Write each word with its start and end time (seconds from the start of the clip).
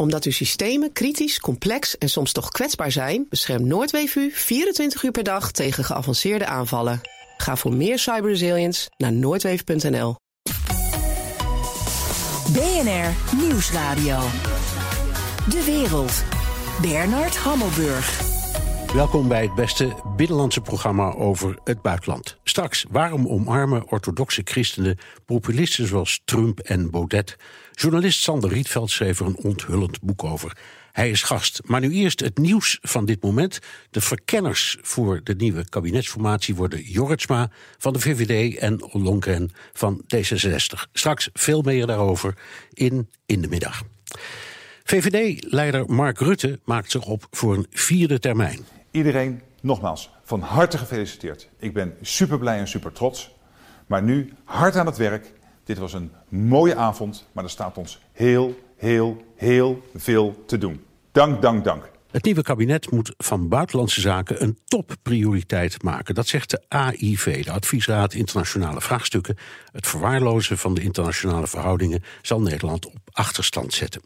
Omdat 0.00 0.24
uw 0.24 0.32
systemen 0.32 0.92
kritisch, 0.92 1.40
complex 1.40 1.98
en 1.98 2.08
soms 2.08 2.32
toch 2.32 2.48
kwetsbaar 2.48 2.90
zijn, 2.90 3.26
beschermt 3.28 3.64
Noordweef 3.64 4.16
u 4.16 4.30
24 4.32 5.02
uur 5.02 5.10
per 5.10 5.22
dag 5.22 5.50
tegen 5.50 5.84
geavanceerde 5.84 6.46
aanvallen. 6.46 7.00
Ga 7.36 7.56
voor 7.56 7.74
meer 7.74 7.98
cyberresilience 7.98 8.90
naar 8.96 9.12
noordweef.nl. 9.12 10.16
BNR 12.52 13.36
Nieuwsradio. 13.36 14.18
De 15.48 15.62
wereld. 15.64 16.24
Bernard 16.80 17.36
Hammelburg. 17.36 18.39
Welkom 18.94 19.28
bij 19.28 19.42
het 19.42 19.54
beste 19.54 19.94
binnenlandse 20.16 20.60
programma 20.60 21.12
over 21.12 21.58
het 21.64 21.82
buitenland. 21.82 22.38
Straks, 22.44 22.84
waarom 22.88 23.28
omarmen 23.28 23.90
orthodoxe 23.90 24.40
christenen 24.44 24.98
populisten 25.24 25.86
zoals 25.86 26.20
Trump 26.24 26.58
en 26.58 26.90
Baudet? 26.90 27.36
Journalist 27.72 28.22
Sander 28.22 28.50
Rietveld 28.50 28.90
schreef 28.90 29.20
er 29.20 29.26
een 29.26 29.36
onthullend 29.36 30.00
boek 30.00 30.24
over. 30.24 30.56
Hij 30.92 31.10
is 31.10 31.22
gast. 31.22 31.60
Maar 31.64 31.80
nu 31.80 31.90
eerst 31.90 32.20
het 32.20 32.38
nieuws 32.38 32.78
van 32.82 33.04
dit 33.04 33.22
moment. 33.22 33.58
De 33.90 34.00
verkenners 34.00 34.76
voor 34.80 35.20
de 35.24 35.34
nieuwe 35.34 35.68
kabinetsformatie 35.68 36.54
worden 36.54 36.82
Jorritsma 36.82 37.50
van 37.78 37.92
de 37.92 38.00
VVD 38.00 38.58
en 38.58 38.92
Ollongren 38.92 39.50
van 39.72 40.04
D66. 40.16 40.90
Straks 40.92 41.28
veel 41.32 41.62
meer 41.62 41.86
daarover 41.86 42.38
in 42.72 43.10
In 43.26 43.42
de 43.42 43.48
Middag. 43.48 43.82
VVD-leider 44.84 45.84
Mark 45.86 46.18
Rutte 46.18 46.60
maakt 46.64 46.90
zich 46.90 47.04
op 47.04 47.26
voor 47.30 47.54
een 47.54 47.66
vierde 47.70 48.18
termijn. 48.18 48.79
Iedereen 48.90 49.42
nogmaals 49.60 50.10
van 50.22 50.40
harte 50.40 50.78
gefeliciteerd. 50.78 51.48
Ik 51.58 51.74
ben 51.74 51.96
super 52.00 52.38
blij 52.38 52.58
en 52.58 52.68
super 52.68 52.92
trots. 52.92 53.36
Maar 53.86 54.02
nu 54.02 54.32
hard 54.44 54.76
aan 54.76 54.86
het 54.86 54.96
werk. 54.96 55.32
Dit 55.64 55.78
was 55.78 55.92
een 55.92 56.12
mooie 56.28 56.76
avond, 56.76 57.26
maar 57.32 57.44
er 57.44 57.50
staat 57.50 57.78
ons 57.78 58.00
heel, 58.12 58.58
heel, 58.76 59.24
heel 59.36 59.82
veel 59.94 60.42
te 60.46 60.58
doen. 60.58 60.84
Dank, 61.12 61.42
dank, 61.42 61.64
dank. 61.64 61.90
Het 62.10 62.24
nieuwe 62.24 62.42
kabinet 62.42 62.90
moet 62.90 63.14
van 63.16 63.48
buitenlandse 63.48 64.00
zaken 64.00 64.42
een 64.42 64.58
topprioriteit 64.64 65.82
maken. 65.82 66.14
Dat 66.14 66.26
zegt 66.26 66.50
de 66.50 66.62
AIV, 66.68 67.44
de 67.44 67.50
Adviesraad 67.50 68.14
Internationale 68.14 68.80
Vraagstukken. 68.80 69.36
Het 69.72 69.86
verwaarlozen 69.86 70.58
van 70.58 70.74
de 70.74 70.80
internationale 70.80 71.46
verhoudingen 71.46 72.02
zal 72.22 72.40
Nederland 72.40 72.86
op 72.86 72.94
achterstand 73.12 73.74
zetten. 73.74 74.02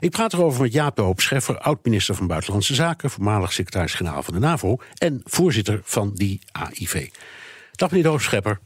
Ik 0.00 0.10
praat 0.10 0.32
erover 0.32 0.62
met 0.62 0.72
Jaap 0.72 0.96
de 0.96 1.02
Hoop 1.02 1.20
Scheffer, 1.20 1.58
oud-minister 1.58 2.14
van 2.14 2.26
Buitenlandse 2.26 2.74
Zaken, 2.74 3.10
voormalig 3.10 3.52
secretaris-generaal 3.52 4.22
van 4.22 4.34
de 4.34 4.40
NAVO 4.40 4.76
en 4.94 5.20
voorzitter 5.24 5.80
van 5.84 6.10
die 6.14 6.40
AIV. 6.52 7.08
Dag 7.72 7.88
meneer 7.88 8.04
de 8.04 8.10
Hoop 8.10 8.20
Scheffer. 8.20 8.60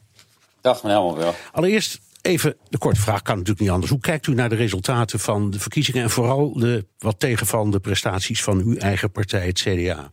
Dag 0.61 0.83
meneer. 0.83 1.35
Allereerst 1.53 2.01
Even 2.23 2.57
de 2.69 2.79
korte 2.79 3.01
vraag, 3.01 3.23
kan 3.23 3.35
natuurlijk 3.35 3.61
niet 3.61 3.71
anders. 3.71 3.91
Hoe 3.91 4.01
kijkt 4.01 4.27
u 4.27 4.35
naar 4.35 4.49
de 4.49 4.55
resultaten 4.55 5.21
van 5.21 5.51
de 5.51 5.61
verkiezingen 5.61 6.03
en 6.03 6.11
vooral 6.11 6.53
de 6.53 6.87
wat 6.99 7.21
tegenvallende 7.21 7.81
prestaties 7.81 8.43
van 8.43 8.59
uw 8.59 8.77
eigen 8.77 9.11
partij, 9.11 9.47
het 9.47 9.61
CDA? 9.61 10.11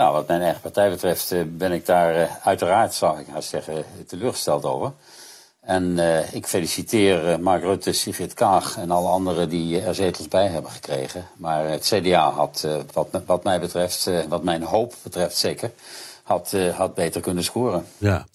Nou, 0.00 0.12
wat 0.12 0.28
mijn 0.28 0.40
eigen 0.40 0.60
partij 0.60 0.90
betreft 0.90 1.32
eh, 1.32 1.40
ben 1.46 1.72
ik 1.72 1.86
daar 1.86 2.14
eh, 2.14 2.30
uiteraard, 2.42 2.94
zou 2.94 3.20
ik 3.20 3.28
nou 3.28 3.42
zeggen, 3.42 3.84
teleurgesteld 4.06 4.64
over. 4.64 4.92
En 5.60 5.84
uh, 5.84 6.34
ik 6.34 6.46
feliciteer 6.46 7.40
Mark 7.40 7.62
Rutte, 7.62 7.92
Sigrid 7.92 8.34
Kaag 8.34 8.76
en 8.76 8.90
alle 8.90 9.08
anderen 9.08 9.48
die 9.48 9.80
er 9.80 9.94
zetels 9.94 10.28
bij 10.28 10.46
hebben 10.46 10.70
gekregen. 10.70 11.24
Maar 11.36 11.68
het 11.68 11.92
CDA 11.94 12.30
had, 12.30 12.68
wat, 12.92 13.08
wat 13.26 13.44
mij 13.44 13.60
betreft, 13.60 14.10
wat 14.28 14.42
mijn 14.42 14.62
hoop 14.62 14.94
betreft 15.02 15.36
zeker, 15.36 15.70
had, 16.22 16.56
had 16.74 16.94
beter 16.94 17.20
kunnen 17.20 17.44
scoren. 17.44 17.84
Ja. 17.98 18.26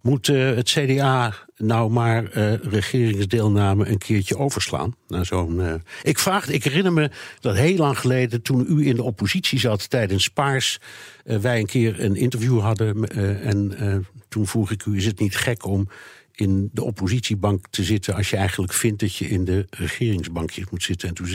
Moet 0.00 0.26
het 0.26 0.70
CDA 0.70 1.34
nou 1.56 1.90
maar 1.90 2.36
uh, 2.36 2.54
regeringsdeelname 2.54 3.88
een 3.88 3.98
keertje 3.98 4.38
overslaan? 4.38 4.94
Nou, 5.08 5.24
zo'n, 5.24 5.60
uh... 5.60 5.74
ik, 6.02 6.18
vraag, 6.18 6.48
ik 6.48 6.64
herinner 6.64 6.92
me 6.92 7.10
dat 7.40 7.56
heel 7.56 7.76
lang 7.76 7.98
geleden, 7.98 8.42
toen 8.42 8.66
u 8.68 8.86
in 8.86 8.96
de 8.96 9.02
oppositie 9.02 9.58
zat 9.58 9.90
tijdens 9.90 10.28
Paars, 10.28 10.78
wij 11.24 11.58
een 11.58 11.66
keer 11.66 12.00
een 12.00 12.16
interview 12.16 12.60
hadden. 12.60 13.08
en 13.42 14.06
toen 14.28 14.46
vroeg 14.46 14.70
ik 14.70 14.84
u: 14.84 14.96
is 14.96 15.06
het 15.06 15.18
niet 15.18 15.36
gek 15.36 15.66
om 15.66 15.88
in 16.34 16.70
de 16.72 16.84
oppositiebank 16.84 17.66
te 17.70 17.84
zitten 17.84 18.14
als 18.14 18.30
je 18.30 18.36
eigenlijk 18.36 18.72
vindt 18.72 19.00
dat 19.00 19.16
je 19.16 19.28
in 19.28 19.44
de 19.44 19.66
regeringsbankjes 19.70 20.70
moet 20.70 20.82
zitten? 20.82 21.08
En 21.08 21.14
toen 21.14 21.26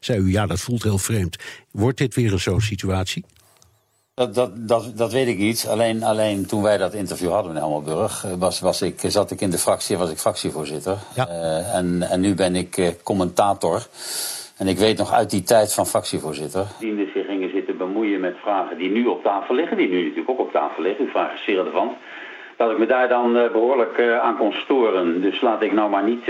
zei 0.00 0.20
u 0.20 0.30
ja, 0.30 0.46
dat 0.46 0.60
voelt 0.60 0.82
heel 0.82 0.98
vreemd. 0.98 1.36
Wordt 1.70 1.98
dit 1.98 2.14
weer 2.14 2.32
een 2.32 2.40
zo'n 2.40 2.60
situatie? 2.60 3.24
Dat, 4.14 4.34
dat, 4.34 4.68
dat, 4.68 4.92
dat 4.96 5.12
weet 5.12 5.26
ik 5.26 5.38
niet. 5.38 5.66
Alleen, 5.70 6.02
alleen 6.02 6.46
toen 6.46 6.62
wij 6.62 6.78
dat 6.78 6.94
interview 6.94 7.30
hadden 7.30 7.52
in 7.52 7.58
Helmerburg, 7.58 8.24
eh, 8.24 8.32
was, 8.38 8.60
was 8.60 8.82
ik, 8.82 8.94
zat 8.98 9.30
ik 9.30 9.40
in 9.40 9.50
de 9.50 9.58
fractie, 9.58 9.98
was 9.98 10.10
ik 10.10 10.18
fractievoorzitter. 10.18 10.96
Ja. 11.14 11.28
Uh, 11.28 11.74
en, 11.74 12.02
en 12.10 12.20
nu 12.20 12.34
ben 12.34 12.56
ik 12.56 12.76
uh, 12.76 12.88
commentator. 13.02 13.86
En 14.56 14.68
ik 14.68 14.78
weet 14.78 14.98
nog 14.98 15.12
uit 15.12 15.30
die 15.30 15.42
tijd 15.42 15.74
van 15.74 15.86
fractievoorzitter. 15.86 16.66
Die 16.78 17.10
zich 17.14 17.26
gingen 17.26 17.50
zitten 17.50 17.76
bemoeien 17.76 18.20
met 18.20 18.36
vragen 18.42 18.78
die 18.78 18.90
nu 18.90 19.06
op 19.06 19.22
tafel 19.22 19.54
liggen, 19.54 19.76
die 19.76 19.88
nu 19.88 20.02
natuurlijk 20.02 20.30
ook 20.30 20.46
op 20.46 20.52
tafel 20.52 20.82
liggen. 20.82 21.04
Uw 21.04 21.10
vraag 21.10 21.34
is 21.34 21.44
zeer 21.44 21.56
relevant. 21.56 21.92
Dat 22.56 22.70
ik 22.70 22.78
me 22.78 22.86
daar 22.86 23.08
dan 23.08 23.36
uh, 23.36 23.52
behoorlijk 23.52 23.98
uh, 23.98 24.18
aan 24.18 24.36
kon 24.36 24.52
storen. 24.52 25.20
Dus 25.20 25.40
laat 25.40 25.62
ik 25.62 25.72
nou 25.72 25.90
maar 25.90 26.04
niet 26.04 26.20
uh, 26.20 26.26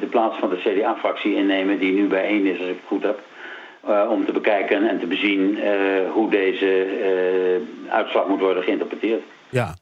de 0.00 0.08
plaats 0.10 0.38
van 0.38 0.48
de 0.48 0.56
CDA-fractie 0.56 1.34
innemen, 1.34 1.78
die 1.78 1.92
nu 1.92 2.06
bijeen 2.06 2.46
is, 2.46 2.58
als 2.58 2.68
ik 2.68 2.76
het 2.76 2.86
goed 2.86 3.02
heb. 3.02 3.20
Uh, 3.88 4.10
om 4.10 4.26
te 4.26 4.32
bekijken 4.32 4.88
en 4.88 5.00
te 5.00 5.06
bezien 5.06 5.58
uh, 5.58 6.10
hoe 6.10 6.30
deze 6.30 6.86
uh, 7.86 7.92
uitslag 7.92 8.28
moet 8.28 8.40
worden 8.40 8.62
geïnterpreteerd. 8.62 9.22
Ja, 9.48 9.74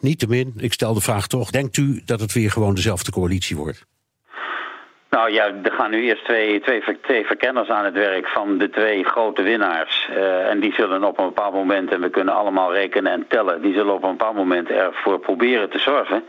niettemin, 0.00 0.52
ik 0.56 0.72
stel 0.72 0.94
de 0.94 1.00
vraag 1.00 1.26
toch. 1.26 1.50
Denkt 1.50 1.76
u 1.76 2.02
dat 2.04 2.20
het 2.20 2.32
weer 2.32 2.50
gewoon 2.50 2.74
dezelfde 2.74 3.12
coalitie 3.12 3.56
wordt? 3.56 3.86
Nou 5.10 5.32
ja, 5.32 5.46
er 5.62 5.72
gaan 5.72 5.90
nu 5.90 6.02
eerst 6.02 6.24
twee, 6.24 6.60
twee, 6.60 6.82
twee 7.02 7.24
verkenners 7.24 7.68
aan 7.68 7.84
het 7.84 7.94
werk 7.94 8.28
van 8.28 8.58
de 8.58 8.70
twee 8.70 9.04
grote 9.04 9.42
winnaars. 9.42 10.08
en 10.48 10.60
die 10.60 10.72
zullen 10.72 11.04
op 11.04 11.18
een 11.18 11.24
bepaald 11.24 11.54
moment, 11.54 11.92
en 11.92 12.00
we 12.00 12.10
kunnen 12.10 12.34
allemaal 12.34 12.74
rekenen 12.74 13.12
en 13.12 13.24
tellen, 13.28 13.62
die 13.62 13.74
zullen 13.74 13.94
op 13.94 14.04
een 14.04 14.16
bepaald 14.16 14.36
moment 14.36 14.68
ervoor 14.68 15.18
proberen 15.18 15.70
te 15.70 15.78
zorgen 15.78 16.24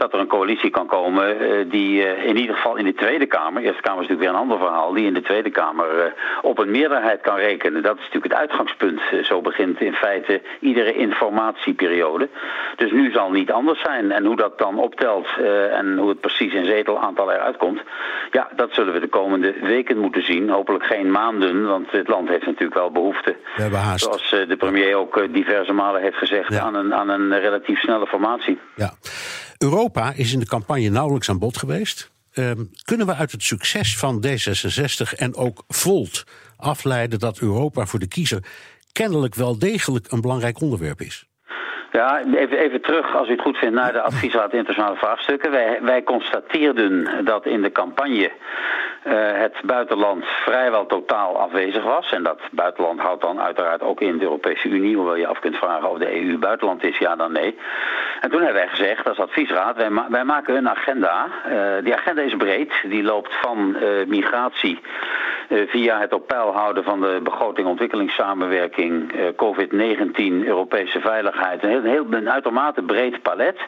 dat 0.00 0.12
er 0.12 0.18
een 0.18 0.26
coalitie 0.26 0.70
kan 0.70 0.86
komen 0.86 1.42
uh, 1.42 1.70
die 1.70 2.02
uh, 2.02 2.24
in 2.24 2.36
ieder 2.36 2.54
geval 2.56 2.76
in 2.76 2.84
de 2.84 2.94
Tweede 2.94 3.26
Kamer, 3.26 3.62
Eerste 3.62 3.82
Kamer 3.82 4.02
is 4.02 4.08
natuurlijk 4.08 4.20
weer 4.20 4.38
een 4.38 4.50
ander 4.50 4.58
verhaal, 4.58 4.92
die 4.92 5.06
in 5.06 5.14
de 5.14 5.22
Tweede 5.22 5.50
Kamer 5.50 5.88
uh, 5.96 6.04
op 6.42 6.58
een 6.58 6.70
meerderheid 6.70 7.20
kan 7.20 7.36
rekenen. 7.36 7.82
Dat 7.82 7.96
is 7.96 8.04
natuurlijk 8.04 8.32
het 8.32 8.42
uitgangspunt. 8.42 9.00
zo 9.22 9.40
begint 9.40 9.80
in 9.80 9.92
feite 9.92 10.42
iedere 10.60 10.92
informatieperiode. 10.92 12.28
Dus 12.76 12.90
nu 12.90 13.10
zal 13.12 13.30
niet 13.30 13.50
anders 13.50 13.80
zijn. 13.80 14.12
En 14.12 14.24
hoe 14.24 14.36
dat 14.36 14.58
dan 14.58 14.78
optelt 14.78 15.26
en 15.72 15.98
hoe 15.98 16.08
het 16.08 16.20
precies 16.20 16.52
in 16.52 16.64
zetelaantal 16.64 17.32
eruit 17.32 17.56
komt, 17.56 17.80
ja, 18.30 18.48
dat 18.56 18.68
zullen 18.72 18.92
we 18.92 19.00
de 19.00 19.08
komende 19.08 19.54
weken 19.62 19.98
moeten 19.98 20.24
zien. 20.24 20.48
Hopelijk 20.48 20.84
geen 20.84 21.10
maanden, 21.10 21.66
want 21.66 21.90
het 21.90 22.08
land 22.08 22.28
heeft 22.28 22.46
natuurlijk 22.46 22.74
wel 22.74 22.90
behoefte. 22.90 23.36
We 23.56 23.62
hebben 23.62 23.80
haast. 23.80 24.04
Zoals 24.04 24.30
de 24.48 24.56
premier 24.56 24.96
ook 24.96 25.26
diverse 25.30 25.72
malen 25.72 26.02
heeft 26.02 26.16
gezegd, 26.16 26.52
ja. 26.52 26.60
aan, 26.60 26.74
een, 26.74 26.94
aan 26.94 27.08
een 27.08 27.40
relatief 27.40 27.80
snelle 27.80 28.06
formatie. 28.06 28.58
Ja. 28.74 28.90
Europa 29.68 29.89
is 30.14 30.32
in 30.32 30.38
de 30.38 30.46
campagne 30.46 30.88
nauwelijks 30.88 31.28
aan 31.28 31.38
bod 31.38 31.56
geweest. 31.56 32.10
Um, 32.34 32.70
kunnen 32.84 33.06
we 33.06 33.14
uit 33.14 33.32
het 33.32 33.42
succes 33.42 33.98
van 33.98 34.24
D66 34.26 35.16
en 35.16 35.34
ook 35.34 35.64
Volt 35.68 36.24
afleiden 36.56 37.18
dat 37.18 37.38
Europa 37.38 37.86
voor 37.86 37.98
de 37.98 38.06
kiezer 38.06 38.44
kennelijk 38.92 39.34
wel 39.34 39.58
degelijk 39.58 40.12
een 40.12 40.20
belangrijk 40.20 40.60
onderwerp 40.60 41.00
is? 41.00 41.29
Ja, 41.92 42.20
even, 42.34 42.58
even 42.58 42.80
terug, 42.80 43.16
als 43.16 43.28
u 43.28 43.30
het 43.30 43.40
goed 43.40 43.56
vindt, 43.56 43.74
naar 43.74 43.92
de 43.92 44.00
adviesraad 44.00 44.52
internationale 44.52 44.96
vraagstukken. 44.96 45.50
Wij, 45.50 45.78
wij 45.82 46.02
constateerden 46.02 47.08
dat 47.24 47.46
in 47.46 47.62
de 47.62 47.72
campagne 47.72 48.30
uh, 49.04 49.12
het 49.32 49.54
buitenland 49.64 50.24
vrijwel 50.24 50.86
totaal 50.86 51.38
afwezig 51.38 51.84
was. 51.84 52.12
En 52.12 52.22
dat 52.22 52.40
buitenland 52.50 53.00
houdt 53.00 53.22
dan 53.22 53.40
uiteraard 53.40 53.82
ook 53.82 54.00
in 54.00 54.18
de 54.18 54.24
Europese 54.24 54.68
Unie, 54.68 54.96
hoewel 54.96 55.16
je 55.16 55.26
af 55.26 55.38
kunt 55.38 55.56
vragen 55.56 55.90
of 55.90 55.98
de 55.98 56.22
EU 56.22 56.38
buitenland 56.38 56.82
is, 56.82 56.98
ja 56.98 57.16
dan 57.16 57.32
nee. 57.32 57.58
En 58.20 58.30
toen 58.30 58.42
hebben 58.42 58.62
wij 58.62 58.68
gezegd 58.68 59.08
als 59.08 59.18
adviesraad, 59.18 59.76
wij, 59.76 59.90
wij 60.08 60.24
maken 60.24 60.56
een 60.56 60.68
agenda. 60.68 61.26
Uh, 61.48 61.84
die 61.84 61.94
agenda 61.94 62.22
is 62.22 62.36
breed, 62.36 62.72
die 62.84 63.02
loopt 63.02 63.34
van 63.40 63.76
uh, 63.82 64.06
migratie 64.06 64.80
via 65.50 66.00
het 66.00 66.12
op 66.12 66.26
peil 66.26 66.52
houden 66.52 66.84
van 66.84 67.00
de 67.00 67.20
begroting 67.22 67.66
ontwikkelingssamenwerking, 67.66 69.12
COVID-19, 69.36 70.46
Europese 70.46 71.00
veiligheid. 71.00 71.62
Een, 71.62 71.84
heel, 71.84 72.06
een 72.10 72.30
uitermate 72.30 72.82
breed 72.82 73.22
palet. 73.22 73.58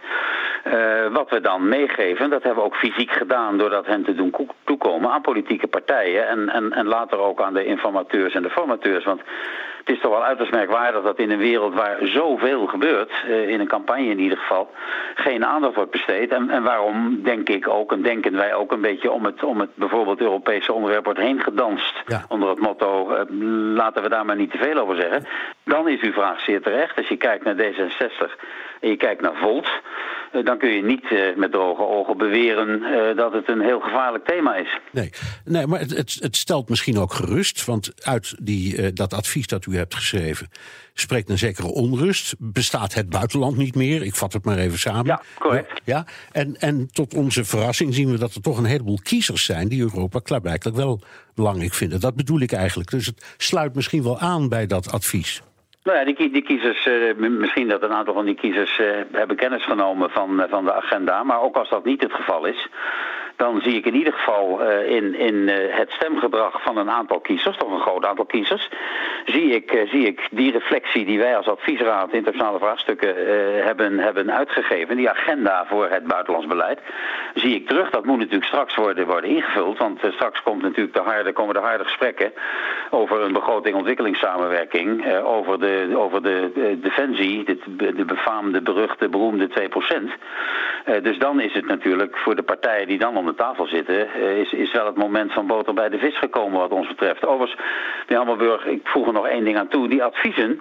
wat 1.12 1.30
we 1.30 1.40
dan 1.40 1.68
meegeven, 1.68 2.30
dat 2.30 2.42
hebben 2.42 2.62
we 2.62 2.68
ook 2.70 2.76
fysiek 2.76 3.10
gedaan 3.10 3.58
door 3.58 3.70
dat 3.70 3.86
hen 3.86 4.04
te 4.04 4.14
doen 4.14 4.34
toekomen 4.64 5.10
aan 5.10 5.22
politieke 5.22 5.66
partijen 5.66 6.28
en, 6.28 6.48
en, 6.48 6.72
en 6.72 6.86
later 6.86 7.18
ook 7.18 7.42
aan 7.42 7.54
de 7.54 7.64
informateurs 7.64 8.34
en 8.34 8.42
de 8.42 8.50
formateurs. 8.50 9.04
Want 9.04 9.20
het 9.84 9.94
is 9.94 10.00
toch 10.00 10.10
wel 10.10 10.24
uiterst 10.24 10.52
merkwaardig 10.52 11.02
dat 11.02 11.18
in 11.18 11.30
een 11.30 11.38
wereld 11.38 11.74
waar 11.74 11.98
zoveel 12.00 12.66
gebeurt, 12.66 13.12
uh, 13.26 13.48
in 13.48 13.60
een 13.60 13.66
campagne 13.66 14.06
in 14.06 14.18
ieder 14.18 14.38
geval, 14.38 14.70
geen 15.14 15.44
aandacht 15.44 15.74
wordt 15.74 15.90
besteed. 15.90 16.30
En, 16.30 16.50
en 16.50 16.62
waarom 16.62 17.22
denk 17.22 17.48
ik 17.48 17.68
ook, 17.68 17.92
en 17.92 18.02
denken 18.02 18.36
wij 18.36 18.54
ook 18.54 18.72
een 18.72 18.80
beetje 18.80 19.10
om 19.10 19.24
het, 19.24 19.44
om 19.44 19.60
het 19.60 19.70
bijvoorbeeld 19.74 20.20
Europese 20.20 20.72
onderwerp 20.72 21.04
wordt 21.04 21.20
heen 21.20 21.40
gedanst. 21.40 22.02
Ja. 22.06 22.24
Onder 22.28 22.48
het 22.48 22.60
motto, 22.60 23.10
uh, 23.10 23.20
laten 23.74 24.02
we 24.02 24.08
daar 24.08 24.24
maar 24.24 24.36
niet 24.36 24.50
te 24.50 24.58
veel 24.58 24.78
over 24.78 24.96
zeggen. 24.96 25.26
Dan 25.64 25.88
is 25.88 26.00
uw 26.00 26.12
vraag 26.12 26.40
zeer 26.40 26.62
terecht. 26.62 26.96
Als 26.96 27.08
je 27.08 27.16
kijkt 27.16 27.44
naar 27.44 27.56
D66 27.56 28.32
en 28.82 28.88
je 28.88 28.96
kijkt 28.96 29.22
naar 29.22 29.36
Volt, 29.36 29.68
eh, 30.32 30.44
dan 30.44 30.58
kun 30.58 30.70
je 30.70 30.82
niet 30.82 31.04
eh, 31.10 31.36
met 31.36 31.52
droge 31.52 31.82
ogen 31.82 32.16
beweren 32.16 32.82
eh, 32.82 33.16
dat 33.16 33.32
het 33.32 33.48
een 33.48 33.60
heel 33.60 33.80
gevaarlijk 33.80 34.24
thema 34.24 34.54
is. 34.56 34.78
Nee, 34.92 35.10
nee 35.44 35.66
maar 35.66 35.78
het, 35.78 35.96
het, 35.96 36.16
het 36.20 36.36
stelt 36.36 36.68
misschien 36.68 36.98
ook 36.98 37.12
gerust, 37.12 37.64
want 37.64 38.06
uit 38.06 38.34
die, 38.42 38.92
dat 38.92 39.14
advies 39.14 39.46
dat 39.46 39.66
u 39.66 39.76
hebt 39.76 39.94
geschreven 39.94 40.48
spreekt 40.94 41.30
een 41.30 41.38
zekere 41.38 41.66
onrust. 41.66 42.34
Bestaat 42.38 42.94
het 42.94 43.08
buitenland 43.08 43.56
niet 43.56 43.74
meer? 43.74 44.02
Ik 44.02 44.14
vat 44.14 44.32
het 44.32 44.44
maar 44.44 44.58
even 44.58 44.78
samen. 44.78 45.06
Ja, 45.06 45.22
correct. 45.38 45.80
Ja, 45.84 46.04
en, 46.32 46.56
en 46.56 46.88
tot 46.92 47.14
onze 47.14 47.44
verrassing 47.44 47.94
zien 47.94 48.10
we 48.10 48.18
dat 48.18 48.34
er 48.34 48.42
toch 48.42 48.58
een 48.58 48.64
heleboel 48.64 48.98
kiezers 49.02 49.44
zijn 49.44 49.68
die 49.68 49.80
Europa 49.80 50.18
klaarblijkelijk 50.18 50.76
wel 50.76 51.00
belangrijk 51.34 51.74
vinden. 51.74 52.00
Dat 52.00 52.14
bedoel 52.14 52.40
ik 52.40 52.52
eigenlijk. 52.52 52.90
Dus 52.90 53.06
het 53.06 53.34
sluit 53.36 53.74
misschien 53.74 54.02
wel 54.02 54.18
aan 54.18 54.48
bij 54.48 54.66
dat 54.66 54.92
advies. 54.92 55.42
Nou 55.84 55.98
ja, 55.98 56.04
die, 56.04 56.30
die 56.30 56.42
kiezers, 56.42 56.86
uh, 56.86 57.14
misschien 57.14 57.68
dat 57.68 57.82
een 57.82 57.92
aantal 57.92 58.14
van 58.14 58.24
die 58.24 58.34
kiezers 58.34 58.78
uh, 58.78 58.86
hebben 59.12 59.36
kennis 59.36 59.64
genomen 59.64 60.10
van, 60.10 60.40
uh, 60.40 60.44
van 60.48 60.64
de 60.64 60.72
agenda. 60.72 61.22
Maar 61.22 61.40
ook 61.40 61.56
als 61.56 61.68
dat 61.68 61.84
niet 61.84 62.02
het 62.02 62.12
geval 62.12 62.44
is, 62.44 62.68
dan 63.36 63.60
zie 63.60 63.74
ik 63.74 63.86
in 63.86 63.94
ieder 63.94 64.12
geval 64.12 64.62
uh, 64.62 64.90
in, 64.90 65.14
in 65.14 65.34
uh, 65.34 65.54
het 65.68 65.90
stemgedrag 65.90 66.62
van 66.62 66.76
een 66.76 66.90
aantal 66.90 67.20
kiezers, 67.20 67.56
toch 67.56 67.70
een 67.72 67.80
groot 67.80 68.04
aantal 68.04 68.24
kiezers, 68.24 68.68
zie 69.24 69.54
ik, 69.54 69.72
uh, 69.72 69.90
zie 69.90 70.06
ik 70.06 70.28
die 70.30 70.52
reflectie 70.52 71.04
die 71.04 71.18
wij 71.18 71.36
als 71.36 71.48
adviesraad 71.48 72.12
internationale 72.12 72.58
vraagstukken 72.58 73.14
hebben, 73.64 73.98
hebben 73.98 74.32
uitgegeven, 74.32 74.96
die 74.96 75.10
agenda 75.10 75.66
voor 75.66 75.88
het 75.88 76.06
buitenlands 76.06 76.48
beleid, 76.48 76.80
zie 77.34 77.54
ik 77.54 77.66
terug. 77.68 77.90
Dat 77.90 78.04
moet 78.04 78.18
natuurlijk 78.18 78.44
straks 78.44 78.74
worden, 78.74 79.06
worden 79.06 79.30
ingevuld, 79.30 79.78
want 79.78 80.00
straks 80.10 80.42
komt 80.42 80.62
natuurlijk 80.62 80.94
de 80.96 81.02
harde, 81.02 81.32
komen 81.32 81.54
de 81.54 81.60
harde 81.60 81.84
gesprekken 81.84 82.32
over 82.90 83.20
een 83.20 83.32
begroting 83.32 83.76
ontwikkelingssamenwerking, 83.76 85.16
over 85.22 85.60
de, 85.60 85.92
over 85.96 86.22
de 86.22 86.78
defensie, 86.82 87.44
de, 87.44 87.92
de 87.94 88.04
befaamde, 88.04 88.60
beruchte, 88.60 89.08
beroemde 89.08 89.48
2%. 89.48 91.02
dus 91.02 91.18
dan 91.18 91.40
is 91.40 91.52
het 91.52 91.66
natuurlijk 91.66 92.18
voor 92.18 92.36
de 92.36 92.42
partijen 92.42 92.86
die 92.86 92.98
dan 92.98 93.16
om 93.22 93.28
de 93.28 93.34
tafel 93.34 93.66
zitten, 93.66 94.12
eh, 94.12 94.38
is, 94.38 94.52
is 94.52 94.72
wel 94.72 94.86
het 94.86 94.96
moment 94.96 95.32
van 95.32 95.46
boter 95.46 95.74
bij 95.74 95.88
de 95.88 95.98
vis 95.98 96.18
gekomen 96.18 96.60
wat 96.60 96.70
ons 96.70 96.88
betreft. 96.88 97.26
Overigens, 97.26 97.60
meneer 98.00 98.16
Hammelburg, 98.16 98.66
ik 98.66 98.80
voeg 98.84 99.06
er 99.06 99.12
nog 99.12 99.26
één 99.26 99.44
ding 99.44 99.58
aan 99.58 99.68
toe. 99.68 99.88
Die 99.88 100.02
adviezen, 100.02 100.60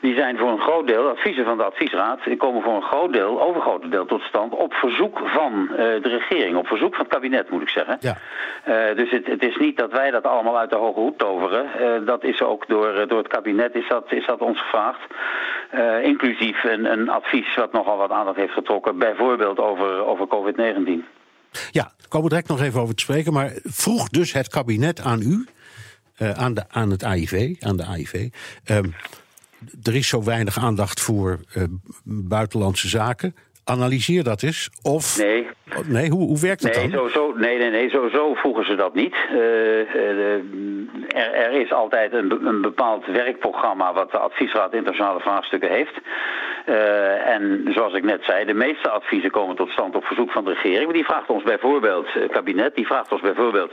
die 0.00 0.14
zijn 0.16 0.38
voor 0.38 0.50
een 0.50 0.60
groot 0.60 0.86
deel, 0.86 1.08
adviezen 1.08 1.44
van 1.44 1.56
de 1.56 1.64
adviesraad, 1.64 2.24
die 2.24 2.36
komen 2.36 2.62
voor 2.62 2.74
een 2.74 2.82
groot 2.82 3.12
deel, 3.12 3.42
overgrote 3.42 3.88
deel 3.88 4.06
tot 4.06 4.22
stand 4.22 4.54
op 4.54 4.74
verzoek 4.74 5.20
van 5.24 5.68
uh, 5.70 5.76
de 5.76 6.08
regering, 6.08 6.56
op 6.56 6.66
verzoek 6.66 6.94
van 6.94 7.04
het 7.04 7.14
kabinet 7.14 7.50
moet 7.50 7.62
ik 7.62 7.68
zeggen. 7.68 7.96
Ja. 8.00 8.16
Uh, 8.68 8.96
dus 8.96 9.10
het, 9.10 9.26
het, 9.26 9.44
is 9.44 9.56
niet 9.56 9.76
dat 9.76 9.92
wij 9.92 10.10
dat 10.10 10.26
allemaal 10.26 10.58
uit 10.58 10.70
de 10.70 10.76
hoge 10.76 11.00
hoed 11.00 11.18
toveren. 11.18 11.66
Uh, 11.80 12.06
dat 12.06 12.24
is 12.24 12.42
ook 12.42 12.68
door, 12.68 13.08
door 13.08 13.18
het 13.18 13.28
kabinet 13.28 13.74
is 13.74 13.88
dat, 13.88 14.12
is 14.12 14.26
dat 14.26 14.40
ons 14.40 14.60
gevraagd. 14.60 15.00
inclusief 16.02 16.64
een, 16.64 16.92
een 16.92 17.08
advies 17.08 17.54
wat 17.54 17.72
nogal 17.72 17.96
wat 17.96 18.10
aandacht 18.10 18.36
heeft 18.36 18.52
getrokken, 18.52 18.98
bijvoorbeeld 18.98 19.58
over, 19.58 20.04
over 20.06 20.26
COVID-19. 20.26 21.20
Ja, 21.70 21.82
daar 21.96 22.08
komen 22.08 22.28
we 22.28 22.34
direct 22.34 22.48
nog 22.48 22.60
even 22.60 22.80
over 22.80 22.94
te 22.94 23.02
spreken. 23.02 23.32
Maar 23.32 23.52
vroeg 23.64 24.08
dus 24.08 24.32
het 24.32 24.48
kabinet 24.48 25.00
aan 25.00 25.22
u, 25.22 25.46
uh, 26.18 26.30
aan, 26.30 26.54
de, 26.54 26.64
aan 26.68 26.90
het 26.90 27.02
AIV, 27.02 27.54
aan 27.60 27.76
de 27.76 27.84
AIV. 27.84 28.28
Ehm, 28.64 28.88
er 29.82 29.94
is 29.94 30.08
zo 30.08 30.22
weinig 30.22 30.58
aandacht 30.58 31.00
voor 31.00 31.40
uh, 31.54 31.64
buitenlandse 32.04 32.88
zaken. 32.88 33.34
Analyseer 33.64 34.24
dat 34.24 34.42
eens. 34.42 34.70
Of, 34.82 35.18
nee. 35.18 35.46
Nee, 35.86 36.10
hoe, 36.10 36.26
hoe 36.26 36.40
werkt 36.40 36.62
het 36.62 36.76
nee, 36.76 36.88
dan? 36.88 37.08
Zo, 37.08 37.32
nee, 37.36 37.58
nee, 37.58 37.70
nee, 37.70 37.90
sowieso 37.90 38.34
voegen 38.34 38.64
ze 38.66 38.74
dat 38.74 38.94
niet. 38.94 39.14
Uh, 39.32 39.94
er, 39.94 40.42
er, 41.32 41.52
is 41.52 41.72
altijd 41.72 42.12
een, 42.12 42.46
een, 42.46 42.60
bepaald 42.60 43.06
werkprogramma 43.06 43.92
wat 43.92 44.10
de 44.10 44.18
Adviesraad 44.18 44.74
Internationale 44.74 45.20
Vraagstukken 45.20 45.70
heeft. 45.70 45.94
Uh, 46.66 47.28
en 47.28 47.68
zoals 47.74 47.94
ik 47.94 48.04
net 48.04 48.24
zei, 48.24 48.44
de 48.44 48.54
meeste 48.54 48.90
adviezen 48.90 49.30
komen 49.30 49.56
tot 49.56 49.70
stand 49.70 49.96
op 49.96 50.04
verzoek 50.04 50.30
van 50.30 50.44
de 50.44 50.52
regering. 50.52 50.84
Maar 50.84 50.94
die 50.94 51.04
vraagt 51.04 51.28
ons 51.28 51.42
bijvoorbeeld, 51.42 52.06
het 52.12 52.32
kabinet, 52.32 52.74
die 52.74 52.86
vraagt 52.86 53.12
ons 53.12 53.20
bijvoorbeeld... 53.20 53.72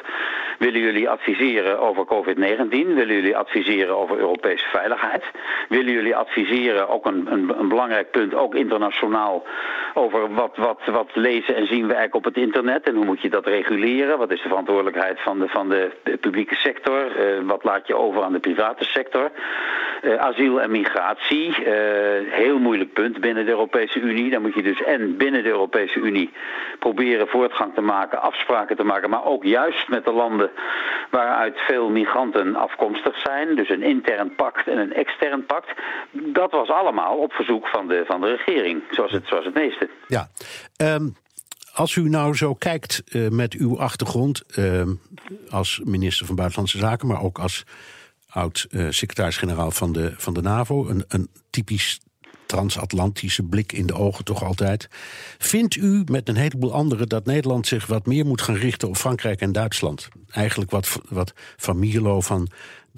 willen 0.59 0.81
jullie 0.81 1.09
adviseren 1.09 1.79
over 1.79 2.05
COVID-19? 2.05 2.69
Willen 2.69 3.15
jullie 3.15 3.37
adviseren 3.37 3.97
over 3.97 4.17
Europese 4.17 4.65
veiligheid? 4.65 5.23
Willen 5.69 5.93
jullie 5.93 6.15
adviseren, 6.15 6.89
ook 6.89 7.05
een, 7.05 7.27
een, 7.31 7.59
een 7.59 7.67
belangrijk 7.67 8.11
punt, 8.11 8.33
ook 8.33 8.55
internationaal... 8.55 9.43
over 9.93 10.33
wat, 10.33 10.57
wat, 10.57 10.79
wat 10.85 11.09
lezen 11.13 11.55
en 11.55 11.67
zien 11.67 11.87
we 11.87 11.93
eigenlijk 11.93 12.15
op 12.15 12.33
het 12.33 12.43
internet... 12.43 12.87
en 12.87 12.95
hoe 12.95 13.05
moet 13.05 13.21
je 13.21 13.29
dat 13.29 13.45
reguleren? 13.45 14.17
Wat 14.17 14.31
is 14.31 14.41
de 14.41 14.47
verantwoordelijkheid 14.47 15.19
van 15.21 15.39
de, 15.39 15.47
van 15.47 15.69
de 15.69 15.91
publieke 16.21 16.55
sector? 16.55 17.05
Uh, 17.19 17.47
wat 17.47 17.63
laat 17.63 17.87
je 17.87 17.95
over 17.95 18.23
aan 18.23 18.33
de 18.33 18.39
private 18.39 18.83
sector? 18.83 19.31
Uh, 20.03 20.15
asiel 20.15 20.61
en 20.61 20.71
migratie, 20.71 21.53
heel 22.29 22.59
moeilijk 22.59 22.93
punt 22.93 23.21
binnen 23.21 23.45
de 23.45 23.51
Europese 23.51 23.99
Unie. 23.99 24.29
Dan 24.29 24.41
moet 24.41 24.53
je 24.53 24.61
dus 24.61 24.83
en 24.83 25.17
binnen 25.17 25.43
de 25.43 25.49
Europese 25.49 25.99
Unie 25.99 26.29
proberen 26.79 27.27
voortgang 27.27 27.73
te 27.73 27.81
maken, 27.81 28.21
afspraken 28.21 28.75
te 28.75 28.83
maken, 28.83 29.09
maar 29.09 29.25
ook 29.25 29.43
juist 29.43 29.87
met 29.87 30.05
de 30.05 30.11
landen 30.11 30.51
waaruit 31.11 31.59
veel 31.59 31.89
migranten 31.89 32.55
afkomstig 32.55 33.19
zijn. 33.19 33.55
Dus 33.55 33.69
een 33.69 33.83
intern 33.83 34.35
pact 34.35 34.67
en 34.67 34.77
een 34.77 34.93
extern 34.93 35.45
pact. 35.45 35.71
Dat 36.11 36.51
was 36.51 36.69
allemaal 36.69 37.17
op 37.17 37.33
verzoek 37.33 37.67
van 37.67 37.87
de, 37.87 38.03
van 38.05 38.21
de 38.21 38.35
regering, 38.35 38.83
zoals 38.91 39.11
het, 39.11 39.27
zoals 39.27 39.45
het 39.45 39.53
meeste. 39.53 39.89
Ja. 40.07 40.27
Um 40.77 41.15
als 41.73 41.95
u 41.95 42.09
nou 42.09 42.35
zo 42.35 42.53
kijkt 42.53 43.03
uh, 43.11 43.29
met 43.29 43.53
uw 43.53 43.79
achtergrond 43.79 44.43
uh, 44.59 44.81
als 45.49 45.81
minister 45.83 46.25
van 46.25 46.35
Buitenlandse 46.35 46.77
Zaken, 46.77 47.07
maar 47.07 47.23
ook 47.23 47.39
als 47.39 47.65
oud 48.29 48.67
uh, 48.69 48.87
secretaris-generaal 48.89 49.71
van 49.71 49.91
de, 49.91 50.13
van 50.17 50.33
de 50.33 50.41
NAVO, 50.41 50.87
een, 50.87 51.03
een 51.07 51.29
typisch 51.49 51.99
transatlantische 52.45 53.43
blik 53.43 53.71
in 53.71 53.85
de 53.85 53.93
ogen 53.93 54.25
toch 54.25 54.43
altijd. 54.43 54.87
Vindt 55.37 55.75
u 55.75 56.03
met 56.11 56.29
een 56.29 56.35
heleboel 56.35 56.73
anderen 56.73 57.09
dat 57.09 57.25
Nederland 57.25 57.67
zich 57.67 57.85
wat 57.85 58.05
meer 58.05 58.25
moet 58.25 58.41
gaan 58.41 58.55
richten 58.55 58.87
op 58.87 58.97
Frankrijk 58.97 59.41
en 59.41 59.51
Duitsland? 59.51 60.07
Eigenlijk 60.29 60.71
wat, 60.71 60.99
wat 61.09 61.33
Van 61.57 61.79
Mierlo 61.79 62.21
van 62.21 62.49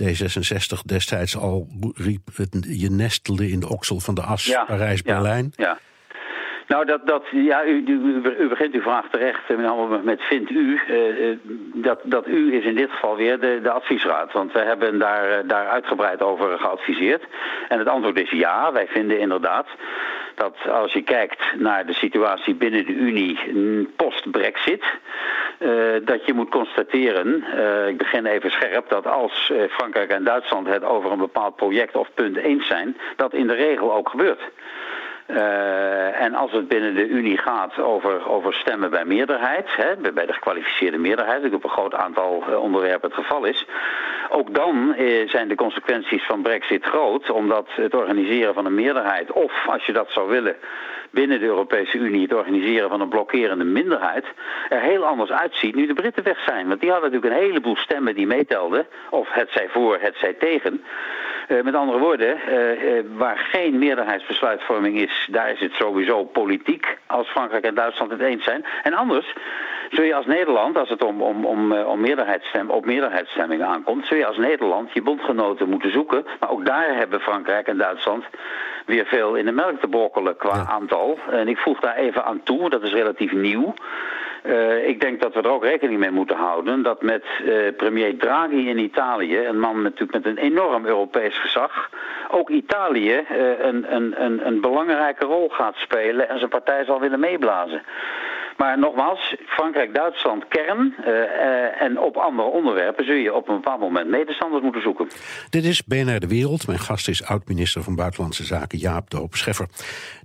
D66 0.04 0.80
destijds 0.86 1.38
al 1.38 1.68
riep: 1.94 2.30
je 2.62 2.89
nestelde 2.89 3.50
in 3.50 3.60
de 3.60 3.69
oksel 3.69 4.00
van 4.00 4.16
de 4.16 4.22
as 4.22 4.57
Parijs-Berlijn. 4.68 5.54
ja. 5.56 5.80
Nou, 6.71 6.85
dat, 6.85 7.07
dat, 7.07 7.23
ja, 7.31 7.65
u, 7.65 7.83
u, 8.39 8.47
begint 8.47 8.73
uw 8.73 8.81
vraag 8.81 9.09
terecht 9.09 9.41
met 10.03 10.21
vindt 10.21 10.50
u. 10.50 10.81
Uh, 10.89 11.38
dat, 11.73 12.00
dat 12.03 12.27
u 12.27 12.56
is 12.56 12.65
in 12.65 12.75
dit 12.75 12.91
geval 12.91 13.15
weer 13.15 13.39
de, 13.39 13.59
de 13.63 13.71
adviesraad. 13.71 14.31
Want 14.31 14.51
we 14.51 14.59
hebben 14.59 15.00
daar, 15.00 15.29
eh, 15.29 15.38
daar 15.47 15.68
uitgebreid 15.68 16.21
over 16.21 16.59
geadviseerd. 16.59 17.23
En 17.68 17.79
het 17.79 17.88
antwoord 17.88 18.19
is 18.19 18.29
ja, 18.29 18.71
wij 18.71 18.88
vinden 18.88 19.19
inderdaad 19.19 19.68
dat 20.35 20.56
als 20.69 20.94
je 20.94 21.01
kijkt 21.01 21.44
naar 21.57 21.85
de 21.85 21.94
situatie 21.94 22.56
binnen 22.56 22.85
de 22.85 22.94
Unie 22.94 23.39
post-Brexit, 23.95 24.83
uh, 25.59 25.71
dat 26.01 26.25
je 26.25 26.33
moet 26.33 26.50
constateren, 26.50 27.44
ik 27.88 27.97
begin 27.97 28.25
even 28.25 28.51
scherp, 28.51 28.89
dat 28.89 29.07
als 29.07 29.51
Frankrijk 29.69 30.09
en 30.09 30.23
Duitsland 30.23 30.68
het 30.68 30.83
over 30.83 31.11
een 31.11 31.18
bepaald 31.18 31.56
project 31.56 31.95
of 31.95 32.07
punt 32.13 32.37
eens 32.37 32.68
zijn, 32.68 32.97
dat 33.16 33.33
in 33.33 33.47
de 33.47 33.54
regel 33.54 33.94
ook 33.94 34.09
gebeurt. 34.09 34.42
Uh, 35.31 36.21
en 36.21 36.33
als 36.33 36.52
het 36.52 36.68
binnen 36.68 36.95
de 36.95 37.07
Unie 37.07 37.38
gaat 37.38 37.80
over, 37.80 38.30
over 38.30 38.54
stemmen 38.54 38.90
bij 38.90 39.06
meerderheid, 39.06 39.68
hè, 39.76 40.11
bij 40.14 40.26
de 40.26 40.33
gekwalificeerde 40.33 40.97
meerderheid, 40.97 41.42
dat 41.42 41.54
op 41.54 41.64
een 41.64 41.69
groot 41.69 41.94
aantal 41.94 42.44
uh, 42.50 42.61
onderwerpen 42.61 43.09
het 43.09 43.19
geval 43.19 43.45
is, 43.45 43.66
ook 44.30 44.54
dan 44.54 44.95
uh, 44.97 45.30
zijn 45.30 45.47
de 45.47 45.56
consequenties 45.56 46.23
van 46.23 46.42
Brexit 46.42 46.85
groot, 46.85 47.30
omdat 47.30 47.68
het 47.69 47.94
organiseren 47.94 48.54
van 48.54 48.66
een 48.66 48.76
meerderheid, 48.76 49.31
of 49.31 49.68
als 49.68 49.85
je 49.85 49.94
dat 49.94 50.11
zou 50.11 50.30
willen, 50.30 50.56
binnen 51.11 51.40
de 51.40 51.45
Europese 51.45 51.97
Unie 51.97 52.21
het 52.21 52.33
organiseren 52.33 52.90
van 52.90 53.02
een 53.02 53.09
blokkerende 53.09 53.64
minderheid 53.64 54.26
er 54.69 54.81
heel 54.81 55.06
anders 55.06 55.31
uitziet 55.31 55.76
nu 55.76 55.85
de 55.85 55.94
Britten 55.94 56.23
weg 56.23 56.40
zijn. 56.45 56.68
Want 56.68 56.81
die 56.81 56.92
hadden 56.92 57.11
natuurlijk 57.11 57.42
een 57.42 57.47
heleboel 57.47 57.76
stemmen 57.76 58.16
die 58.16 58.28
meetelden, 58.28 58.88
of 59.09 59.28
het 59.31 59.50
zij 59.52 59.68
voor, 59.69 59.97
het 60.00 60.16
zij 60.16 60.33
tegen. 60.33 60.83
Uh, 61.52 61.64
met 61.64 61.76
andere 61.76 62.00
woorden, 62.00 62.38
uh, 62.50 62.84
uh, 62.84 63.04
waar 63.18 63.38
geen 63.38 63.80
meerderheidsbesluitvorming 63.80 64.98
is, 64.98 65.28
daar 65.31 65.52
is 65.52 65.60
het 65.60 65.74
sowieso 65.74 66.24
politiek 66.24 66.98
als 67.06 67.28
Frankrijk 67.28 67.64
en 67.64 67.76
Duitsland 67.76 68.12
het 68.12 68.22
eens 68.22 68.44
zijn. 68.44 68.66
En 68.84 68.94
anders 68.94 69.34
zul 69.90 70.04
je 70.04 70.16
als 70.16 70.26
Nederland, 70.26 70.78
als 70.78 70.90
het 70.90 71.04
om, 71.04 71.22
om, 71.22 71.46
om, 71.46 71.74
om 71.74 72.00
meerderheidsstem, 72.00 72.70
op 72.70 72.86
meerderheidsstemmingen 72.86 73.68
aankomt, 73.68 74.06
zul 74.06 74.18
je 74.18 74.26
als 74.26 74.38
Nederland 74.38 74.94
je 74.94 75.02
bondgenoten 75.02 75.70
moeten 75.70 75.92
zoeken. 75.92 76.26
Maar 76.40 76.50
ook 76.50 76.66
daar 76.66 76.96
hebben 76.96 77.20
Frankrijk 77.20 77.68
en 77.68 77.78
Duitsland 77.78 78.24
weer 78.86 79.06
veel 79.06 79.36
in 79.36 79.46
de 79.46 79.52
melk 79.52 79.80
te 79.80 79.88
brokkelen 79.88 80.38
qua 80.38 80.56
ja. 80.56 80.66
aantal. 80.70 81.18
En 81.31 81.48
ik 81.48 81.58
voeg 81.58 81.80
daar 81.80 81.96
even 81.96 82.26
aan 82.26 82.44
toe, 82.44 82.70
dat 82.70 82.84
is 82.84 82.94
relatief 82.94 83.31
nieuw. 83.31 83.74
Uh, 84.45 84.88
ik 84.88 85.02
denk 85.02 85.21
dat 85.21 85.33
we 85.33 85.42
er 85.42 85.50
ook 85.50 85.64
rekening 85.64 86.00
mee 86.00 86.12
moeten 86.12 86.36
houden 86.36 86.83
dat 86.83 87.02
met 87.02 87.24
uh, 87.44 87.76
premier 87.78 88.18
Draghi 88.18 88.69
in 88.69 88.78
Italië, 88.78 89.38
een 89.38 89.60
man 89.60 89.81
natuurlijk 89.81 90.12
met 90.12 90.26
een 90.26 90.44
enorm 90.44 90.86
Europees 90.86 91.40
gezag, 91.40 91.90
ook 92.31 92.50
Italië 92.50 93.26
uh, 93.31 93.60
een, 93.60 93.95
een, 93.95 94.24
een, 94.24 94.48
een 94.48 94.62
belangrijke 94.62 95.26
rol 95.26 95.50
gaat 95.50 95.76
spelen 95.76 96.30
en 96.30 96.38
zijn 96.38 96.50
partij 96.50 96.86
zal 96.86 97.00
willen 97.00 97.19
meeblazen. 97.19 97.83
Maar 98.61 98.80
nogmaals, 98.80 99.35
Frankrijk-Duitsland 99.45 100.47
kern 100.47 100.95
uh, 100.99 101.81
en 101.81 101.99
op 101.99 102.18
andere 102.18 102.47
onderwerpen 102.47 103.06
zul 103.06 103.15
je 103.15 103.33
op 103.33 103.47
een 103.47 103.56
bepaald 103.56 103.80
moment 103.80 104.07
medestanders 104.07 104.63
moeten 104.63 104.81
zoeken. 104.81 105.07
Dit 105.49 105.65
is 105.65 105.83
BNR 105.83 106.19
De 106.19 106.27
Wereld. 106.27 106.68
Mijn 106.68 106.80
gast 106.80 107.07
is 107.07 107.23
oud-minister 107.23 107.83
van 107.83 107.95
Buitenlandse 107.95 108.44
Zaken 108.44 108.77
Jaap 108.77 109.09
de 109.09 109.18
Hoop 109.18 109.35
Scheffer. 109.35 109.68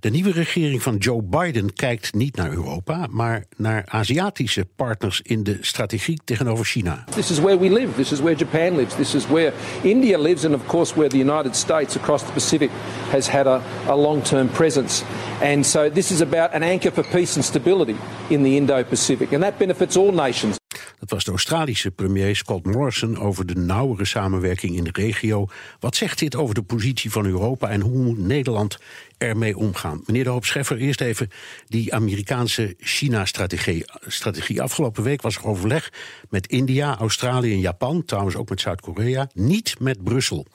De 0.01 0.11
nieuwe 0.11 0.33
regering 0.33 0.83
van 0.83 0.97
Joe 0.97 1.23
Biden 1.23 1.75
kijkt 1.75 2.15
niet 2.15 2.37
naar 2.37 2.51
Europa, 2.51 3.07
maar 3.11 3.45
naar 3.57 3.83
Aziatische 3.87 4.67
partners 4.77 5.21
in 5.23 5.43
de 5.43 5.59
strategie 5.61 6.21
tegenover 6.25 6.65
China. 6.65 7.05
This 7.11 7.31
is 7.31 7.39
where 7.39 7.59
we 7.59 7.73
live. 7.73 7.95
This 7.95 8.13
is 8.13 8.21
where 8.21 8.37
Japan 8.37 8.77
lives. 8.77 8.95
This 8.95 9.15
is 9.15 9.27
where 9.27 9.53
India 9.83 10.19
lives, 10.19 10.45
and 10.45 10.55
of 10.55 10.67
course 10.67 10.95
where 10.95 11.09
the 11.09 11.19
United 11.19 11.57
States 11.57 11.97
across 11.97 12.25
the 12.25 12.33
Pacific 12.33 12.71
has 13.11 13.29
had 13.29 13.47
a, 13.47 13.61
a 13.89 13.97
long-term 13.97 14.49
presence. 14.49 15.05
And 15.43 15.67
so 15.67 15.91
this 15.91 16.11
is 16.11 16.21
about 16.21 16.53
an 16.53 16.63
anchor 16.63 16.93
for 16.93 17.05
peace 17.05 17.37
and 17.37 17.45
stability 17.45 17.97
in 18.29 18.43
the 18.43 18.57
Indo-Pacific, 18.57 19.33
and 19.33 19.43
that 19.43 19.59
benefits 19.59 19.97
all 19.97 20.13
nations. 20.13 20.57
Dat 20.99 21.11
was 21.11 21.25
de 21.25 21.31
Australische 21.31 21.91
premier 21.91 22.37
Scott 22.37 22.65
Morrison 22.65 23.19
over 23.19 23.47
de 23.47 23.55
nauwere 23.55 24.05
samenwerking 24.05 24.77
in 24.77 24.85
de 24.85 24.91
regio. 24.93 25.47
Wat 25.81 25.97
zegt 25.97 26.19
dit 26.19 26.37
over 26.37 26.55
de 26.55 26.63
positie 26.63 27.11
van 27.11 27.27
Europa 27.27 27.69
en 27.69 27.81
hoe 27.81 28.05
moet 28.05 28.19
Nederland 28.19 28.79
ermee 29.19 29.57
omgaan? 29.57 30.03
Meneer 30.07 30.25
de 30.25 30.31
Hoop 30.31 30.45
Scheffer, 30.45 30.77
eerst 30.77 31.01
even 31.01 31.31
die 31.67 31.95
Amerikaanse 31.95 32.75
China-strategie. 32.79 33.85
Strategie. 34.07 34.63
Afgelopen 34.63 35.03
week 35.03 35.23
was 35.23 35.37
er 35.37 35.47
overleg 35.47 35.93
met 36.29 36.47
India, 36.47 36.99
Australië 36.99 37.53
en 37.53 37.61
Japan, 37.61 38.05
trouwens 38.05 38.37
ook 38.37 38.49
met 38.49 38.61
Zuid-Korea, 38.61 39.29
niet 39.35 39.77
met 39.81 40.05
Brussel. 40.05 40.47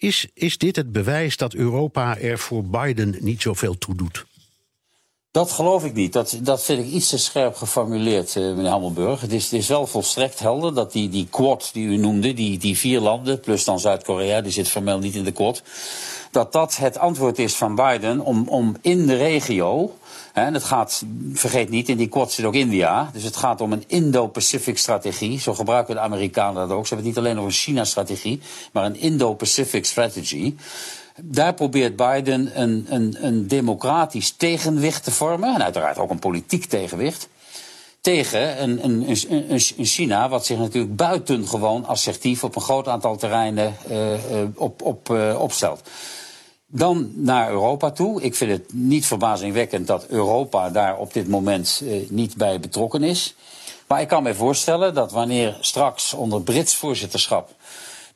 Is, 0.00 0.26
is 0.34 0.58
dit 0.58 0.76
het 0.76 0.92
bewijs 0.92 1.36
dat 1.36 1.54
Europa 1.54 2.18
er 2.18 2.38
voor 2.38 2.64
Biden 2.64 3.16
niet 3.18 3.42
zoveel 3.42 3.78
toe 3.78 3.94
doet? 3.94 4.26
Dat 5.32 5.50
geloof 5.50 5.84
ik 5.84 5.94
niet. 5.94 6.12
Dat, 6.12 6.38
dat 6.42 6.62
vind 6.62 6.86
ik 6.86 6.92
iets 6.92 7.08
te 7.08 7.18
scherp 7.18 7.56
geformuleerd, 7.56 8.34
uh, 8.34 8.44
meneer 8.44 8.70
Hammelburg. 8.70 9.20
Het 9.20 9.32
is, 9.32 9.44
het 9.44 9.52
is 9.52 9.68
wel 9.68 9.86
volstrekt 9.86 10.38
helder 10.38 10.74
dat 10.74 10.92
die, 10.92 11.08
die 11.08 11.26
quad 11.30 11.70
die 11.72 11.86
u 11.86 11.96
noemde, 11.96 12.34
die, 12.34 12.58
die 12.58 12.78
vier 12.78 13.00
landen, 13.00 13.40
plus 13.40 13.64
dan 13.64 13.80
Zuid-Korea, 13.80 14.40
die 14.40 14.52
zit 14.52 14.68
formeel 14.68 14.98
niet 14.98 15.14
in 15.14 15.24
de 15.24 15.32
quad, 15.32 15.62
dat 16.30 16.52
dat 16.52 16.76
het 16.76 16.98
antwoord 16.98 17.38
is 17.38 17.54
van 17.54 17.74
Biden 17.74 18.20
om, 18.20 18.48
om 18.48 18.76
in 18.80 19.06
de 19.06 19.16
regio 19.16 19.94
en 20.32 20.54
het 20.54 20.64
gaat, 20.64 21.04
vergeet 21.32 21.68
niet, 21.68 21.88
in 21.88 21.96
die 21.96 22.08
quad 22.08 22.32
zit 22.32 22.44
ook 22.44 22.54
India. 22.54 23.10
Dus 23.12 23.22
het 23.22 23.36
gaat 23.36 23.60
om 23.60 23.72
een 23.72 23.84
Indo-Pacific 23.86 24.78
strategie. 24.78 25.40
Zo 25.40 25.54
gebruiken 25.54 25.94
de 25.94 26.00
Amerikanen 26.00 26.68
dat 26.68 26.76
ook. 26.76 26.86
Ze 26.86 26.94
hebben 26.94 27.12
het 27.12 27.16
niet 27.16 27.26
alleen 27.26 27.36
over 27.36 27.50
een 27.50 27.58
China-strategie, 27.58 28.40
maar 28.72 28.84
een 28.84 29.00
Indo-Pacific 29.00 29.84
strategy. 29.84 30.54
Daar 31.22 31.54
probeert 31.54 31.96
Biden 31.96 32.60
een, 32.60 32.86
een, 32.88 33.16
een 33.20 33.48
democratisch 33.48 34.30
tegenwicht 34.30 35.04
te 35.04 35.10
vormen. 35.10 35.54
En 35.54 35.62
uiteraard 35.62 35.98
ook 35.98 36.10
een 36.10 36.18
politiek 36.18 36.64
tegenwicht 36.64 37.28
tegen 38.00 38.62
een, 38.62 38.84
een, 38.84 39.10
een, 39.10 39.44
een, 39.50 39.84
China 39.84 40.28
wat 40.28 40.46
zich 40.46 40.58
natuurlijk 40.58 40.96
buitengewoon 40.96 41.86
assertief 41.86 42.44
op 42.44 42.56
een 42.56 42.62
groot 42.62 42.88
aantal 42.88 43.16
terreinen 43.16 43.74
uh, 43.90 44.12
op, 44.54 44.82
op, 44.82 45.08
uh, 45.08 45.40
opstelt. 45.40 45.80
Dan 46.66 47.10
naar 47.14 47.50
Europa 47.50 47.90
toe. 47.90 48.22
Ik 48.22 48.34
vind 48.34 48.50
het 48.50 48.72
niet 48.72 49.06
verbazingwekkend 49.06 49.86
dat 49.86 50.06
Europa 50.06 50.70
daar 50.70 50.98
op 50.98 51.12
dit 51.12 51.28
moment 51.28 51.82
niet 52.08 52.36
bij 52.36 52.60
betrokken 52.60 53.02
is. 53.02 53.34
Maar 53.86 54.00
ik 54.00 54.08
kan 54.08 54.22
me 54.22 54.34
voorstellen 54.34 54.94
dat 54.94 55.12
wanneer 55.12 55.56
straks 55.60 56.14
onder 56.14 56.42
Brits 56.42 56.74
voorzitterschap 56.74 57.54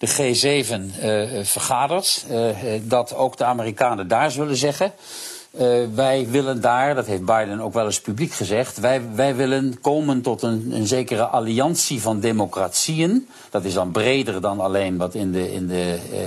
de 0.05 0.65
G7 0.65 1.05
uh, 1.05 1.45
vergadert, 1.45 2.25
uh, 2.31 2.49
dat 2.83 3.15
ook 3.15 3.37
de 3.37 3.45
Amerikanen 3.45 4.09
daar 4.09 4.31
zullen 4.31 4.57
zeggen. 4.57 4.93
Uh, 5.61 5.85
wij 5.95 6.27
willen 6.31 6.61
daar, 6.61 6.95
dat 6.95 7.07
heeft 7.07 7.25
Biden 7.25 7.61
ook 7.61 7.73
wel 7.73 7.85
eens 7.85 8.01
publiek 8.01 8.33
gezegd, 8.33 8.79
wij, 8.81 9.03
wij 9.15 9.37
willen 9.37 9.81
komen 9.81 10.23
tot 10.23 10.43
een, 10.43 10.73
een 10.73 10.87
zekere 10.87 11.25
alliantie 11.25 12.01
van 12.01 12.21
democratieën. 12.21 13.29
Dat 13.51 13.65
is 13.65 13.75
dan 13.75 13.91
breder 13.91 14.41
dan 14.41 14.61
alleen 14.61 14.97
wat 14.97 15.15
in 15.15 15.33
de, 15.33 15.53
in 15.53 15.67
de 15.67 15.99
uh, 16.13 16.19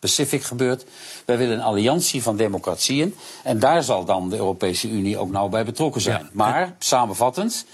Pacific 0.00 0.42
gebeurt. 0.42 0.84
Wij 1.24 1.38
willen 1.38 1.56
een 1.56 1.62
alliantie 1.62 2.22
van 2.22 2.36
democratieën. 2.36 3.14
En 3.42 3.58
daar 3.58 3.82
zal 3.82 4.04
dan 4.04 4.30
de 4.30 4.36
Europese 4.36 4.88
Unie 4.88 5.18
ook 5.18 5.30
nauw 5.30 5.48
bij 5.48 5.64
betrokken 5.64 6.00
zijn. 6.00 6.22
Ja. 6.22 6.30
Maar, 6.32 6.76
samenvattend, 6.78 7.66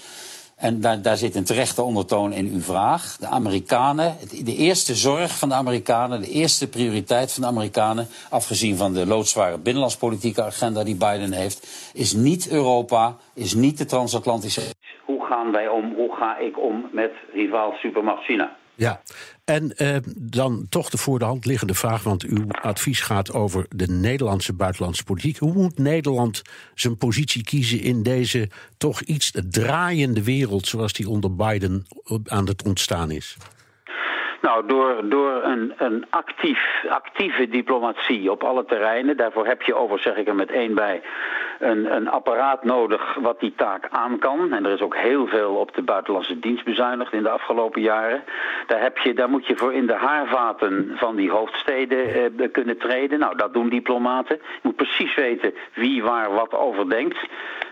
en 0.61 0.81
daar, 0.81 1.01
daar 1.01 1.17
zit 1.17 1.35
een 1.35 1.43
terechte 1.43 1.81
ondertoon 1.81 2.33
in 2.33 2.45
uw 2.53 2.59
vraag. 2.59 3.17
De 3.19 3.27
Amerikanen, 3.27 4.15
de 4.43 4.55
eerste 4.55 4.95
zorg 4.95 5.37
van 5.37 5.49
de 5.49 5.55
Amerikanen, 5.55 6.21
de 6.21 6.29
eerste 6.29 6.69
prioriteit 6.69 7.33
van 7.33 7.41
de 7.41 7.49
Amerikanen, 7.49 8.07
afgezien 8.29 8.77
van 8.77 8.93
de 8.93 9.05
loodzware 9.05 9.57
binnenlandspolitieke 9.57 10.43
agenda 10.43 10.83
die 10.83 10.95
Biden 10.95 11.31
heeft, 11.31 11.91
is 11.93 12.13
niet 12.13 12.49
Europa, 12.49 13.15
is 13.33 13.53
niet 13.53 13.77
de 13.77 13.85
transatlantische. 13.85 14.61
Hoe 15.05 15.25
gaan 15.25 15.51
wij 15.51 15.67
om, 15.67 15.93
hoe 15.95 16.15
ga 16.15 16.37
ik 16.37 16.59
om 16.59 16.89
met 16.91 17.11
rivaal 17.33 17.73
supermacht 17.73 18.23
China? 18.23 18.55
Ja, 18.75 19.01
en 19.51 19.71
eh, 19.77 19.95
dan 20.17 20.65
toch 20.69 20.89
de 20.89 20.97
voor 20.97 21.19
de 21.19 21.25
hand 21.25 21.45
liggende 21.45 21.73
vraag, 21.73 22.03
want 22.03 22.23
uw 22.23 22.45
advies 22.61 23.01
gaat 23.01 23.33
over 23.33 23.65
de 23.69 23.87
Nederlandse 23.87 24.55
buitenlandse 24.55 25.03
politiek. 25.03 25.37
Hoe 25.37 25.53
moet 25.53 25.77
Nederland 25.77 26.41
zijn 26.75 26.97
positie 26.97 27.43
kiezen 27.43 27.81
in 27.81 28.03
deze 28.03 28.49
toch 28.77 29.01
iets 29.01 29.31
draaiende 29.49 30.23
wereld 30.23 30.67
zoals 30.67 30.93
die 30.93 31.09
onder 31.09 31.35
Biden 31.35 31.85
aan 32.25 32.47
het 32.47 32.63
ontstaan 32.63 33.11
is? 33.11 33.37
Nou, 34.41 34.67
door, 34.67 35.09
door 35.09 35.43
een, 35.43 35.73
een 35.77 36.05
actief, 36.09 36.59
actieve 36.89 37.47
diplomatie 37.47 38.31
op 38.31 38.43
alle 38.43 38.65
terreinen. 38.65 39.17
Daarvoor 39.17 39.45
heb 39.45 39.61
je 39.61 39.75
over, 39.75 39.99
zeg 39.99 40.15
ik 40.15 40.27
er 40.27 40.35
met 40.35 40.51
één 40.51 40.75
bij, 40.75 41.01
een, 41.61 41.95
een 41.95 42.09
apparaat 42.09 42.63
nodig 42.63 43.15
wat 43.21 43.39
die 43.39 43.53
taak 43.55 43.87
aan 43.89 44.19
kan. 44.19 44.53
En 44.53 44.65
er 44.65 44.73
is 44.73 44.81
ook 44.81 44.95
heel 44.95 45.27
veel 45.27 45.55
op 45.55 45.75
de 45.75 45.81
buitenlandse 45.81 46.39
dienst 46.39 46.65
bezuinigd 46.65 47.13
in 47.13 47.23
de 47.23 47.29
afgelopen 47.29 47.81
jaren. 47.81 48.23
Daar, 48.67 48.81
heb 48.81 48.97
je, 48.97 49.13
daar 49.13 49.29
moet 49.29 49.47
je 49.47 49.55
voor 49.55 49.73
in 49.73 49.87
de 49.87 49.95
haarvaten 49.95 50.91
van 50.95 51.15
die 51.15 51.31
hoofdsteden 51.31 52.13
eh, 52.13 52.51
kunnen 52.51 52.77
treden. 52.77 53.19
Nou, 53.19 53.37
dat 53.37 53.53
doen 53.53 53.69
diplomaten. 53.69 54.35
Je 54.35 54.59
moet 54.61 54.75
precies 54.75 55.15
weten 55.15 55.53
wie 55.73 56.03
waar 56.03 56.33
wat 56.33 56.53
over 56.53 56.89
denkt. 56.89 57.17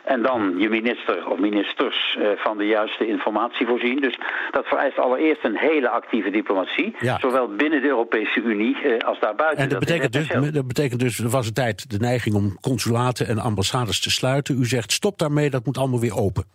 En 0.04 0.22
dan 0.22 0.56
je 0.58 0.70
minister 0.70 1.28
of 1.28 1.40
ministers 1.40 2.18
eh, 2.20 2.28
van 2.36 2.58
de 2.58 2.66
juiste 2.66 3.08
informatie 3.08 3.68
voorzien. 3.68 4.02
Dus 4.02 4.20
dat 4.52 4.66
vereist 4.66 5.00
allereerst 5.00 5.44
een 5.44 5.58
hele 5.58 5.90
actieve 5.90 6.30
diplomatie. 6.30 6.96
Zowel 7.20 7.48
binnen 7.48 7.82
de 7.82 7.88
Europese 7.88 8.42
Unie 8.42 8.78
uh, 8.84 8.98
als 8.98 9.20
daarbuiten. 9.20 9.64
En 9.64 9.70
dat, 9.70 9.80
dat 9.80 9.88
betekent, 9.88 10.14
dus, 10.14 10.52
dat 10.54 10.68
betekent 10.68 11.00
dus, 11.00 11.20
er 11.20 11.30
was 11.30 11.48
een 11.48 11.54
tijd 11.54 11.90
de 11.90 11.98
neiging 12.00 12.36
om 12.36 12.58
consulaten 12.62 13.28
en 13.28 13.40
ambassades 13.40 13.79
te 13.86 14.10
sluiten. 14.10 14.60
U 14.60 14.66
zegt 14.66 14.92
stop 14.92 15.18
daarmee, 15.18 15.50
dat 15.50 15.66
moet 15.66 15.78
allemaal 15.78 16.00
weer 16.00 16.16
open. 16.16 16.46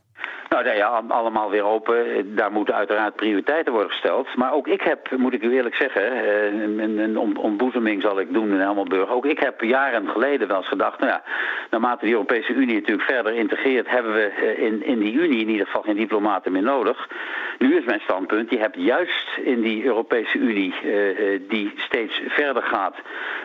Nou 0.48 0.76
ja, 0.76 1.02
allemaal 1.08 1.50
weer 1.50 1.64
open. 1.64 2.34
Daar 2.34 2.52
moeten 2.52 2.74
uiteraard 2.74 3.16
prioriteiten 3.16 3.72
worden 3.72 3.90
gesteld. 3.90 4.36
Maar 4.36 4.52
ook 4.52 4.68
ik 4.68 4.80
heb, 4.80 5.10
moet 5.16 5.34
ik 5.34 5.42
u 5.42 5.54
eerlijk 5.54 5.74
zeggen, 5.74 6.02
eh, 6.12 6.44
een, 7.02 7.16
ontboezeming 7.38 8.02
zal 8.02 8.20
ik 8.20 8.32
doen 8.32 8.50
in 8.50 8.60
Helmelburg. 8.60 9.10
Ook 9.10 9.26
ik 9.26 9.38
heb 9.38 9.60
jaren 9.60 10.08
geleden 10.08 10.48
wel 10.48 10.56
eens 10.56 10.68
gedacht, 10.68 10.98
nou 10.98 11.10
ja, 11.10 11.22
naarmate 11.70 12.04
de 12.04 12.10
Europese 12.10 12.52
Unie 12.52 12.74
natuurlijk 12.74 13.10
verder 13.10 13.34
integreert, 13.34 13.88
hebben 13.88 14.14
we 14.14 14.22
eh, 14.22 14.62
in, 14.62 14.84
in 14.84 14.98
die 14.98 15.12
Unie 15.12 15.40
in 15.40 15.48
ieder 15.48 15.66
geval 15.66 15.82
geen 15.82 15.96
diplomaten 15.96 16.52
meer 16.52 16.62
nodig. 16.62 17.08
Nu 17.58 17.76
is 17.76 17.84
mijn 17.84 18.00
standpunt, 18.00 18.50
je 18.50 18.58
hebt 18.58 18.76
juist 18.76 19.38
in 19.44 19.60
die 19.60 19.84
Europese 19.84 20.38
Unie, 20.38 20.74
uh, 20.84 21.40
die 21.48 21.72
steeds 21.76 22.20
verder 22.28 22.62
gaat 22.62 22.96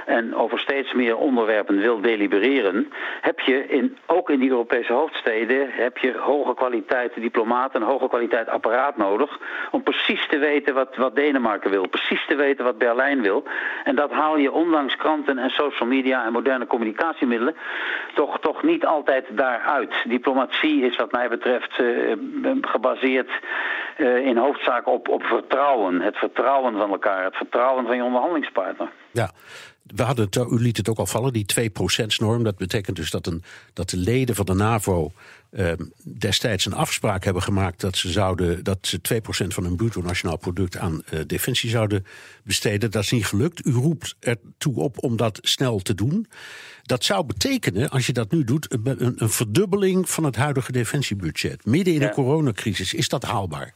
en 0.05 0.35
over 0.35 0.59
steeds 0.59 0.93
meer 0.93 1.17
onderwerpen 1.17 1.79
wil 1.79 2.01
delibereren, 2.01 2.91
heb 3.21 3.39
je 3.39 3.67
in, 3.67 3.97
ook 4.05 4.29
in 4.29 4.39
die 4.39 4.49
Europese 4.49 4.93
hoofdsteden 4.93 5.69
heb 5.71 5.97
je 5.97 6.17
hoge 6.17 6.53
kwaliteit 6.59 7.13
diplomaten, 7.15 7.81
een 7.81 7.87
hoge 7.87 8.07
kwaliteit 8.07 8.47
apparaat 8.47 8.97
nodig 8.97 9.39
om 9.71 9.83
precies 9.83 10.27
te 10.27 10.37
weten 10.37 10.73
wat, 10.73 10.95
wat 10.95 11.15
Denemarken 11.15 11.71
wil, 11.71 11.87
precies 11.87 12.25
te 12.27 12.35
weten 12.35 12.65
wat 12.65 12.77
Berlijn 12.77 13.21
wil. 13.21 13.43
En 13.83 13.95
dat 13.95 14.11
haal 14.11 14.37
je 14.37 14.51
ondanks 14.51 14.95
kranten 14.95 15.37
en 15.37 15.49
social 15.49 15.89
media 15.89 16.25
en 16.25 16.31
moderne 16.31 16.67
communicatiemiddelen 16.67 17.55
toch, 18.13 18.39
toch 18.39 18.63
niet 18.63 18.85
altijd 18.85 19.25
daaruit. 19.29 19.93
Diplomatie 20.03 20.85
is 20.85 20.95
wat 20.95 21.11
mij 21.11 21.29
betreft 21.29 21.79
uh, 21.79 22.15
gebaseerd 22.61 23.29
uh, 23.97 24.25
in 24.25 24.37
hoofdzaak 24.37 24.87
op, 24.87 25.07
op 25.07 25.23
vertrouwen. 25.23 26.01
Het 26.01 26.17
vertrouwen 26.17 26.77
van 26.77 26.91
elkaar, 26.91 27.23
het 27.23 27.35
vertrouwen 27.35 27.85
van 27.85 27.95
je 27.95 28.03
onderhandelingspartner. 28.03 28.89
Ja, 29.11 29.29
we 29.96 30.03
hadden 30.03 30.25
het, 30.25 30.36
u 30.36 30.62
liet 30.62 30.77
het 30.77 30.89
ook 30.89 30.98
al 30.98 31.05
vallen, 31.05 31.34
die 31.34 31.46
2%-norm. 31.60 32.43
Dat 32.43 32.58
betekent 32.58 32.96
dus 32.96 33.12
dat, 33.12 33.27
een, 33.27 33.43
dat 33.74 33.89
de 33.89 33.98
leden 33.98 34.36
van 34.36 34.46
de 34.46 34.53
NAVO 34.53 35.12
uh, 35.51 35.72
destijds 36.03 36.65
een 36.65 36.74
afspraak 36.74 37.24
hebben 37.24 37.43
gemaakt 37.43 37.81
dat 37.81 37.98
ze, 37.98 38.12
zouden, 38.12 38.63
dat 38.63 38.77
ze 38.81 39.00
2% 39.13 39.48
van 39.48 39.63
hun 39.63 39.75
bruto 39.75 40.01
nationaal 40.01 40.38
product 40.38 40.77
aan 40.77 41.01
uh, 41.13 41.19
defensie 41.27 41.69
zouden 41.69 42.05
besteden. 42.43 42.91
Dat 42.91 43.03
is 43.03 43.12
niet 43.12 43.25
gelukt. 43.25 43.65
U 43.65 43.72
roept 43.72 44.15
ertoe 44.19 44.75
op 44.75 45.03
om 45.03 45.15
dat 45.15 45.39
snel 45.41 45.79
te 45.79 45.96
doen. 45.96 46.27
Dat 46.84 47.03
zou 47.03 47.25
betekenen, 47.25 47.89
als 47.89 48.05
je 48.05 48.13
dat 48.13 48.31
nu 48.31 48.43
doet, 48.43 48.74
een, 48.74 49.13
een 49.24 49.29
verdubbeling 49.29 50.10
van 50.10 50.24
het 50.24 50.36
huidige 50.36 50.72
defensiebudget. 50.72 51.65
Midden 51.65 51.93
in 51.93 52.00
ja. 52.00 52.08
de 52.08 52.13
coronacrisis. 52.13 52.93
Is 52.93 53.10
dat 53.10 53.24
haalbaar? 53.24 53.74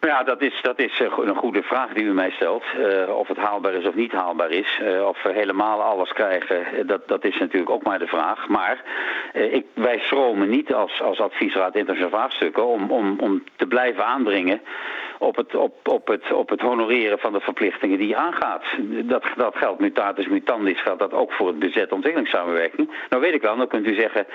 Ja, 0.00 0.22
dat 0.22 0.42
is, 0.42 0.60
dat 0.62 0.78
is 0.78 1.00
eh, 1.00 1.12
een 1.16 1.36
goede 1.36 1.62
vraag 1.62 1.92
die 1.92 2.04
u 2.04 2.12
mij 2.12 2.30
stelt. 2.30 2.64
Uh, 2.78 3.16
of 3.18 3.28
het 3.28 3.36
haalbaar 3.36 3.74
is 3.74 3.86
of 3.86 3.94
niet 3.94 4.12
haalbaar 4.12 4.50
is. 4.50 4.80
Uh, 4.82 5.06
of 5.06 5.22
we 5.22 5.32
helemaal 5.32 5.82
alles 5.82 6.12
krijgen, 6.12 6.86
dat, 6.86 7.08
dat 7.08 7.24
is 7.24 7.38
natuurlijk 7.38 7.70
ook 7.70 7.82
maar 7.82 7.98
de 7.98 8.06
vraag. 8.06 8.48
Maar 8.48 8.82
ik, 9.32 9.66
wij 9.74 9.98
stromen 9.98 10.48
niet 10.48 10.74
als, 10.74 11.02
als 11.02 11.20
adviesraad 11.20 11.74
internationale 11.74 12.16
vraagstukken 12.16 12.66
om, 12.66 12.90
om, 12.90 13.16
om 13.20 13.44
te 13.56 13.66
blijven 13.66 14.04
aandringen 14.04 14.60
op 15.20 15.36
het, 15.36 15.54
op, 15.54 15.88
op, 15.88 16.06
het, 16.06 16.32
op 16.32 16.48
het 16.48 16.60
honoreren 16.60 17.18
van 17.18 17.32
de 17.32 17.40
verplichtingen 17.40 17.98
die 17.98 18.08
je 18.08 18.16
aangaat. 18.16 18.62
Dat, 19.04 19.24
dat 19.36 19.56
geldt 19.56 19.80
mutatis 19.80 20.28
mutandis, 20.28 20.82
geldt 20.82 21.00
dat 21.00 21.12
ook 21.12 21.32
voor 21.32 21.46
het 21.46 21.58
bezet 21.58 21.92
ontwikkelingssamenwerking. 21.92 22.90
Nou 23.08 23.22
weet 23.22 23.34
ik 23.34 23.42
wel, 23.42 23.56
dan 23.56 23.68
kunt 23.68 23.86
u 23.86 23.94
zeggen, 23.94 24.26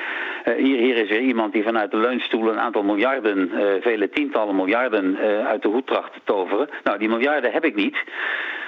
hier, 0.57 0.77
hier 0.77 0.97
is 0.97 1.09
er 1.09 1.19
iemand 1.19 1.53
die 1.53 1.63
vanuit 1.63 1.91
de 1.91 1.97
leunstoel 1.97 2.49
een 2.49 2.59
aantal 2.59 2.83
miljarden, 2.83 3.51
vele 3.81 4.09
tientallen 4.09 4.55
miljarden 4.55 5.17
uit 5.45 5.61
de 5.61 5.67
hoed 5.67 5.87
tracht 5.87 6.13
te 6.13 6.19
toveren. 6.23 6.69
Nou, 6.83 6.97
die 6.97 7.09
miljarden 7.09 7.51
heb 7.51 7.65
ik 7.65 7.75
niet. 7.75 7.97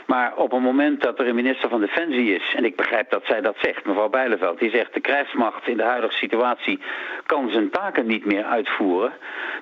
Maar 0.08 0.36
op 0.36 0.52
het 0.52 0.62
moment 0.62 1.02
dat 1.02 1.20
er 1.20 1.28
een 1.28 1.36
minister 1.36 1.70
van 1.70 1.80
Defensie 1.80 2.36
is, 2.36 2.54
en 2.56 2.66
ik 2.66 2.76
begrijp 2.76 3.12
dat 3.12 3.24
zij 3.26 3.42
dat 3.42 3.56
zegt, 3.62 3.86
mevrouw 3.86 4.10
Bijleveld, 4.10 4.60
die 4.60 4.70
zegt 4.70 4.94
de 4.94 5.00
krijgsmacht 5.00 5.68
in 5.68 5.78
de 5.78 5.84
huidige 5.84 6.14
situatie 6.14 6.80
kan 7.26 7.50
zijn 7.52 7.70
taken 7.70 8.06
niet 8.08 8.26
meer 8.26 8.44
uitvoeren, 8.44 9.14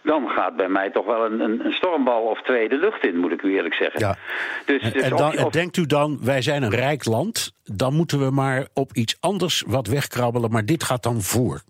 dan 0.04 0.30
gaat 0.30 0.56
bij 0.56 0.70
mij 0.70 0.90
toch 0.90 1.06
wel 1.06 1.26
een, 1.26 1.40
een, 1.40 1.66
een 1.66 1.72
stormbal 1.72 2.22
of 2.22 2.42
twee 2.42 2.70
de 2.70 2.78
lucht 2.78 3.06
in, 3.06 3.18
moet 3.18 3.32
ik 3.32 3.42
u 3.42 3.56
eerlijk 3.56 3.76
zeggen. 3.76 4.00
Ja. 4.00 4.16
Dus, 4.66 4.82
dus 4.82 5.02
en, 5.02 5.16
dan, 5.16 5.50
denkt 5.52 5.78
u 5.78 5.86
dan, 5.86 6.20
wij 6.22 6.42
zijn 6.42 6.64
een 6.64 6.76
rijk 6.76 7.06
land, 7.06 7.52
dan 7.64 7.94
moeten 7.94 8.20
we 8.20 8.32
maar 8.32 8.68
op 8.74 8.94
iets 8.94 9.18
anders 9.20 9.64
wat 9.68 9.88
wegkrabbelen, 9.88 10.52
maar 10.52 10.66
dit 10.66 10.84
gaat 10.84 11.04
dan 11.04 11.22
voor. 11.22 11.62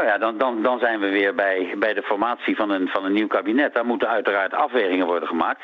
Nou 0.00 0.12
ja, 0.12 0.18
dan, 0.18 0.38
dan, 0.38 0.62
dan 0.62 0.78
zijn 0.78 1.00
we 1.00 1.08
weer 1.08 1.34
bij, 1.34 1.74
bij 1.78 1.94
de 1.94 2.02
formatie 2.02 2.56
van 2.56 2.70
een, 2.70 2.88
van 2.88 3.04
een 3.04 3.12
nieuw 3.12 3.26
kabinet. 3.26 3.74
Daar 3.74 3.86
moeten 3.86 4.08
uiteraard 4.08 4.54
afwegingen 4.54 5.06
worden 5.06 5.28
gemaakt. 5.28 5.62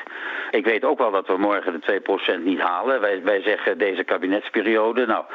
Ik 0.51 0.65
weet 0.65 0.83
ook 0.83 0.97
wel 0.97 1.11
dat 1.11 1.27
we 1.27 1.37
morgen 1.37 1.81
de 1.81 2.01
2% 2.39 2.43
niet 2.43 2.59
halen. 2.59 3.01
Wij, 3.01 3.23
wij 3.23 3.41
zeggen 3.41 3.77
deze 3.77 4.03
kabinetsperiode, 4.03 5.05
nou, 5.05 5.25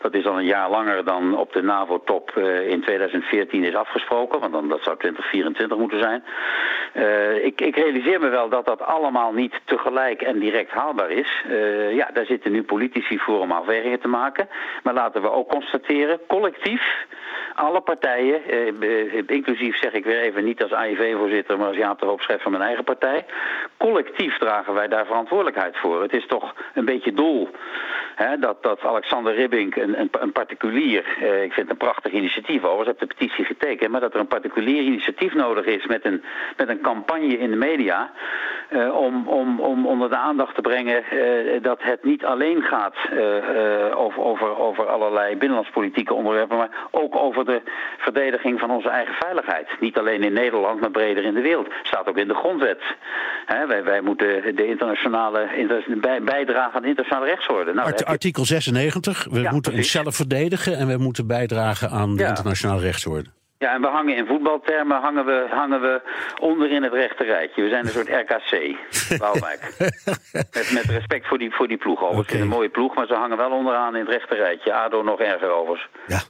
dat 0.00 0.14
is 0.14 0.26
al 0.26 0.38
een 0.38 0.44
jaar 0.44 0.70
langer 0.70 1.04
dan 1.04 1.36
op 1.36 1.52
de 1.52 1.62
NAVO-top 1.62 2.32
uh, 2.36 2.68
in 2.68 2.80
2014 2.80 3.64
is 3.64 3.74
afgesproken. 3.74 4.40
Want 4.40 4.52
dan, 4.52 4.68
dat 4.68 4.82
zou 4.82 4.96
2024 4.96 5.78
moeten 5.78 6.02
zijn. 6.02 6.24
Uh, 6.94 7.44
ik, 7.44 7.60
ik 7.60 7.76
realiseer 7.76 8.20
me 8.20 8.28
wel 8.28 8.48
dat 8.48 8.66
dat 8.66 8.82
allemaal 8.82 9.32
niet 9.32 9.60
tegelijk 9.64 10.22
en 10.22 10.38
direct 10.38 10.70
haalbaar 10.70 11.10
is. 11.10 11.44
Uh, 11.48 11.94
ja, 11.94 12.10
daar 12.12 12.26
zitten 12.26 12.52
nu 12.52 12.62
politici 12.62 13.18
voor 13.18 13.40
om 13.40 13.52
afwegingen 13.52 14.00
te 14.00 14.08
maken. 14.08 14.48
Maar 14.82 14.94
laten 14.94 15.22
we 15.22 15.30
ook 15.30 15.48
constateren, 15.48 16.20
collectief 16.28 16.82
alle 17.54 17.80
partijen, 17.80 18.44
eh, 18.44 18.51
eh, 18.51 18.51
inclusief 19.26 19.76
zeg 19.76 19.92
ik 19.92 20.04
weer 20.04 20.20
even 20.20 20.44
niet 20.44 20.62
als 20.62 20.72
AIV-voorzitter, 20.72 21.58
maar 21.58 21.66
als 21.66 21.76
Jaap 21.76 22.20
van 22.26 22.50
mijn 22.52 22.62
eigen 22.62 22.84
partij. 22.84 23.24
Collectief 23.76 24.38
dragen 24.38 24.74
wij 24.74 24.88
daar 24.88 25.06
verantwoordelijkheid 25.06 25.76
voor. 25.76 26.02
Het 26.02 26.12
is 26.12 26.26
toch 26.26 26.54
een 26.74 26.84
beetje 26.84 27.12
dol 27.12 27.50
hè, 28.14 28.38
dat, 28.38 28.62
dat 28.62 28.80
Alexander 28.80 29.34
Ribbink, 29.34 29.76
een, 29.76 30.00
een, 30.00 30.10
een 30.20 30.32
particulier, 30.32 31.04
eh, 31.20 31.42
ik 31.42 31.52
vind 31.52 31.68
het 31.68 31.70
een 31.70 31.86
prachtig 31.86 32.12
initiatief 32.12 32.64
overigens, 32.64 32.98
heb 32.98 33.08
de 33.08 33.14
petitie 33.14 33.44
getekend, 33.44 33.90
maar 33.90 34.00
dat 34.00 34.14
er 34.14 34.20
een 34.20 34.26
particulier 34.26 34.82
initiatief 34.82 35.34
nodig 35.34 35.64
is 35.64 35.86
met 35.86 36.04
een, 36.04 36.22
met 36.56 36.68
een 36.68 36.80
campagne 36.80 37.38
in 37.38 37.50
de 37.50 37.56
media 37.56 38.12
eh, 38.68 38.96
om, 38.96 39.28
om, 39.28 39.60
om 39.60 39.86
onder 39.86 40.08
de 40.08 40.16
aandacht 40.16 40.54
te 40.54 40.60
brengen 40.60 41.04
eh, 41.04 41.62
dat 41.62 41.82
het 41.82 42.04
niet 42.04 42.24
alleen 42.24 42.62
gaat 42.62 42.94
uh, 43.12 43.98
over, 43.98 44.22
over, 44.22 44.58
over 44.58 44.86
allerlei 44.86 45.36
binnenlandspolitieke 45.36 46.14
onderwerpen, 46.14 46.56
maar 46.56 46.88
ook 46.90 47.16
over 47.16 47.44
de 47.44 47.60
verdediging 47.98 48.41
van 48.58 48.70
onze 48.70 48.88
eigen 48.88 49.14
veiligheid. 49.14 49.68
Niet 49.80 49.98
alleen 49.98 50.22
in 50.22 50.32
Nederland, 50.32 50.80
maar 50.80 50.90
breder 50.90 51.24
in 51.24 51.34
de 51.34 51.40
wereld. 51.40 51.68
Staat 51.82 52.08
ook 52.08 52.18
in 52.18 52.28
de 52.28 52.34
grondwet. 52.34 52.80
wij, 53.68 53.84
wij 53.84 54.00
moeten 54.00 54.56
de 54.56 54.66
internationale 54.66 55.48
bijdragen 56.24 56.74
aan 56.74 56.82
de 56.82 56.88
internationale 56.88 57.26
rechtsorde. 57.26 57.72
Nou, 57.72 57.92
artikel 58.04 58.44
96, 58.44 59.26
we 59.30 59.48
moeten 59.50 59.72
onszelf 59.72 60.16
verdedigen 60.16 60.78
en 60.78 60.86
we 60.86 60.96
moeten 60.96 61.26
bijdragen 61.26 61.90
aan 61.90 62.16
de 62.16 62.24
internationale 62.24 62.80
rechtsorde. 62.80 63.28
Ja, 63.62 63.74
en 63.74 63.80
we 63.80 63.86
hangen 63.86 64.16
in 64.16 64.26
voetbaltermen 64.26 65.00
hangen 65.00 65.24
we, 65.24 65.46
hangen 65.50 65.80
we 65.80 66.02
onder 66.40 66.70
in 66.70 66.82
het 66.82 66.92
rechte 66.92 67.24
rijtje. 67.24 67.62
We 67.62 67.68
zijn 67.68 67.84
een 67.84 67.90
soort 67.90 68.08
RKC, 68.08 68.76
Bouwwijk. 69.18 69.74
met, 70.52 70.70
met 70.72 70.84
respect 70.84 71.26
voor 71.28 71.38
die, 71.38 71.54
voor 71.54 71.68
die 71.68 71.76
ploeg 71.76 72.02
overigens. 72.02 72.28
Okay. 72.28 72.40
Een 72.40 72.48
mooie 72.48 72.68
ploeg, 72.68 72.94
maar 72.94 73.06
ze 73.06 73.14
hangen 73.14 73.36
wel 73.36 73.50
onderaan 73.50 73.94
in 73.94 74.00
het 74.00 74.10
rechte 74.10 74.34
rijtje. 74.34 74.74
ADO 74.74 75.02
nog 75.02 75.20
erger 75.20 75.50
overigens. 75.50 75.88
Ja, 76.06 76.22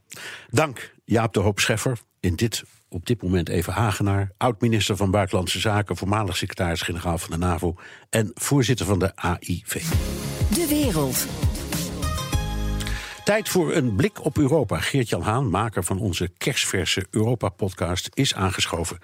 dank 0.49 0.93
Jaap 1.05 1.33
de 1.33 1.41
Hoop 1.41 1.59
Scheffer. 1.59 1.99
In 2.21 2.35
dit, 2.35 2.62
op 2.89 3.07
dit 3.07 3.23
moment 3.23 3.49
even 3.49 3.73
Hagenaar. 3.73 4.31
Oud-minister 4.37 4.97
van 4.97 5.11
Buitenlandse 5.11 5.61
Zaken, 5.61 5.97
voormalig 5.97 6.37
secretaris-generaal 6.37 7.19
van 7.19 7.31
de 7.31 7.47
NAVO... 7.47 7.75
en 8.11 8.31
voorzitter 8.35 8.87
van 8.87 8.99
de 8.99 9.17
AIV. 9.17 9.83
De 10.55 10.67
wereld. 10.69 11.27
Tijd 13.24 13.48
voor 13.48 13.74
een 13.74 13.94
blik 13.94 14.24
op 14.24 14.38
Europa. 14.38 14.80
Geert-Jan 14.80 15.22
Haan, 15.22 15.50
maker 15.50 15.85
van 15.85 15.98
onze 15.98 16.30
kerstverse 16.38 17.06
Europa-podcast, 17.11 18.08
is 18.14 18.35
aangeschoven. 18.35 18.98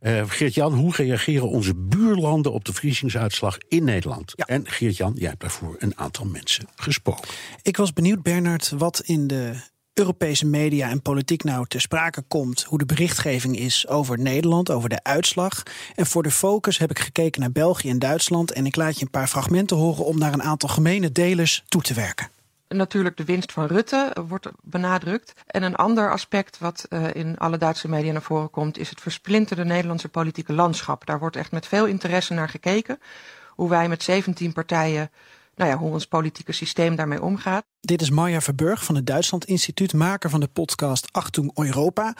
Uh, 0.00 0.22
Geert-Jan, 0.26 0.72
hoe 0.72 0.92
reageren 0.96 1.48
onze 1.48 1.74
buurlanden 1.74 2.52
op 2.52 2.64
de 2.64 2.72
vriesingsuitslag 2.72 3.58
in 3.68 3.84
Nederland? 3.84 4.32
Ja. 4.36 4.46
En 4.46 4.68
Geert-Jan, 4.68 5.12
jij 5.16 5.28
hebt 5.28 5.40
daarvoor 5.40 5.76
een 5.78 5.98
aantal 5.98 6.24
mensen 6.26 6.66
gesproken. 6.76 7.28
Ik 7.62 7.76
was 7.76 7.92
benieuwd, 7.92 8.22
Bernard, 8.22 8.70
wat 8.70 9.00
in 9.00 9.26
de 9.26 9.54
Europese 9.94 10.46
media 10.46 10.90
en 10.90 11.02
politiek 11.02 11.44
nou 11.44 11.66
ter 11.68 11.80
sprake 11.80 12.22
komt, 12.28 12.62
hoe 12.62 12.78
de 12.78 12.86
berichtgeving 12.86 13.58
is 13.58 13.88
over 13.88 14.18
Nederland, 14.18 14.70
over 14.70 14.88
de 14.88 15.02
uitslag. 15.02 15.62
En 15.94 16.06
voor 16.06 16.22
de 16.22 16.30
focus 16.30 16.78
heb 16.78 16.90
ik 16.90 16.98
gekeken 16.98 17.40
naar 17.40 17.52
België 17.52 17.88
en 17.88 17.98
Duitsland 17.98 18.52
en 18.52 18.66
ik 18.66 18.76
laat 18.76 18.98
je 18.98 19.04
een 19.04 19.10
paar 19.10 19.28
fragmenten 19.28 19.76
horen 19.76 20.04
om 20.04 20.18
naar 20.18 20.32
een 20.32 20.42
aantal 20.42 20.68
gemene 20.68 21.12
delers 21.12 21.62
toe 21.68 21.82
te 21.82 21.94
werken 21.94 22.30
natuurlijk 22.76 23.16
de 23.16 23.24
winst 23.24 23.52
van 23.52 23.66
Rutte 23.66 24.16
wordt 24.26 24.48
benadrukt. 24.62 25.32
En 25.46 25.62
een 25.62 25.76
ander 25.76 26.10
aspect 26.10 26.58
wat 26.58 26.86
uh, 26.88 27.14
in 27.14 27.38
alle 27.38 27.56
Duitse 27.56 27.88
media 27.88 28.12
naar 28.12 28.22
voren 28.22 28.50
komt, 28.50 28.78
is 28.78 28.90
het 28.90 29.00
versplinterde 29.00 29.64
Nederlandse 29.64 30.08
politieke 30.08 30.52
landschap. 30.52 31.06
Daar 31.06 31.18
wordt 31.18 31.36
echt 31.36 31.52
met 31.52 31.66
veel 31.66 31.86
interesse 31.86 32.34
naar 32.34 32.48
gekeken. 32.48 33.00
Hoe 33.48 33.68
wij 33.68 33.88
met 33.88 34.02
17 34.02 34.52
partijen, 34.52 35.10
nou 35.54 35.70
ja, 35.70 35.76
hoe 35.76 35.92
ons 35.92 36.06
politieke 36.06 36.52
systeem 36.52 36.96
daarmee 36.96 37.22
omgaat. 37.22 37.64
Dit 37.84 38.02
is 38.02 38.10
Marja 38.10 38.40
Verburg 38.40 38.84
van 38.84 38.94
het 38.94 39.06
Duitsland 39.06 39.44
Instituut, 39.44 39.92
maker 39.92 40.30
van 40.30 40.40
de 40.40 40.48
podcast 40.52 41.08
Achtung 41.12 41.50
Europa. 41.54 42.14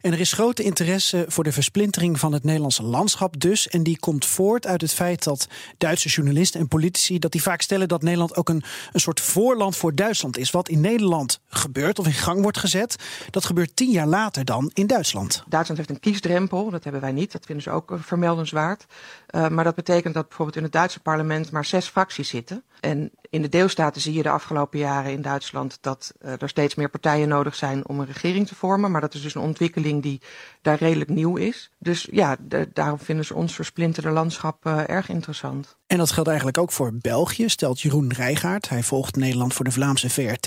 En 0.00 0.12
er 0.12 0.20
is 0.20 0.32
grote 0.32 0.62
interesse 0.62 1.24
voor 1.28 1.44
de 1.44 1.52
versplintering 1.52 2.18
van 2.18 2.32
het 2.32 2.44
Nederlandse 2.44 2.82
landschap 2.82 3.40
dus. 3.40 3.68
En 3.68 3.82
die 3.82 3.98
komt 3.98 4.26
voort 4.26 4.66
uit 4.66 4.80
het 4.80 4.92
feit 4.92 5.24
dat 5.24 5.48
Duitse 5.78 6.08
journalisten 6.08 6.60
en 6.60 6.68
politici... 6.68 7.18
dat 7.18 7.32
die 7.32 7.42
vaak 7.42 7.60
stellen 7.60 7.88
dat 7.88 8.02
Nederland 8.02 8.36
ook 8.36 8.48
een, 8.48 8.62
een 8.92 9.00
soort 9.00 9.20
voorland 9.20 9.76
voor 9.76 9.94
Duitsland 9.94 10.38
is. 10.38 10.50
Wat 10.50 10.68
in 10.68 10.80
Nederland 10.80 11.40
gebeurt 11.48 11.98
of 11.98 12.06
in 12.06 12.12
gang 12.12 12.42
wordt 12.42 12.58
gezet... 12.58 12.96
dat 13.30 13.44
gebeurt 13.44 13.76
tien 13.76 13.90
jaar 13.90 14.06
later 14.06 14.44
dan 14.44 14.70
in 14.74 14.86
Duitsland. 14.86 15.44
Duitsland 15.48 15.78
heeft 15.78 15.90
een 15.90 16.00
kiesdrempel, 16.00 16.70
dat 16.70 16.82
hebben 16.82 17.00
wij 17.00 17.12
niet. 17.12 17.32
Dat 17.32 17.46
vinden 17.46 17.64
ze 17.64 17.70
ook 17.70 17.92
vermeldenswaard. 18.00 18.86
Uh, 19.30 19.48
maar 19.48 19.64
dat 19.64 19.74
betekent 19.74 20.14
dat 20.14 20.28
bijvoorbeeld 20.28 20.56
in 20.56 20.62
het 20.62 20.72
Duitse 20.72 21.00
parlement 21.00 21.50
maar 21.50 21.64
zes 21.64 21.86
fracties 21.86 22.28
zitten. 22.28 22.62
En 22.80 23.10
in 23.30 23.42
de 23.42 23.48
deelstaten 23.48 24.00
zie 24.00 24.12
je 24.12 24.22
de 24.22 24.30
afgelopen 24.30 24.78
jaren 24.78 25.07
in 25.12 25.22
Duitsland 25.22 25.78
dat 25.80 26.12
uh, 26.20 26.42
er 26.42 26.48
steeds 26.48 26.74
meer 26.74 26.88
partijen 26.90 27.28
nodig 27.28 27.54
zijn 27.54 27.88
om 27.88 28.00
een 28.00 28.06
regering 28.06 28.46
te 28.46 28.54
vormen. 28.54 28.90
Maar 28.90 29.00
dat 29.00 29.14
is 29.14 29.22
dus 29.22 29.34
een 29.34 29.40
ontwikkeling 29.40 30.02
die 30.02 30.20
daar 30.62 30.78
redelijk 30.78 31.10
nieuw 31.10 31.36
is. 31.36 31.70
Dus 31.78 32.08
ja, 32.10 32.36
de, 32.40 32.68
daarom 32.72 32.98
vinden 32.98 33.24
ze 33.24 33.34
ons 33.34 33.54
versplinterde 33.54 34.10
landschap 34.10 34.66
uh, 34.66 34.88
erg 34.88 35.08
interessant. 35.08 35.76
En 35.86 35.98
dat 35.98 36.10
geldt 36.10 36.28
eigenlijk 36.28 36.58
ook 36.58 36.72
voor 36.72 36.94
België, 36.94 37.48
stelt 37.48 37.80
Jeroen 37.80 38.12
Rijgaard. 38.12 38.68
Hij 38.68 38.82
volgt 38.82 39.16
Nederland 39.16 39.54
voor 39.54 39.64
de 39.64 39.70
Vlaamse 39.70 40.10
VRT. 40.10 40.46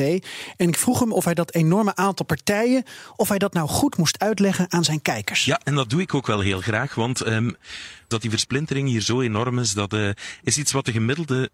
En 0.57 0.67
ik 0.67 0.77
vroeg 0.77 0.99
hem 0.99 1.13
of 1.13 1.25
hij 1.25 1.33
dat 1.33 1.53
enorme 1.53 1.95
aantal 1.95 2.25
partijen, 2.25 2.83
of 3.15 3.29
hij 3.29 3.37
dat 3.37 3.53
nou 3.53 3.67
goed 3.67 3.97
moest 3.97 4.19
uitleggen 4.19 4.71
aan 4.71 4.83
zijn 4.83 5.01
kijkers. 5.01 5.45
Ja, 5.45 5.59
en 5.63 5.75
dat 5.75 5.89
doe 5.89 6.01
ik 6.01 6.13
ook 6.13 6.27
wel 6.27 6.39
heel 6.39 6.61
graag, 6.61 6.95
want 6.95 7.27
um, 7.27 7.55
dat 8.07 8.21
die 8.21 8.29
versplintering 8.29 8.87
hier 8.87 9.01
zo 9.01 9.21
enorm 9.21 9.59
is, 9.59 9.73
dat 9.73 9.93
uh, 9.93 10.09
is 10.43 10.57
iets 10.57 10.71
wat 10.71 10.85
de 10.85 10.91
gemiddelde 10.91 11.49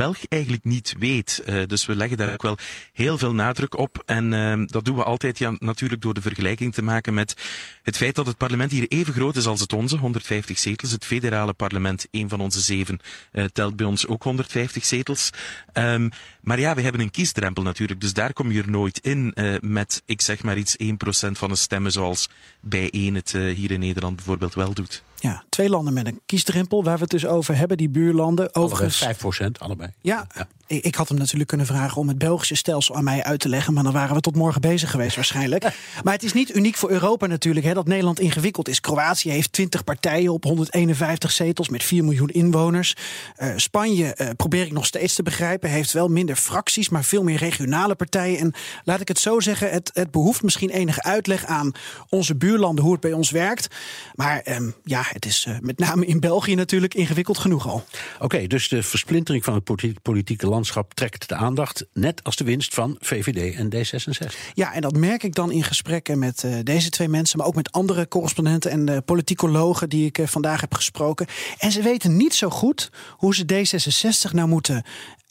Belg 0.00 0.18
eigenlijk 0.28 0.64
niet 0.64 0.94
weet. 0.98 1.42
Uh, 1.46 1.66
dus 1.66 1.86
we 1.86 1.96
leggen 1.96 2.16
daar 2.16 2.32
ook 2.32 2.42
wel 2.42 2.58
heel 2.92 3.18
veel 3.18 3.34
nadruk 3.34 3.78
op. 3.78 4.02
En 4.06 4.32
uh, 4.32 4.66
dat 4.66 4.84
doen 4.84 4.96
we 4.96 5.04
altijd 5.04 5.38
ja, 5.38 5.54
natuurlijk 5.58 6.02
door 6.02 6.14
de 6.14 6.20
vergelijking 6.20 6.74
te 6.74 6.82
maken 6.82 7.14
met 7.14 7.34
het 7.82 7.96
feit 7.96 8.14
dat 8.14 8.26
het 8.26 8.36
parlement 8.36 8.70
hier 8.70 8.88
even 8.88 9.14
groot 9.14 9.36
is 9.36 9.46
als 9.46 9.60
het 9.60 9.72
onze, 9.72 9.96
150 9.96 10.58
zetels. 10.58 10.90
Het 10.90 11.04
federale 11.04 11.52
parlement, 11.52 12.06
een 12.10 12.28
van 12.28 12.40
onze 12.40 12.60
zeven, 12.60 13.00
uh, 13.32 13.44
telt 13.44 13.76
bij 13.76 13.86
ons 13.86 14.06
ook 14.06 14.22
150 14.22 14.84
zetels. 14.84 15.30
Um, 15.72 16.10
maar 16.40 16.60
ja, 16.60 16.74
we 16.74 16.82
hebben 16.82 17.00
een 17.00 17.10
kiesdrempel 17.10 17.62
natuurlijk. 17.62 18.00
Dus 18.00 18.12
daar 18.12 18.32
kom 18.32 18.50
je 18.50 18.62
er 18.62 18.70
nooit 18.70 18.98
in 18.98 19.34
met, 19.60 20.02
ik 20.06 20.20
zeg 20.20 20.42
maar 20.42 20.58
iets, 20.58 20.76
1% 20.82 20.86
van 21.30 21.48
de 21.48 21.56
stemmen 21.56 21.92
zoals 21.92 22.28
bij 22.60 22.90
één 22.90 23.14
het 23.14 23.32
hier 23.32 23.70
in 23.70 23.80
Nederland 23.80 24.16
bijvoorbeeld 24.16 24.54
wel 24.54 24.74
doet. 24.74 25.02
Ja, 25.20 25.44
twee 25.48 25.68
landen 25.68 25.92
met 25.92 26.06
een 26.06 26.20
kiesdrempel 26.26 26.84
waar 26.84 26.94
we 26.94 27.00
het 27.00 27.10
dus 27.10 27.26
over 27.26 27.56
hebben, 27.56 27.76
die 27.76 27.88
buurlanden. 27.88 28.54
Overigens, 28.54 29.04
5% 29.04 29.50
allebei. 29.58 29.90
Ja, 30.00 30.26
Ik, 30.70 30.84
ik 30.84 30.94
had 30.94 31.08
hem 31.08 31.18
natuurlijk 31.18 31.48
kunnen 31.48 31.66
vragen 31.66 32.00
om 32.00 32.08
het 32.08 32.18
Belgische 32.18 32.54
stelsel 32.54 32.94
aan 32.94 33.04
mij 33.04 33.22
uit 33.22 33.40
te 33.40 33.48
leggen. 33.48 33.74
Maar 33.74 33.82
dan 33.82 33.92
waren 33.92 34.14
we 34.14 34.20
tot 34.20 34.36
morgen 34.36 34.60
bezig 34.60 34.90
geweest 34.90 35.16
waarschijnlijk. 35.16 35.62
maar 36.04 36.12
het 36.12 36.22
is 36.22 36.32
niet 36.32 36.54
uniek 36.54 36.76
voor 36.76 36.90
Europa 36.90 37.26
natuurlijk 37.26 37.66
hè, 37.66 37.74
dat 37.74 37.86
Nederland 37.86 38.20
ingewikkeld 38.20 38.68
is. 38.68 38.80
Kroatië 38.80 39.30
heeft 39.30 39.52
20 39.52 39.84
partijen 39.84 40.32
op 40.32 40.44
151 40.44 41.30
zetels 41.30 41.68
met 41.68 41.82
4 41.82 42.04
miljoen 42.04 42.28
inwoners. 42.28 42.96
Uh, 43.38 43.52
Spanje, 43.56 44.14
uh, 44.16 44.28
probeer 44.36 44.66
ik 44.66 44.72
nog 44.72 44.86
steeds 44.86 45.14
te 45.14 45.22
begrijpen, 45.22 45.70
heeft 45.70 45.92
wel 45.92 46.08
minder 46.08 46.36
fracties, 46.36 46.88
maar 46.88 47.04
veel 47.04 47.22
meer 47.22 47.38
regionale 47.38 47.94
partijen. 47.94 48.38
En 48.38 48.54
laat 48.84 49.00
ik 49.00 49.08
het 49.08 49.18
zo 49.18 49.40
zeggen, 49.40 49.70
het, 49.70 49.90
het 49.94 50.10
behoeft 50.10 50.42
misschien 50.42 50.70
enige 50.70 51.02
uitleg 51.02 51.44
aan 51.44 51.72
onze 52.08 52.36
buurlanden 52.36 52.84
hoe 52.84 52.92
het 52.92 53.00
bij 53.00 53.12
ons 53.12 53.30
werkt. 53.30 53.74
Maar 54.14 54.42
um, 54.48 54.74
ja, 54.84 55.02
het 55.06 55.26
is 55.26 55.46
uh, 55.48 55.56
met 55.60 55.78
name 55.78 56.06
in 56.06 56.20
België 56.20 56.54
natuurlijk 56.54 56.94
ingewikkeld 56.94 57.38
genoeg 57.38 57.68
al. 57.68 57.84
Oké, 58.14 58.24
okay, 58.24 58.46
dus 58.46 58.68
de 58.68 58.82
versplintering 58.82 59.44
van 59.44 59.54
het 59.54 60.02
politieke 60.02 60.46
trekt 60.94 61.28
de 61.28 61.34
aandacht, 61.34 61.86
net 61.92 62.24
als 62.24 62.36
de 62.36 62.44
winst 62.44 62.74
van 62.74 62.96
VVD 63.00 63.54
en 63.56 63.74
D66. 63.74 64.52
Ja, 64.54 64.72
en 64.74 64.80
dat 64.80 64.96
merk 64.96 65.22
ik 65.22 65.34
dan 65.34 65.52
in 65.52 65.64
gesprekken 65.64 66.18
met 66.18 66.42
uh, 66.42 66.54
deze 66.62 66.90
twee 66.90 67.08
mensen, 67.08 67.38
maar 67.38 67.46
ook 67.46 67.54
met 67.54 67.72
andere 67.72 68.08
correspondenten 68.08 68.70
en 68.70 68.90
uh, 68.90 68.96
politicologen 69.04 69.88
die 69.88 70.06
ik 70.06 70.18
uh, 70.18 70.26
vandaag 70.26 70.60
heb 70.60 70.74
gesproken. 70.74 71.26
En 71.58 71.72
ze 71.72 71.82
weten 71.82 72.16
niet 72.16 72.34
zo 72.34 72.50
goed 72.50 72.90
hoe 73.16 73.34
ze 73.34 73.44
D66 73.44 74.34
nou 74.34 74.48
moeten 74.48 74.84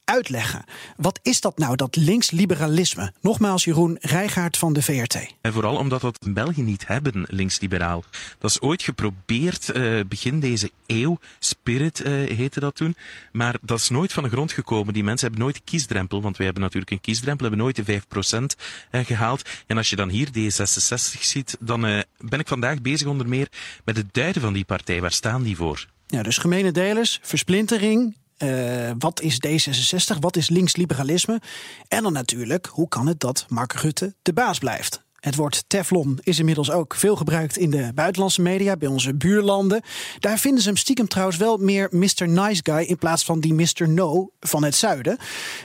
uitleggen. 0.09 0.63
Wat 0.97 1.19
is 1.21 1.41
dat 1.41 1.57
nou, 1.57 1.75
dat 1.75 1.95
linksliberalisme? 1.95 3.13
Nogmaals, 3.21 3.63
Jeroen 3.63 3.97
Rijgaard 4.01 4.57
van 4.57 4.73
de 4.73 4.81
VRT. 4.81 5.17
En 5.41 5.53
vooral 5.53 5.75
omdat 5.75 6.01
we 6.01 6.07
het 6.07 6.25
in 6.25 6.33
België 6.33 6.61
niet 6.61 6.87
hebben, 6.87 7.25
linksliberaal. 7.27 8.03
Dat 8.37 8.49
is 8.49 8.61
ooit 8.61 8.81
geprobeerd, 8.81 9.71
uh, 9.75 9.99
begin 10.07 10.39
deze 10.39 10.71
eeuw. 10.85 11.19
Spirit 11.39 11.99
uh, 11.99 12.07
heette 12.37 12.59
dat 12.59 12.75
toen. 12.75 12.95
Maar 13.31 13.55
dat 13.61 13.79
is 13.79 13.89
nooit 13.89 14.13
van 14.13 14.23
de 14.23 14.29
grond 14.29 14.51
gekomen. 14.51 14.93
Die 14.93 15.03
mensen 15.03 15.27
hebben 15.27 15.45
nooit 15.45 15.55
de 15.55 15.61
kiesdrempel, 15.65 16.21
want 16.21 16.37
wij 16.37 16.45
hebben 16.45 16.63
natuurlijk 16.63 16.91
een 16.91 17.01
kiesdrempel, 17.01 17.47
hebben 17.47 17.65
nooit 17.65 17.85
de 17.85 18.01
5% 18.01 18.43
uh, 18.91 19.05
gehaald. 19.05 19.49
En 19.67 19.77
als 19.77 19.89
je 19.89 19.95
dan 19.95 20.09
hier 20.09 20.27
D66 20.27 21.21
ziet, 21.21 21.57
dan 21.59 21.81
ben 22.17 22.39
ik 22.39 22.47
vandaag 22.47 22.81
bezig 22.81 23.07
onder 23.07 23.27
meer 23.27 23.47
met 23.85 23.97
het 23.97 24.13
duiden 24.13 24.41
van 24.41 24.53
die 24.53 24.65
partij. 24.65 25.01
Waar 25.01 25.11
staan 25.11 25.43
die 25.43 25.55
voor? 25.55 25.87
Ja, 26.11 26.23
dus 26.23 26.37
gemene 26.37 26.71
delers, 26.71 27.19
versplintering, 27.21 28.15
uh, 28.43 28.91
wat 28.97 29.21
is 29.21 29.39
D66? 29.47 30.19
Wat 30.19 30.35
is 30.35 30.49
linksliberalisme? 30.49 31.41
En 31.87 32.03
dan 32.03 32.13
natuurlijk, 32.13 32.65
hoe 32.65 32.87
kan 32.87 33.07
het 33.07 33.19
dat 33.19 33.45
Mark 33.49 33.73
Rutte 33.73 34.15
de 34.21 34.33
baas 34.33 34.57
blijft? 34.57 35.07
Het 35.19 35.35
woord 35.35 35.63
Teflon 35.67 36.19
is 36.21 36.39
inmiddels 36.39 36.71
ook 36.71 36.95
veel 36.95 37.15
gebruikt 37.15 37.57
in 37.57 37.69
de 37.69 37.91
buitenlandse 37.95 38.41
media, 38.41 38.77
bij 38.77 38.87
onze 38.87 39.13
buurlanden. 39.13 39.81
Daar 40.19 40.37
vinden 40.37 40.61
ze 40.61 40.67
hem 40.67 40.77
stiekem 40.77 41.07
trouwens 41.07 41.37
wel 41.37 41.57
meer 41.57 41.87
Mr. 41.91 42.27
Nice 42.27 42.61
Guy 42.63 42.81
in 42.81 42.97
plaats 42.97 43.23
van 43.23 43.39
die 43.39 43.53
Mr. 43.53 43.89
No 43.89 44.29
van 44.39 44.63
het 44.63 44.75
zuiden. 44.75 45.17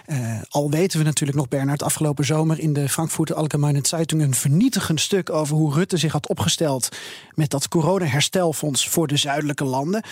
Uh, 0.07 0.43
al 0.49 0.71
weten 0.71 0.99
we 0.99 1.05
natuurlijk 1.05 1.39
nog, 1.39 1.49
Bernard, 1.49 1.83
afgelopen 1.83 2.25
zomer 2.25 2.59
in 2.59 2.73
de 2.73 2.89
Frankfurter 2.89 3.35
Allgemeine 3.37 3.79
Zeitung 3.83 4.23
een 4.23 4.35
vernietigend 4.35 5.01
stuk 5.01 5.31
over 5.31 5.57
hoe 5.57 5.75
Rutte 5.75 5.97
zich 5.97 6.13
had 6.13 6.29
opgesteld 6.29 6.89
met 7.35 7.51
dat 7.51 7.69
corona-herstelfonds 7.69 8.89
voor 8.89 9.07
de 9.07 9.17
zuidelijke 9.17 9.65
landen. 9.65 10.03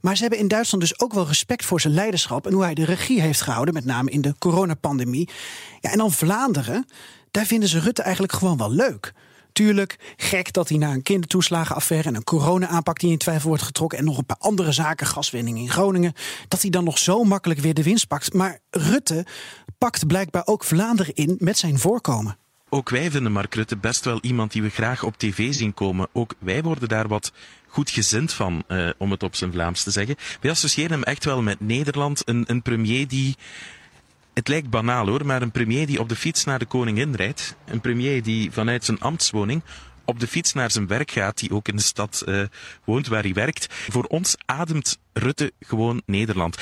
Maar 0.00 0.14
ze 0.14 0.20
hebben 0.20 0.38
in 0.38 0.48
Duitsland 0.48 0.82
dus 0.82 1.00
ook 1.00 1.12
wel 1.12 1.26
respect 1.26 1.64
voor 1.64 1.80
zijn 1.80 1.94
leiderschap 1.94 2.46
en 2.46 2.52
hoe 2.52 2.62
hij 2.62 2.74
de 2.74 2.84
regie 2.84 3.20
heeft 3.20 3.40
gehouden, 3.40 3.74
met 3.74 3.84
name 3.84 4.10
in 4.10 4.20
de 4.20 4.34
coronapandemie. 4.38 5.28
Ja, 5.80 5.90
en 5.90 5.98
dan 5.98 6.12
Vlaanderen 6.12 6.86
daar 7.30 7.46
vinden 7.46 7.68
ze 7.68 7.80
Rutte 7.80 8.02
eigenlijk 8.02 8.32
gewoon 8.32 8.56
wel 8.56 8.70
leuk. 8.70 9.12
Tuurlijk, 9.52 10.14
gek 10.16 10.52
dat 10.52 10.68
hij 10.68 10.78
na 10.78 10.92
een 10.92 11.02
kindertoeslagenaffaire 11.02 12.08
en 12.08 12.14
een 12.14 12.24
corona-aanpak 12.24 12.98
die 12.98 13.10
in 13.10 13.18
twijfel 13.18 13.48
wordt 13.48 13.62
getrokken 13.62 13.98
en 13.98 14.04
nog 14.04 14.18
een 14.18 14.26
paar 14.26 14.36
andere 14.38 14.72
zaken, 14.72 15.06
gaswinning 15.06 15.58
in 15.58 15.70
Groningen, 15.70 16.12
dat 16.48 16.60
hij 16.62 16.70
dan 16.70 16.84
nog 16.84 16.98
zo 16.98 17.24
makkelijk 17.24 17.60
weer 17.60 17.74
de 17.74 17.82
winst 17.82 18.06
pakt. 18.06 18.32
Maar 18.32 18.58
Rutte 18.70 19.26
pakt 19.78 20.06
blijkbaar 20.06 20.46
ook 20.46 20.64
Vlaanderen 20.64 21.14
in 21.14 21.36
met 21.38 21.58
zijn 21.58 21.78
voorkomen. 21.78 22.36
Ook 22.68 22.90
wij 22.90 23.10
vinden 23.10 23.32
Mark 23.32 23.54
Rutte 23.54 23.76
best 23.76 24.04
wel 24.04 24.18
iemand 24.20 24.52
die 24.52 24.62
we 24.62 24.68
graag 24.68 25.02
op 25.02 25.18
tv 25.18 25.52
zien 25.52 25.74
komen. 25.74 26.08
Ook 26.12 26.34
wij 26.38 26.62
worden 26.62 26.88
daar 26.88 27.08
wat 27.08 27.32
goed 27.66 27.90
gezind 27.90 28.32
van, 28.32 28.62
uh, 28.68 28.90
om 28.98 29.10
het 29.10 29.22
op 29.22 29.34
zijn 29.34 29.52
Vlaams 29.52 29.82
te 29.82 29.90
zeggen. 29.90 30.16
Wij 30.40 30.50
associëren 30.50 30.90
hem 30.90 31.02
echt 31.02 31.24
wel 31.24 31.42
met 31.42 31.60
Nederland, 31.60 32.22
een, 32.24 32.44
een 32.46 32.62
premier 32.62 33.08
die 33.08 33.36
het 34.40 34.48
lijkt 34.48 34.70
banaal 34.70 35.06
hoor, 35.06 35.26
maar 35.26 35.42
een 35.42 35.50
premier 35.50 35.86
die 35.86 36.00
op 36.00 36.08
de 36.08 36.16
fiets 36.16 36.44
naar 36.44 36.58
de 36.58 36.64
koningin 36.64 37.14
rijdt, 37.14 37.56
een 37.66 37.80
premier 37.80 38.22
die 38.22 38.52
vanuit 38.52 38.84
zijn 38.84 39.00
ambtswoning 39.00 39.62
op 40.04 40.20
de 40.20 40.26
fiets 40.26 40.52
naar 40.52 40.70
zijn 40.70 40.86
werk 40.86 41.10
gaat, 41.10 41.38
die 41.38 41.50
ook 41.50 41.68
in 41.68 41.76
de 41.76 41.82
stad 41.82 42.22
uh, 42.26 42.42
woont 42.84 43.06
waar 43.06 43.22
hij 43.22 43.32
werkt. 43.32 43.66
Voor 43.70 44.04
ons 44.04 44.36
ademt 44.46 44.98
Rutte 45.12 45.52
gewoon 45.60 46.02
Nederland. 46.06 46.56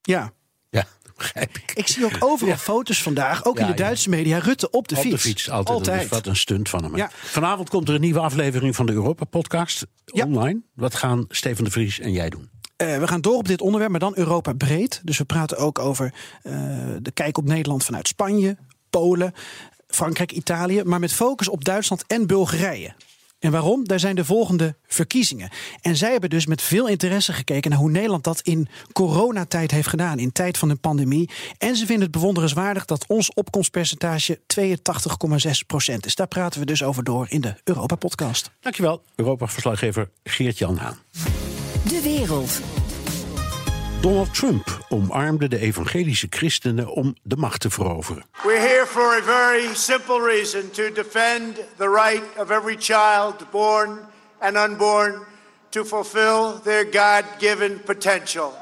Ja. 0.00 0.32
Ja, 0.70 0.86
ik. 1.40 1.72
Ik 1.74 1.86
zie 1.86 2.04
ook 2.04 2.16
overal 2.18 2.54
ja. 2.54 2.58
foto's 2.58 3.02
vandaag, 3.02 3.44
ook 3.44 3.58
ja, 3.58 3.62
in 3.62 3.70
de 3.70 3.76
Duitse 3.76 4.08
media, 4.08 4.38
Rutte 4.38 4.70
op 4.70 4.88
de 4.88 4.94
op 4.94 5.00
fiets. 5.00 5.14
Op 5.14 5.22
de 5.22 5.28
fiets, 5.28 5.50
altijd. 5.50 5.76
altijd. 5.76 6.08
Wat 6.08 6.26
een 6.26 6.36
stunt 6.36 6.68
van 6.68 6.82
hem. 6.82 6.96
Ja. 6.96 7.10
Vanavond 7.12 7.68
komt 7.68 7.88
er 7.88 7.94
een 7.94 8.00
nieuwe 8.00 8.20
aflevering 8.20 8.76
van 8.76 8.86
de 8.86 8.92
Europa-podcast 8.92 9.86
online. 10.06 10.60
Wat 10.74 10.94
gaan 10.94 11.24
Steven 11.28 11.64
de 11.64 11.70
Vries 11.70 11.98
en 11.98 12.12
jij 12.12 12.28
doen? 12.28 12.50
Uh, 12.82 12.98
we 12.98 13.06
gaan 13.06 13.20
door 13.20 13.36
op 13.36 13.48
dit 13.48 13.60
onderwerp, 13.60 13.90
maar 13.90 14.00
dan 14.00 14.16
Europa 14.16 14.52
breed. 14.52 15.00
Dus 15.04 15.18
we 15.18 15.24
praten 15.24 15.56
ook 15.56 15.78
over 15.78 16.14
uh, 16.42 16.52
de 17.02 17.10
kijk 17.10 17.38
op 17.38 17.44
Nederland 17.44 17.84
vanuit 17.84 18.08
Spanje, 18.08 18.56
Polen, 18.90 19.32
Frankrijk, 19.86 20.32
Italië. 20.32 20.82
Maar 20.84 21.00
met 21.00 21.12
focus 21.12 21.48
op 21.48 21.64
Duitsland 21.64 22.04
en 22.06 22.26
Bulgarije. 22.26 22.92
En 23.38 23.50
waarom? 23.50 23.84
Daar 23.84 24.00
zijn 24.00 24.16
de 24.16 24.24
volgende 24.24 24.74
verkiezingen. 24.86 25.50
En 25.80 25.96
zij 25.96 26.10
hebben 26.10 26.30
dus 26.30 26.46
met 26.46 26.62
veel 26.62 26.88
interesse 26.88 27.32
gekeken 27.32 27.70
naar 27.70 27.78
hoe 27.78 27.90
Nederland 27.90 28.24
dat 28.24 28.40
in 28.40 28.68
coronatijd 28.92 29.70
heeft 29.70 29.88
gedaan, 29.88 30.18
in 30.18 30.32
tijd 30.32 30.58
van 30.58 30.70
een 30.70 30.80
pandemie. 30.80 31.30
En 31.58 31.76
ze 31.76 31.86
vinden 31.86 32.04
het 32.04 32.12
bewonderenswaardig 32.12 32.84
dat 32.84 33.04
ons 33.06 33.34
opkomstpercentage 33.34 34.38
82,6% 34.60 35.96
is. 36.00 36.14
Daar 36.14 36.28
praten 36.28 36.60
we 36.60 36.66
dus 36.66 36.82
over 36.82 37.04
door 37.04 37.26
in 37.28 37.40
de 37.40 37.54
Europa-podcast. 37.64 38.50
Dankjewel, 38.60 39.02
Europa-verslaggever 39.14 40.10
Geert-Jan 40.22 40.76
Haan. 40.76 40.98
De 41.84 42.00
wereld. 42.02 42.60
Donald 44.00 44.34
Trump 44.34 44.86
omarmde 44.88 45.48
de 45.48 45.58
evangelische 45.58 46.26
christenen 46.30 46.88
om 46.88 47.16
de 47.22 47.36
macht 47.36 47.60
te 47.60 47.70
veroveren. 47.70 48.24
We're 48.42 48.60
here 48.60 48.86
for 48.86 49.16
a 49.16 49.22
very 49.22 49.74
simple 49.74 50.20
reason 50.20 50.70
to 50.70 50.92
defend 50.92 51.54
the 51.76 51.88
right 51.88 52.22
of 52.36 52.50
every 52.50 52.76
child 52.78 53.50
born 53.50 53.98
and 54.38 54.56
unborn 54.56 55.14
to 55.68 55.84
fulfill 55.84 56.60
their 56.62 56.84
God-given 56.90 57.80
potential. 57.84 58.52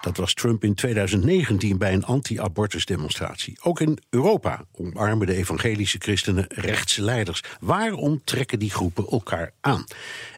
Dat 0.00 0.16
was 0.16 0.34
Trump 0.34 0.64
in 0.64 0.74
2019 0.74 1.78
bij 1.78 1.92
een 1.92 2.04
anti-abortusdemonstratie. 2.04 3.58
Ook 3.62 3.80
in 3.80 3.98
Europa 4.10 4.64
omarmen 4.72 5.26
de 5.26 5.34
evangelische 5.34 5.98
christenen 5.98 6.44
rechtse 6.48 7.02
leiders. 7.02 7.42
Waarom 7.60 8.20
trekken 8.24 8.58
die 8.58 8.70
groepen 8.70 9.06
elkaar 9.06 9.52
aan? 9.60 9.84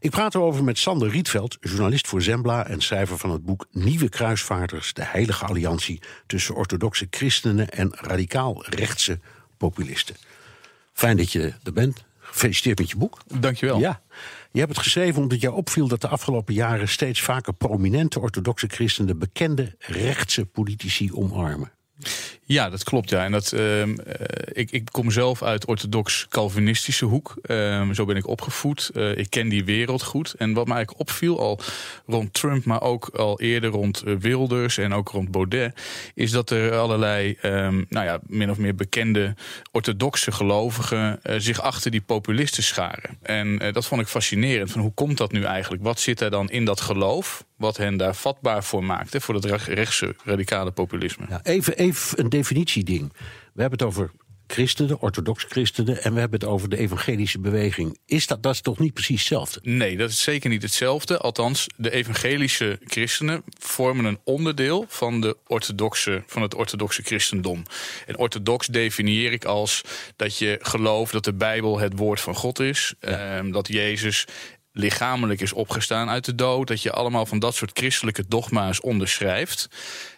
Ik 0.01 0.11
praat 0.11 0.35
erover 0.35 0.65
met 0.65 0.79
Sander 0.79 1.09
Rietveld, 1.09 1.57
journalist 1.61 2.07
voor 2.07 2.23
Zembla 2.23 2.67
en 2.67 2.81
schrijver 2.81 3.19
van 3.19 3.31
het 3.31 3.45
boek 3.45 3.67
Nieuwe 3.71 4.09
Kruisvaarders: 4.09 4.93
De 4.93 5.05
Heilige 5.05 5.45
Alliantie 5.45 6.01
tussen 6.27 6.55
orthodoxe 6.55 7.07
christenen 7.11 7.69
en 7.69 7.93
radicaal 7.95 8.65
rechtse 8.67 9.19
populisten. 9.57 10.17
Fijn 10.93 11.17
dat 11.17 11.33
je 11.33 11.53
er 11.63 11.73
bent. 11.73 12.05
Gefeliciteerd 12.19 12.79
met 12.79 12.91
je 12.91 12.97
boek. 12.97 13.19
Dankjewel. 13.27 13.79
Ja. 13.79 14.03
Je 14.53 14.59
hebt 14.59 14.73
het 14.73 14.83
geschreven 14.83 15.23
omdat 15.23 15.41
jou 15.41 15.55
opviel 15.55 15.89
dat 15.89 16.01
de 16.01 16.09
afgelopen 16.09 16.55
jaren 16.55 16.89
steeds 16.89 17.21
vaker 17.21 17.53
prominente 17.53 18.21
orthodoxe 18.21 18.67
christenen 18.67 19.19
bekende 19.19 19.75
rechtse 19.79 20.47
politici 20.47 21.13
omarmen. 21.13 21.73
Ja, 22.53 22.71
dat 22.71 22.85
klopt. 22.85 23.11
Ja. 23.11 23.25
En 23.25 23.33
dat, 23.33 23.53
uh, 23.53 23.83
ik, 24.53 24.71
ik 24.71 24.89
kom 24.91 25.11
zelf 25.11 25.43
uit 25.43 25.67
orthodox-Calvinistische 25.67 27.05
hoek. 27.05 27.35
Uh, 27.47 27.91
zo 27.91 28.05
ben 28.05 28.17
ik 28.17 28.27
opgevoed. 28.27 28.91
Uh, 28.95 29.17
ik 29.17 29.31
ken 29.31 29.49
die 29.49 29.65
wereld 29.65 30.03
goed. 30.03 30.35
En 30.39 30.53
wat 30.53 30.67
mij 30.67 30.77
eigenlijk 30.77 31.09
opviel, 31.09 31.41
al 31.41 31.61
rond 32.07 32.33
Trump, 32.33 32.65
maar 32.65 32.83
ook 32.83 33.09
al 33.09 33.41
eerder 33.41 33.71
rond 33.71 34.03
Wilders 34.19 34.79
en 34.79 34.95
ook 34.95 35.09
rond 35.09 35.31
Baudet, 35.31 35.75
is 36.15 36.31
dat 36.31 36.51
er 36.51 36.73
allerlei, 36.73 37.39
um, 37.43 37.87
nou 37.89 38.07
ja, 38.07 38.21
min 38.27 38.51
of 38.51 38.59
meer 38.59 38.75
bekende 38.75 39.35
orthodoxe 39.71 40.33
gelovigen 40.33 41.21
zich 41.37 41.61
achter 41.61 41.91
die 41.91 42.01
populisten 42.01 42.63
scharen. 42.63 43.19
En 43.23 43.59
dat 43.73 43.87
vond 43.87 44.01
ik 44.01 44.07
fascinerend. 44.07 44.71
Van 44.71 44.81
hoe 44.81 44.95
komt 44.95 45.17
dat 45.17 45.33
nu 45.33 45.43
eigenlijk? 45.45 45.83
Wat 45.83 46.01
zit 46.01 46.21
er 46.21 46.31
dan 46.31 46.51
in 46.51 46.65
dat 46.65 46.81
geloof? 46.81 47.45
Wat 47.57 47.77
hen 47.77 47.97
daar 47.97 48.15
vatbaar 48.15 48.65
voor 48.65 48.85
maakt, 48.85 49.13
hè, 49.13 49.21
voor 49.21 49.41
dat 49.41 49.63
rechtse 49.63 50.15
radicale 50.25 50.71
populisme. 50.71 51.25
Even, 51.43 51.77
even 51.77 52.21
een 52.21 52.29
definitieding. 52.43 53.13
We 53.53 53.61
hebben 53.61 53.79
het 53.79 53.89
over 53.89 54.11
christenen, 54.47 55.01
orthodox 55.01 55.45
christenen, 55.45 56.03
en 56.03 56.15
we 56.15 56.21
hebben 56.21 56.41
het 56.41 56.49
over 56.49 56.69
de 56.69 56.77
evangelische 56.77 57.41
beweging. 57.41 57.99
Is 58.07 58.27
dat, 58.27 58.43
dat 58.43 58.53
is 58.53 58.61
toch 58.61 58.79
niet 58.79 58.93
precies 58.93 59.19
hetzelfde? 59.19 59.61
Nee, 59.63 59.97
dat 59.97 60.11
is 60.11 60.23
zeker 60.23 60.51
niet 60.51 60.63
hetzelfde. 60.63 61.19
Althans, 61.19 61.67
de 61.77 61.91
evangelische 61.91 62.79
christenen 62.85 63.43
vormen 63.59 64.05
een 64.05 64.19
onderdeel 64.25 64.85
van, 64.89 65.21
de 65.21 65.37
orthodoxe, 65.47 66.23
van 66.27 66.43
het 66.43 66.55
orthodoxe 66.55 67.03
christendom. 67.03 67.63
En 68.07 68.19
orthodox 68.19 68.67
definieer 68.67 69.33
ik 69.33 69.45
als 69.45 69.83
dat 70.17 70.39
je 70.39 70.59
gelooft 70.63 71.13
dat 71.13 71.25
de 71.25 71.35
Bijbel 71.35 71.79
het 71.79 71.99
woord 71.99 72.21
van 72.21 72.35
God 72.35 72.61
is, 72.61 72.95
ja. 73.01 73.39
eh, 73.39 73.53
dat 73.53 73.69
Jezus 73.69 74.27
lichamelijk 74.73 75.41
is 75.41 75.53
opgestaan 75.53 76.09
uit 76.09 76.25
de 76.25 76.35
dood. 76.35 76.69
Dat 76.69 76.83
je 76.83 76.93
allemaal 76.93 77.27
van 77.27 77.39
dat 77.39 77.55
soort 77.55 77.79
christelijke 77.79 78.25
dogma's 78.29 78.81
onderschrijft. 78.81 79.69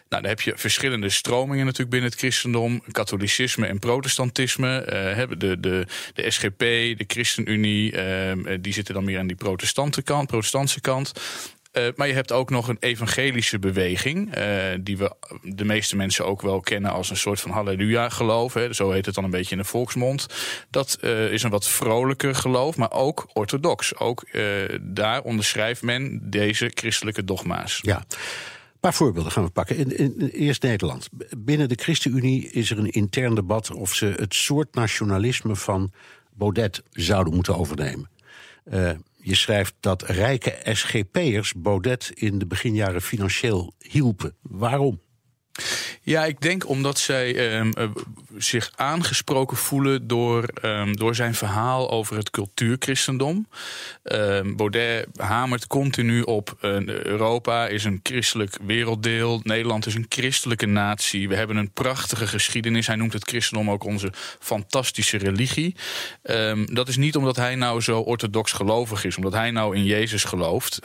Nou, 0.09 0.21
dan 0.21 0.31
heb 0.31 0.41
je 0.41 0.53
verschillende 0.55 1.09
stromingen 1.09 1.65
natuurlijk 1.65 1.91
binnen 1.91 2.09
het 2.09 2.19
christendom. 2.19 2.81
Katholicisme 2.91 3.65
en 3.67 3.79
protestantisme. 3.79 4.85
Uh, 5.19 5.37
de, 5.37 5.59
de, 5.59 5.87
de 6.13 6.31
SGP, 6.31 6.59
de 6.97 7.03
ChristenUnie, 7.07 7.91
uh, 7.91 8.57
die 8.61 8.73
zitten 8.73 8.93
dan 8.93 9.03
meer 9.03 9.19
aan 9.19 9.27
die 9.27 9.35
protestante 9.35 10.01
kant, 10.01 10.27
protestantse 10.27 10.81
kant. 10.81 11.11
Uh, 11.77 11.87
maar 11.95 12.07
je 12.07 12.13
hebt 12.13 12.31
ook 12.31 12.49
nog 12.49 12.67
een 12.67 12.77
evangelische 12.79 13.59
beweging, 13.59 14.37
uh, 14.37 14.43
die 14.79 14.97
we 14.97 15.15
de 15.41 15.65
meeste 15.65 15.95
mensen 15.95 16.25
ook 16.25 16.41
wel 16.41 16.59
kennen 16.59 16.91
als 16.91 17.09
een 17.09 17.17
soort 17.17 17.39
van 17.39 17.51
halleluja 17.51 18.09
geloof. 18.09 18.53
Hè. 18.53 18.73
Zo 18.73 18.91
heet 18.91 19.05
het 19.05 19.15
dan 19.15 19.23
een 19.23 19.29
beetje 19.29 19.55
in 19.55 19.61
de 19.61 19.67
volksmond. 19.67 20.27
Dat 20.69 20.97
uh, 21.01 21.31
is 21.31 21.43
een 21.43 21.49
wat 21.49 21.67
vrolijker 21.67 22.35
geloof, 22.35 22.75
maar 22.77 22.91
ook 22.91 23.27
orthodox. 23.33 23.97
Ook 23.97 24.25
daar 24.81 25.21
onderschrijft 25.21 25.81
men 25.81 26.19
deze 26.29 26.71
christelijke 26.73 27.23
dogma's. 27.23 27.79
Ja. 27.81 27.97
Een 27.97 28.79
paar 28.79 28.93
voorbeelden 28.93 29.31
gaan 29.31 29.43
we 29.43 29.49
pakken. 29.49 29.77
In, 29.77 29.97
in, 29.97 30.29
eerst 30.29 30.63
Nederland. 30.63 31.09
Binnen 31.37 31.69
de 31.69 31.75
ChristenUnie 31.75 32.49
is 32.49 32.71
er 32.71 32.77
een 32.77 32.91
intern 32.91 33.35
debat 33.35 33.71
of 33.71 33.93
ze 33.93 34.05
het 34.05 34.33
soort 34.33 34.75
nationalisme 34.75 35.55
van 35.55 35.91
Baudet 36.33 36.83
zouden 36.91 37.33
moeten 37.33 37.57
overnemen. 37.57 38.09
Je 39.27 39.35
schrijft 39.35 39.75
dat 39.79 40.01
rijke 40.01 40.59
SGP'ers 40.63 41.53
Baudet 41.53 42.11
in 42.13 42.39
de 42.39 42.45
beginjaren 42.45 43.01
financieel 43.01 43.73
hielpen. 43.77 44.35
Waarom? 44.41 44.99
Ja, 46.01 46.25
ik 46.25 46.41
denk 46.41 46.69
omdat 46.69 46.99
zij 46.99 47.57
um, 47.57 47.71
uh, 47.77 47.89
zich 48.37 48.71
aangesproken 48.75 49.57
voelen 49.57 50.07
door, 50.07 50.49
um, 50.61 50.97
door 50.97 51.15
zijn 51.15 51.35
verhaal 51.35 51.91
over 51.91 52.17
het 52.17 52.29
cultuurchristendom. 52.29 53.47
Um, 54.03 54.55
Baudet 54.55 55.07
hamert 55.15 55.67
continu 55.67 56.21
op 56.21 56.57
uh, 56.61 56.87
Europa 56.87 57.67
is 57.67 57.83
een 57.83 57.99
christelijk 58.03 58.57
werelddeel. 58.65 59.39
Nederland 59.43 59.85
is 59.85 59.95
een 59.95 60.05
christelijke 60.09 60.65
natie. 60.65 61.27
We 61.27 61.35
hebben 61.35 61.55
een 61.55 61.71
prachtige 61.71 62.27
geschiedenis. 62.27 62.87
Hij 62.87 62.95
noemt 62.95 63.13
het 63.13 63.27
christendom 63.27 63.71
ook 63.71 63.83
onze 63.83 64.11
fantastische 64.39 65.17
religie. 65.17 65.75
dat 66.65 66.87
is 66.87 66.97
niet 66.97 67.15
omdat 67.15 67.35
hij 67.35 67.55
nou 67.55 67.81
zo 67.81 67.99
orthodox 67.99 68.51
gelovig 68.51 69.03
is, 69.03 69.17
omdat 69.17 69.33
hij 69.33 69.51
nou 69.51 69.75
in 69.75 69.83
Jezus 69.83 70.23
gelooft. 70.23 70.79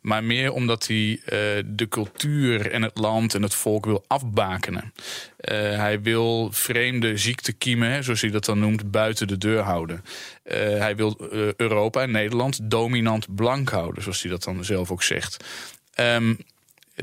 maar 0.00 0.24
meer 0.24 0.52
omdat 0.52 0.86
hij 0.86 0.96
uh, 0.96 1.18
de 1.66 1.86
cultuur 1.88 2.70
en 2.70 2.82
het 2.82 2.98
land 2.98 3.34
en 3.34 3.42
het 3.42 3.54
volk 3.54 3.83
wil 3.84 4.04
afbakenen. 4.06 4.82
Uh, 4.84 5.58
hij 5.58 6.02
wil 6.02 6.48
vreemde 6.52 7.16
ziektekiemen, 7.16 8.04
zoals 8.04 8.20
hij 8.20 8.30
dat 8.30 8.44
dan 8.44 8.58
noemt, 8.58 8.90
buiten 8.90 9.26
de 9.26 9.38
deur 9.38 9.60
houden. 9.60 10.04
Uh, 10.44 10.52
hij 10.56 10.96
wil 10.96 11.28
uh, 11.32 11.54
Europa 11.56 12.02
en 12.02 12.10
Nederland 12.10 12.58
dominant 12.62 13.34
blank 13.34 13.68
houden, 13.68 14.02
zoals 14.02 14.22
hij 14.22 14.30
dat 14.30 14.44
dan 14.44 14.64
zelf 14.64 14.90
ook 14.90 15.02
zegt. 15.02 15.44
Um, 16.00 16.38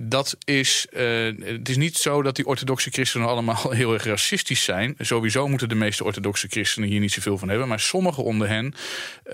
dat 0.01 0.37
is, 0.45 0.87
uh, 0.93 1.01
het 1.43 1.69
is 1.69 1.77
niet 1.77 1.97
zo 1.97 2.21
dat 2.21 2.35
die 2.35 2.45
orthodoxe 2.45 2.89
christenen 2.89 3.27
allemaal 3.27 3.71
heel 3.71 3.93
erg 3.93 4.03
racistisch 4.03 4.63
zijn. 4.63 4.95
Sowieso 4.99 5.47
moeten 5.47 5.69
de 5.69 5.75
meeste 5.75 6.03
orthodoxe 6.03 6.47
christenen 6.47 6.89
hier 6.89 6.99
niet 6.99 7.11
zoveel 7.11 7.37
van 7.37 7.49
hebben. 7.49 7.67
Maar 7.67 7.79
sommigen 7.79 8.23
onder 8.23 8.47
hen 8.47 8.73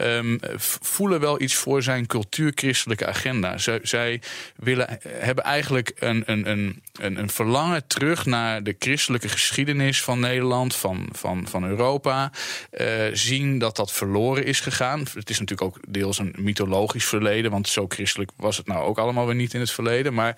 um, 0.02 0.40
voelen 0.82 1.20
wel 1.20 1.42
iets 1.42 1.56
voor 1.56 1.84
zijn 1.84 2.06
cultuurchristelijke 2.06 3.06
agenda. 3.08 3.58
Zij, 3.82 4.22
willen, 4.56 5.00
hebben 5.08 5.44
eigenlijk 5.44 5.92
een, 5.96 6.24
een, 6.26 6.50
een, 6.50 6.82
een, 7.00 7.30
verlangen 7.30 7.88
terug 7.88 8.26
naar 8.26 8.64
de 8.64 8.76
christelijke 8.80 9.30
geschiedenis 9.30 10.02
van 10.02 10.20
Nederland, 10.20 10.76
van, 10.76 11.10
van, 11.12 11.48
van 11.48 11.64
Europa. 11.64 12.32
Uh, 12.72 12.88
zien 13.14 13.60
dat 13.60 13.76
dat 13.76 13.92
verloren 13.92 14.46
is 14.46 14.60
gegaan. 14.60 15.00
Het 15.00 15.30
is 15.30 15.40
natuurlijk 15.40 15.62
ook 15.62 15.80
deels 15.88 16.20
een 16.20 16.36
mythologisch 16.38 17.06
verleden, 17.06 17.52
want 17.52 17.68
zo 17.68 17.86
christelijk 17.88 18.32
was 18.36 18.58
het 18.58 18.68
nou 18.68 18.86
ook 18.86 18.98
allemaal 18.98 19.26
weer 19.26 19.36
niet 19.36 19.54
in 19.54 19.60
het 19.60 19.72
verleden. 19.72 20.14
Maar 20.14 20.36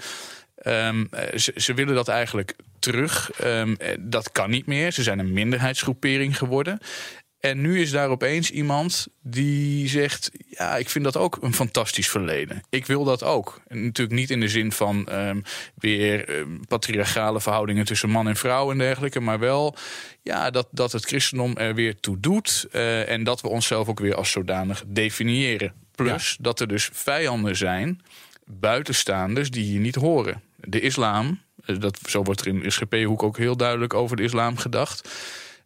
Um, 0.66 1.10
ze, 1.36 1.54
ze, 1.56 1.74
willen 1.74 1.96
dat 1.96 2.08
eigenlijk 2.08 2.56
terug. 2.80 3.32
Um, 3.44 3.78
dat 4.00 4.32
kan 4.32 4.50
niet 4.50 4.66
meer. 4.66 4.92
Ze 4.92 5.04
zijn 5.04 5.20
een 5.20 5.34
minderheidsgroepering 5.34 6.38
geworden. 6.38 6.80
En 7.40 7.62
nu 7.62 7.82
is 7.82 7.92
daar 7.92 8.10
opeens 8.10 8.52
iemand 8.52 9.08
die 9.22 9.88
zegt: 9.88 10.32
Ja, 10.48 10.78
ik 10.78 10.90
vind 10.90 11.04
dat 11.04 11.18
ook 11.18 11.38
een 11.42 11.54
fantastisch 11.54 12.10
verleden. 12.10 12.62
Ik 12.70 12.86
wil 12.86 13.04
dat 13.04 13.24
ook. 13.24 13.62
En 13.68 13.84
natuurlijk 13.84 14.20
niet 14.20 14.30
in 14.30 14.40
de 14.40 14.48
zin 14.48 14.72
van 14.72 15.08
um, 15.12 15.44
weer 15.76 16.46
patriarchale 16.68 17.42
verhoudingen 17.42 17.86
tussen 17.86 18.10
man 18.10 18.28
en 18.28 18.36
vrouw 18.36 18.72
en 18.72 18.78
dergelijke. 18.78 19.20
Maar 19.20 19.40
wel 19.40 19.76
ja, 20.22 20.50
dat, 20.50 20.68
dat 20.72 20.92
het 20.92 21.06
christendom 21.06 21.58
er 21.58 21.76
weer 21.76 22.00
toe 22.00 22.20
doet. 22.20 22.68
Uh, 22.72 23.10
en 23.10 23.24
dat 23.24 23.42
we 23.42 23.48
onszelf 23.48 23.88
ook 23.88 24.00
weer 24.00 24.16
als 24.16 24.32
zodanig 24.32 24.84
definiëren. 24.88 25.74
Plus 25.96 26.30
ja. 26.30 26.38
dat 26.40 26.60
er 26.60 26.68
dus 26.68 26.90
vijanden 26.94 27.56
zijn, 27.56 28.02
buitenstaanders, 28.52 29.52
die 29.52 29.64
hier 29.64 29.80
niet 29.80 29.96
horen 29.96 30.42
de 30.56 30.80
islam. 30.80 31.42
Eh, 31.66 31.80
dat, 31.80 32.00
zo 32.08 32.24
wordt 32.24 32.42
er 32.42 32.48
in 32.48 32.72
SGP-hoek 32.72 33.24
ook 33.24 33.38
heel 33.38 33.58
duidelijk 33.58 33.94
over 33.94 34.18
de 34.18 34.24
islam 34.24 34.58
gedacht. 34.58 35.10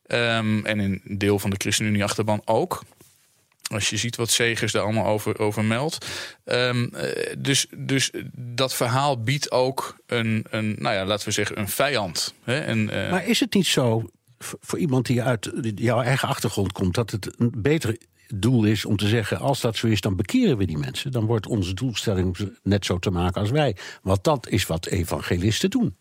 Um, 0.08 0.66
en 0.66 0.80
in 0.80 1.02
een 1.04 1.18
deel 1.18 1.40
van 1.40 1.50
de 1.50 1.56
ChristenUnie-achterban 1.60 2.42
ook. 2.46 2.84
Als 3.64 3.90
je 3.90 3.98
ziet 3.98 4.16
wat 4.16 4.30
Segers 4.30 4.72
daar 4.72 4.84
allemaal 4.84 5.06
over, 5.06 5.40
over 5.40 5.64
meldt. 5.64 6.06
Um, 6.46 6.92
dus, 7.38 7.68
dus 7.78 8.12
dat 8.36 8.74
verhaal 8.74 9.22
biedt 9.22 9.52
ook 9.52 9.98
een, 10.06 10.46
een 10.50 10.76
nou 10.80 10.96
ja, 10.96 11.06
laten 11.06 11.28
we 11.28 11.34
zeggen, 11.34 11.60
een 11.60 11.70
vijand. 11.70 12.34
Hè? 12.44 12.60
En, 12.60 12.80
uh... 12.80 13.12
Maar 13.12 13.28
is 13.28 13.40
het 13.40 13.54
niet 13.54 13.68
zo, 13.68 14.10
voor 14.40 14.80
iemand 14.80 15.06
die 15.06 15.24
uit 15.24 15.52
jouw 15.76 16.02
eigen 16.02 16.28
achtergrond 16.28 16.72
komt, 16.72 16.96
dat 16.96 17.12
het 17.12 17.34
een 17.38 17.52
betere 17.56 18.00
doel 18.34 18.64
is 18.64 18.86
om 18.86 18.98
te 18.98 19.08
zeggen: 19.08 19.40
als 19.40 19.62
dat 19.62 19.76
zo 19.76 19.88
is, 19.88 20.02
dan 20.02 20.16
bekeren 20.16 20.58
we 20.58 20.66
die 20.66 20.78
mensen. 20.78 21.12
Dan 21.12 21.26
wordt 21.26 21.48
onze 21.48 21.74
doelstelling 21.74 22.58
net 22.64 22.86
zo 22.86 23.00
te 23.00 23.12
maken 23.12 23.42
als 23.42 23.50
wij. 23.50 23.76
Want 24.02 24.24
dat 24.24 24.48
is 24.48 24.66
wat 24.66 24.86
evangelisten 24.86 25.70
doen. 25.70 25.96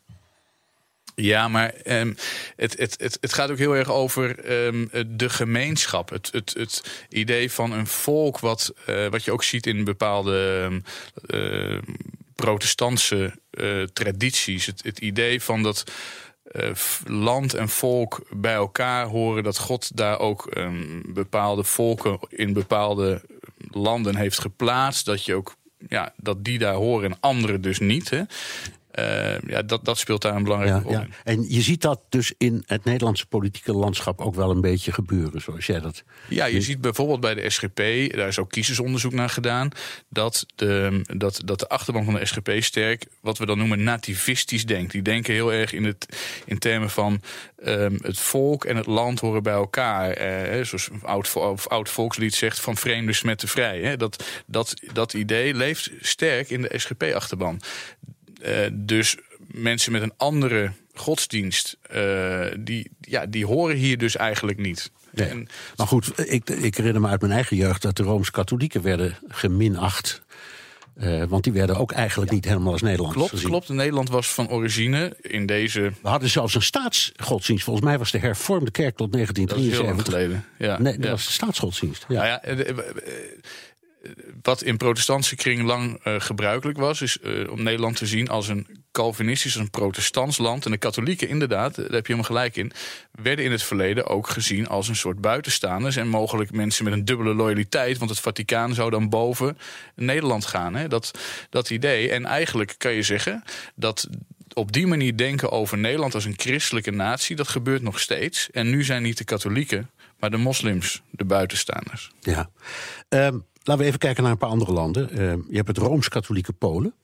Ja, 1.14 1.48
maar 1.48 1.74
um, 1.84 2.16
het, 2.56 2.78
het, 2.78 2.94
het, 3.00 3.18
het 3.20 3.32
gaat 3.32 3.50
ook 3.50 3.58
heel 3.58 3.76
erg 3.76 3.90
over 3.90 4.52
um, 4.66 4.90
de 5.06 5.28
gemeenschap. 5.28 6.10
Het, 6.10 6.28
het, 6.32 6.54
het 6.58 7.06
idee 7.08 7.50
van 7.50 7.72
een 7.72 7.86
volk, 7.86 8.38
wat, 8.38 8.72
uh, 8.88 9.08
wat 9.08 9.24
je 9.24 9.32
ook 9.32 9.44
ziet 9.44 9.66
in 9.66 9.84
bepaalde 9.84 10.70
uh, 11.26 11.78
protestantse 12.34 13.38
uh, 13.50 13.82
tradities. 13.82 14.66
Het, 14.66 14.82
het 14.82 14.98
idee 14.98 15.42
van 15.42 15.62
dat 15.62 15.84
uh, 16.52 16.70
land 17.06 17.54
en 17.54 17.68
volk 17.68 18.20
bij 18.30 18.54
elkaar 18.54 19.06
horen, 19.06 19.42
dat 19.42 19.58
God 19.58 19.96
daar 19.96 20.18
ook 20.18 20.48
um, 20.56 21.02
bepaalde 21.06 21.64
volken 21.64 22.18
in 22.28 22.52
bepaalde 22.52 23.22
landen 23.70 24.16
heeft 24.16 24.40
geplaatst. 24.40 25.06
Dat 25.06 25.24
je 25.24 25.34
ook 25.34 25.56
ja, 25.88 26.12
dat 26.16 26.44
die 26.44 26.58
daar 26.58 26.74
horen 26.74 27.10
en 27.10 27.16
anderen 27.20 27.60
dus 27.60 27.78
niet. 27.78 28.10
Hè. 28.10 28.22
Uh, 28.98 29.38
ja, 29.46 29.62
dat, 29.62 29.84
dat 29.84 29.98
speelt 29.98 30.22
daar 30.22 30.34
een 30.34 30.42
belangrijke 30.42 30.82
rol 30.82 30.92
ja. 30.92 31.06
En 31.24 31.44
je 31.48 31.60
ziet 31.60 31.80
dat 31.80 32.00
dus 32.08 32.34
in 32.38 32.62
het 32.66 32.84
Nederlandse 32.84 33.26
politieke 33.26 33.72
landschap 33.72 34.20
ook 34.20 34.34
wel 34.34 34.50
een 34.50 34.60
beetje 34.60 34.92
gebeuren, 34.92 35.40
zoals 35.40 35.66
jij 35.66 35.80
dat. 35.80 36.04
Ja, 36.28 36.44
je 36.44 36.60
ziet 36.60 36.80
bijvoorbeeld 36.80 37.20
bij 37.20 37.34
de 37.34 37.50
SGP, 37.50 37.76
daar 38.16 38.28
is 38.28 38.38
ook 38.38 38.50
kiezersonderzoek 38.50 39.12
naar 39.12 39.28
gedaan, 39.28 39.68
dat 40.08 40.46
de, 40.54 41.02
dat, 41.16 41.40
dat 41.44 41.58
de 41.58 41.68
achterban 41.68 42.04
van 42.04 42.14
de 42.14 42.24
SGP 42.24 42.50
sterk, 42.58 43.06
wat 43.20 43.38
we 43.38 43.46
dan 43.46 43.58
noemen, 43.58 43.82
nativistisch 43.82 44.66
denkt. 44.66 44.92
Die 44.92 45.02
denken 45.02 45.34
heel 45.34 45.52
erg 45.52 45.72
in, 45.72 45.84
het, 45.84 46.16
in 46.44 46.58
termen 46.58 46.90
van 46.90 47.20
um, 47.66 47.98
het 48.02 48.18
volk 48.18 48.64
en 48.64 48.76
het 48.76 48.86
land 48.86 49.20
horen 49.20 49.42
bij 49.42 49.52
elkaar. 49.52 50.10
Eh, 50.10 50.64
zoals 50.64 50.88
een 50.90 51.02
oud, 51.02 51.34
oud 51.68 51.88
volkslied 51.88 52.34
zegt, 52.34 52.60
van 52.60 52.76
vreemden 52.76 53.14
smetten 53.14 53.48
vrij. 53.48 53.80
Hè. 53.80 53.96
Dat, 53.96 54.24
dat, 54.46 54.74
dat 54.92 55.12
idee 55.14 55.54
leeft 55.54 55.90
sterk 56.00 56.50
in 56.50 56.62
de 56.62 56.78
SGP-achterban. 56.78 57.60
Uh, 58.46 58.56
dus 58.72 59.16
mensen 59.46 59.92
met 59.92 60.02
een 60.02 60.12
andere 60.16 60.72
godsdienst, 60.94 61.76
uh, 61.96 62.46
die, 62.58 62.90
ja, 63.00 63.26
die 63.26 63.46
horen 63.46 63.76
hier 63.76 63.98
dus 63.98 64.16
eigenlijk 64.16 64.58
niet. 64.58 64.90
Nee. 65.10 65.28
En, 65.28 65.48
maar 65.76 65.86
goed, 65.86 66.30
ik, 66.30 66.50
ik 66.50 66.76
herinner 66.76 67.00
me 67.00 67.08
uit 67.08 67.20
mijn 67.20 67.32
eigen 67.32 67.56
jeugd 67.56 67.82
dat 67.82 67.96
de 67.96 68.02
Rooms-Katholieken 68.02 68.82
werden 68.82 69.18
geminacht. 69.28 70.22
Uh, 70.96 71.24
want 71.24 71.44
die 71.44 71.52
werden 71.52 71.76
ook 71.76 71.92
eigenlijk 71.92 72.30
ja. 72.30 72.36
niet 72.36 72.44
helemaal 72.44 72.72
als 72.72 72.82
Nederlands 72.82 73.14
klopt, 73.14 73.30
gezien. 73.30 73.48
Klopt, 73.48 73.68
Nederland 73.68 74.08
was 74.08 74.28
van 74.28 74.48
origine 74.48 75.16
in 75.20 75.46
deze... 75.46 75.80
We 76.02 76.08
hadden 76.08 76.28
zelfs 76.28 76.54
een 76.54 76.62
staatsgodsdienst. 76.62 77.64
Volgens 77.64 77.86
mij 77.86 77.98
was 77.98 78.10
de 78.10 78.18
hervormde 78.18 78.70
kerk 78.70 78.96
tot 78.96 79.12
1973. 79.12 79.56
Dat 79.56 79.66
is 79.66 79.76
heel 79.76 79.86
lang 79.86 80.02
geleden, 80.02 80.44
ja. 80.58 80.82
Nee, 80.82 80.94
dat 80.96 81.04
ja. 81.04 81.10
was 81.10 81.26
de 81.26 81.32
staatsgodsdienst. 81.32 82.04
Ja. 82.08 82.14
Nou 82.14 82.26
ja, 82.26 82.64
wat 84.42 84.62
in 84.62 84.76
protestantse 84.76 85.36
kring 85.36 85.62
lang 85.62 86.06
uh, 86.06 86.14
gebruikelijk 86.18 86.78
was, 86.78 87.02
is 87.02 87.18
uh, 87.22 87.50
om 87.50 87.62
Nederland 87.62 87.96
te 87.96 88.06
zien 88.06 88.28
als 88.28 88.48
een 88.48 88.66
Calvinistisch, 88.92 89.54
een 89.54 89.70
protestants 89.70 90.38
land. 90.38 90.64
En 90.64 90.70
de 90.70 90.78
katholieken, 90.78 91.28
inderdaad, 91.28 91.74
daar 91.74 91.84
heb 91.84 92.06
je 92.06 92.12
helemaal 92.14 92.24
gelijk 92.24 92.56
in, 92.56 92.72
werden 93.10 93.44
in 93.44 93.50
het 93.50 93.62
verleden 93.62 94.06
ook 94.06 94.28
gezien 94.28 94.68
als 94.68 94.88
een 94.88 94.96
soort 94.96 95.20
buitenstaanders. 95.20 95.96
En 95.96 96.08
mogelijk 96.08 96.52
mensen 96.52 96.84
met 96.84 96.92
een 96.92 97.04
dubbele 97.04 97.34
loyaliteit, 97.34 97.98
want 97.98 98.10
het 98.10 98.20
Vaticaan 98.20 98.74
zou 98.74 98.90
dan 98.90 99.08
boven 99.08 99.58
Nederland 99.94 100.46
gaan. 100.46 100.74
Hè? 100.74 100.88
Dat, 100.88 101.18
dat 101.50 101.70
idee. 101.70 102.10
En 102.10 102.24
eigenlijk 102.24 102.74
kan 102.78 102.92
je 102.92 103.02
zeggen 103.02 103.42
dat 103.74 104.08
op 104.52 104.72
die 104.72 104.86
manier 104.86 105.16
denken 105.16 105.50
over 105.50 105.78
Nederland 105.78 106.14
als 106.14 106.24
een 106.24 106.34
christelijke 106.36 106.90
natie, 106.90 107.36
dat 107.36 107.48
gebeurt 107.48 107.82
nog 107.82 108.00
steeds. 108.00 108.50
En 108.50 108.70
nu 108.70 108.84
zijn 108.84 109.02
niet 109.02 109.18
de 109.18 109.24
katholieken, 109.24 109.90
maar 110.18 110.30
de 110.30 110.36
moslims 110.36 111.02
de 111.10 111.24
buitenstaanders. 111.24 112.10
Ja. 112.20 112.50
Um, 113.08 113.44
laten 113.62 113.82
we 113.82 113.88
even 113.88 113.98
kijken 113.98 114.22
naar 114.22 114.32
een 114.32 114.38
paar 114.38 114.48
andere 114.48 114.72
landen. 114.72 115.08
Uh, 115.12 115.32
je 115.48 115.56
hebt 115.56 115.68
het 115.68 115.78
Rooms-Katholieke 115.78 116.52
Polen. 116.52 116.94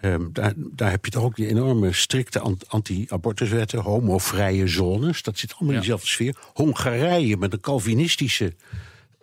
Uh, 0.00 0.14
daar, 0.32 0.52
daar 0.56 0.90
heb 0.90 1.04
je 1.04 1.10
toch 1.10 1.22
ook 1.22 1.36
die 1.36 1.48
enorme 1.48 1.92
strikte 1.92 2.40
anti-abortuswetten, 2.68 3.80
homovrije 3.80 4.68
zones. 4.68 5.22
Dat 5.22 5.38
zit 5.38 5.52
allemaal 5.52 5.74
in 5.74 5.80
dezelfde 5.80 6.06
sfeer. 6.06 6.36
Hongarije 6.54 7.36
met 7.36 7.52
een 7.52 7.60
Calvinistische 7.60 8.54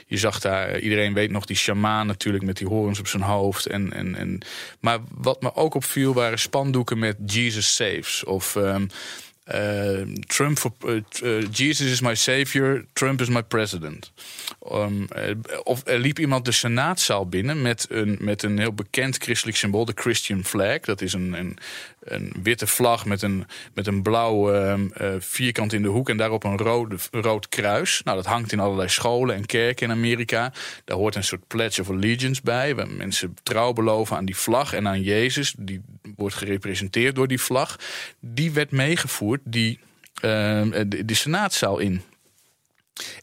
je 0.08 0.18
zag 0.18 0.40
daar, 0.40 0.80
iedereen 0.80 1.14
weet 1.14 1.32
nog, 1.32 1.46
die 1.46 1.56
shamaan 1.56 2.08
natuurlijk 2.08 2.44
met 2.44 2.58
die 2.58 2.68
horens 2.68 3.00
op 3.00 3.08
zijn 3.08 3.24
hoofd. 3.24 3.66
En, 3.66 3.94
en, 3.94 4.16
en, 4.16 4.42
maar 4.80 5.00
wat 5.12 5.42
me 5.42 5.56
ook 5.56 5.74
opviel 5.74 6.14
waren 6.14 6.40
spandoeken 6.40 7.00
met 7.00 7.18
Jesus 7.26 7.76
Saves. 7.76 8.24
Of 8.24 8.56
um, 8.56 8.88
uh, 9.54 10.06
Trump 10.28 10.58
for, 10.58 10.72
uh, 10.84 11.02
Jesus 11.52 11.92
is 11.92 12.02
my 12.02 12.16
savior, 12.16 12.86
Trump 12.94 13.22
is 13.22 13.30
my 13.30 13.42
president. 13.42 14.12
Um, 14.72 15.08
of 15.64 15.82
er 15.88 16.00
liep 16.00 16.20
iemand 16.20 16.46
de 16.46 16.52
senaatzaal 16.52 17.30
binnen 17.30 17.62
met 17.62 17.86
een, 17.90 18.18
met 18.20 18.44
een 18.44 18.60
heel 18.60 18.74
bekend 18.74 19.18
christelijk 19.18 19.58
symbool, 19.58 19.86
de 19.86 19.92
Christian 19.96 20.44
flag. 20.44 20.80
Dat 20.80 21.02
is 21.02 21.14
een, 21.14 21.34
een, 21.34 21.58
een 22.06 22.34
witte 22.44 22.68
vlag 22.68 23.06
met 23.06 23.22
een, 23.22 23.46
met 23.74 23.88
een 23.88 24.02
blauw 24.02 24.54
uh, 24.54 24.80
vierkant 25.20 25.74
in 25.74 25.82
de 25.82 25.88
hoek 25.88 26.10
en 26.10 26.18
daarop 26.18 26.44
een 26.44 26.58
rode, 26.58 26.96
rood 27.12 27.50
kruis. 27.50 28.02
Nou, 28.04 28.18
dat 28.18 28.26
hangt 28.26 28.52
in 28.52 28.60
allerlei 28.60 28.90
scholen 28.90 29.36
en 29.36 29.46
kerken 29.46 29.86
in 29.86 29.96
Amerika. 29.96 30.54
Daar 30.86 30.98
hoort 30.98 31.16
een 31.16 31.24
soort 31.24 31.48
Pledge 31.48 31.82
of 31.82 31.90
Allegiance 31.90 32.42
bij, 32.44 32.76
waar 32.76 32.90
mensen 32.90 33.38
trouw 33.44 33.74
beloven 33.74 34.18
aan 34.18 34.26
die 34.26 34.38
vlag 34.38 34.74
en 34.74 34.88
aan 34.88 35.02
Jezus. 35.02 35.54
Die 35.58 35.82
wordt 36.16 36.36
gerepresenteerd 36.36 37.16
door 37.16 37.28
die 37.28 37.42
vlag. 37.42 37.80
Die 38.20 38.52
werd 38.52 38.72
meegevoerd, 38.72 39.42
die, 39.44 39.80
uh, 40.16 40.82
de, 40.88 41.14
senaatzaal 41.14 41.80
in. 41.80 42.02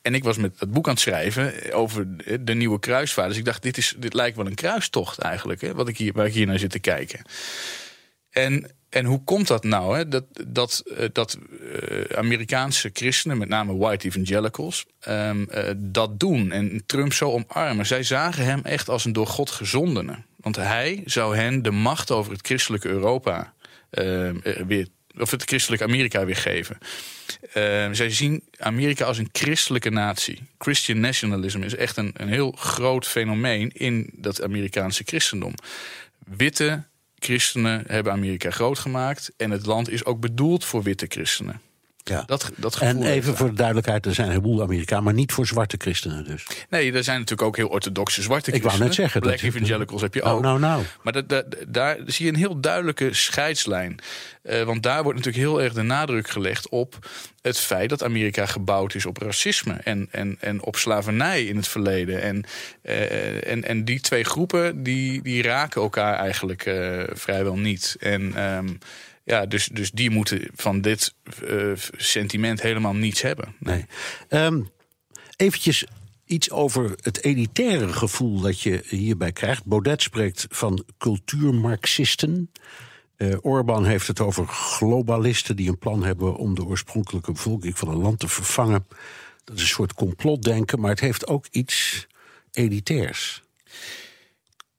En 0.02 0.14
ik 0.14 0.24
was 0.24 0.36
met 0.36 0.58
dat 0.58 0.72
boek 0.72 0.86
aan 0.86 0.92
het 0.92 1.02
schrijven 1.02 1.72
over 1.72 2.06
de 2.40 2.54
nieuwe 2.54 2.78
kruisvaart. 2.78 3.28
Dus 3.28 3.38
ik 3.38 3.44
dacht, 3.44 3.62
dit, 3.62 3.76
is, 3.76 3.94
dit 3.98 4.14
lijkt 4.14 4.36
wel 4.36 4.46
een 4.46 4.54
kruistocht 4.54 5.18
eigenlijk, 5.18 5.60
hè, 5.60 5.74
wat 5.74 5.88
ik 5.88 5.98
hier, 5.98 6.12
waar 6.12 6.26
ik 6.26 6.34
hier 6.34 6.46
naar 6.46 6.58
zit 6.58 6.70
te 6.70 6.78
kijken. 6.78 7.22
En, 8.32 8.70
en 8.88 9.04
hoe 9.04 9.24
komt 9.24 9.46
dat 9.46 9.64
nou? 9.64 9.96
Hè? 9.96 10.08
Dat, 10.08 10.24
dat, 10.46 10.82
dat 11.12 11.38
uh, 11.60 12.16
Amerikaanse 12.16 12.90
christenen, 12.92 13.38
met 13.38 13.48
name 13.48 13.76
white 13.76 14.06
evangelicals, 14.06 14.86
um, 15.08 15.48
uh, 15.54 15.70
dat 15.76 16.20
doen 16.20 16.52
en 16.52 16.82
Trump 16.86 17.12
zo 17.12 17.30
omarmen. 17.30 17.86
Zij 17.86 18.02
zagen 18.02 18.44
hem 18.44 18.60
echt 18.62 18.88
als 18.88 19.04
een 19.04 19.12
door 19.12 19.26
God 19.26 19.50
gezondene. 19.50 20.16
Want 20.36 20.56
hij 20.56 21.02
zou 21.04 21.36
hen 21.36 21.62
de 21.62 21.70
macht 21.70 22.10
over 22.10 22.32
het 22.32 22.46
christelijke 22.46 22.88
Europa 22.88 23.52
uh, 23.90 24.30
weer, 24.66 24.86
of 25.18 25.30
het 25.30 25.42
christelijke 25.42 25.84
Amerika 25.84 26.24
weer 26.24 26.36
geven. 26.36 26.78
zij 27.94 28.10
zien 28.10 28.42
Amerika 28.58 29.04
als 29.04 29.18
een 29.18 29.28
christelijke 29.32 29.90
natie. 29.90 30.42
Christian 30.58 31.00
nationalism 31.00 31.62
is 31.62 31.74
echt 31.74 31.96
een, 31.96 32.10
een 32.16 32.28
heel 32.28 32.52
groot 32.52 33.06
fenomeen 33.06 33.70
in 33.72 34.10
dat 34.12 34.42
Amerikaanse 34.42 35.02
christendom. 35.06 35.54
Witte 36.24 36.84
christenen 37.24 37.84
hebben 37.86 38.12
Amerika 38.12 38.50
groot 38.50 38.78
gemaakt. 38.78 39.32
En 39.36 39.50
het 39.50 39.66
land 39.66 39.90
is 39.90 40.04
ook 40.04 40.20
bedoeld 40.20 40.64
voor 40.64 40.82
witte 40.82 41.06
christenen. 41.08 41.60
Ja. 42.04 42.22
Dat, 42.26 42.50
dat 42.56 42.78
en 42.78 43.02
even 43.02 43.36
voor 43.36 43.48
de 43.48 43.54
duidelijkheid, 43.54 44.06
er 44.06 44.14
zijn 44.14 44.26
een 44.26 44.32
heleboel 44.32 44.62
Amerikanen, 44.62 45.04
maar 45.04 45.14
niet 45.14 45.32
voor 45.32 45.46
zwarte 45.46 45.76
christenen 45.78 46.24
dus. 46.24 46.46
Nee, 46.70 46.92
er 46.92 47.04
zijn 47.04 47.18
natuurlijk 47.18 47.48
ook 47.48 47.56
heel 47.56 47.68
orthodoxe 47.68 48.22
zwarte 48.22 48.50
christenen. 48.50 48.72
Ik 48.72 48.78
wou 48.78 48.88
net 48.88 48.98
zeggen. 48.98 49.20
Black 49.20 49.40
dat 49.40 49.42
evangelicals 49.42 50.02
heb 50.02 50.14
je 50.14 50.22
nou, 50.22 50.36
ook. 50.36 50.42
Nou, 50.42 50.58
nou. 50.58 50.82
Maar 51.02 51.12
dat, 51.12 51.28
dat, 51.28 51.44
daar 51.68 51.96
zie 52.06 52.26
je 52.26 52.32
een 52.32 52.38
heel 52.38 52.60
duidelijke 52.60 53.14
scheidslijn. 53.14 53.98
Uh, 54.42 54.62
want 54.62 54.82
daar 54.82 55.02
wordt 55.02 55.18
natuurlijk 55.18 55.44
heel 55.44 55.62
erg 55.62 55.72
de 55.72 55.82
nadruk 55.82 56.30
gelegd 56.30 56.68
op 56.68 56.98
het 57.42 57.58
feit 57.58 57.88
dat 57.88 58.04
Amerika 58.04 58.46
gebouwd 58.46 58.94
is 58.94 59.06
op 59.06 59.16
racisme 59.16 59.74
en, 59.84 60.08
en, 60.10 60.36
en 60.40 60.62
op 60.62 60.76
slavernij 60.76 61.44
in 61.44 61.56
het 61.56 61.68
verleden. 61.68 62.22
En, 62.22 62.44
uh, 62.82 63.50
en, 63.50 63.64
en 63.64 63.84
die 63.84 64.00
twee 64.00 64.24
groepen 64.24 64.82
die, 64.82 65.22
die 65.22 65.42
raken 65.42 65.82
elkaar 65.82 66.18
eigenlijk 66.18 66.66
uh, 66.66 67.02
vrijwel 67.12 67.56
niet. 67.56 67.96
En 68.00 68.42
um, 68.42 68.78
ja, 69.24 69.46
dus, 69.46 69.66
dus 69.66 69.90
die 69.90 70.10
moeten 70.10 70.48
van 70.54 70.80
dit 70.80 71.14
uh, 71.44 71.72
sentiment 71.96 72.62
helemaal 72.62 72.94
niets 72.94 73.22
hebben. 73.22 73.54
Nee. 73.58 73.86
Um, 74.28 74.70
eventjes 75.36 75.84
iets 76.24 76.50
over 76.50 76.94
het 77.00 77.24
elitaire 77.24 77.92
gevoel 77.92 78.40
dat 78.40 78.60
je 78.60 78.82
hierbij 78.88 79.32
krijgt. 79.32 79.64
Baudet 79.64 80.02
spreekt 80.02 80.46
van 80.50 80.84
cultuurmarxisten. 80.98 82.50
Uh, 83.16 83.34
Orbán 83.40 83.84
heeft 83.84 84.06
het 84.06 84.20
over 84.20 84.46
globalisten 84.46 85.56
die 85.56 85.68
een 85.68 85.78
plan 85.78 86.02
hebben 86.02 86.36
om 86.36 86.54
de 86.54 86.64
oorspronkelijke 86.64 87.32
bevolking 87.32 87.78
van 87.78 87.88
een 87.88 88.00
land 88.02 88.18
te 88.18 88.28
vervangen. 88.28 88.86
Dat 89.44 89.56
is 89.56 89.62
een 89.62 89.68
soort 89.68 89.94
complotdenken, 89.94 90.80
maar 90.80 90.90
het 90.90 91.00
heeft 91.00 91.26
ook 91.26 91.46
iets 91.50 92.06
elitairs. 92.52 93.42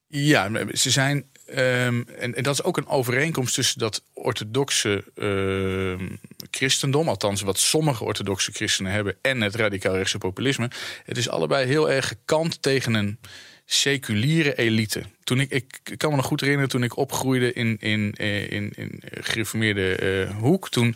Ja, 0.07 0.67
ze 0.73 0.89
zijn 0.89 1.25
Um, 1.57 2.05
en, 2.17 2.35
en, 2.35 2.43
dat 2.43 2.53
is 2.53 2.63
ook 2.63 2.77
een 2.77 2.87
overeenkomst 2.87 3.53
tussen 3.53 3.79
dat 3.79 4.03
orthodoxe 4.13 5.03
uh, 5.15 6.07
christendom, 6.51 7.07
althans 7.07 7.41
wat 7.41 7.57
sommige 7.57 8.03
orthodoxe 8.03 8.51
christenen 8.51 8.91
hebben, 8.91 9.15
en 9.21 9.41
het 9.41 9.55
radicaal 9.55 9.95
rechtse 9.95 10.17
populisme. 10.17 10.69
Het 11.05 11.17
is 11.17 11.29
allebei 11.29 11.65
heel 11.65 11.91
erg 11.91 12.07
gekant 12.07 12.61
tegen 12.61 12.93
een 12.93 13.19
seculiere 13.65 14.55
elite. 14.55 15.03
Toen 15.23 15.39
ik, 15.39 15.51
ik 15.51 15.97
kan 15.97 16.09
me 16.09 16.15
nog 16.15 16.25
goed 16.25 16.39
herinneren 16.39 16.71
toen 16.71 16.83
ik 16.83 16.97
opgroeide 16.97 17.53
in, 17.53 17.77
in, 17.79 18.13
eh, 18.17 18.51
in, 18.51 18.71
in 18.75 19.01
gereformeerde 19.01 19.99
uh, 20.29 20.37
hoek. 20.37 20.69
Toen 20.69 20.95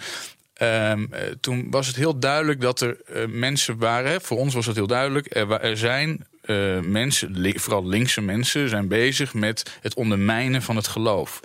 Um, 0.62 1.10
toen 1.40 1.68
was 1.70 1.88
het 1.88 1.96
heel 1.96 2.20
duidelijk 2.20 2.62
dat 2.62 2.82
er 2.82 2.98
uh, 3.10 3.26
mensen 3.28 3.78
waren. 3.78 4.22
Voor 4.22 4.38
ons 4.38 4.54
was 4.54 4.66
het 4.66 4.76
heel 4.76 4.88
duidelijk. 4.88 5.36
Er, 5.36 5.78
zijn 5.78 6.28
uh, 6.46 6.80
mensen, 6.80 7.54
vooral 7.60 7.88
linkse 7.88 8.22
mensen, 8.22 8.70
zijn 8.70 8.88
bezig 8.88 9.34
met 9.34 9.78
het 9.82 9.94
ondermijnen 9.94 10.62
van 10.62 10.76
het 10.76 10.88
geloof. 10.88 11.40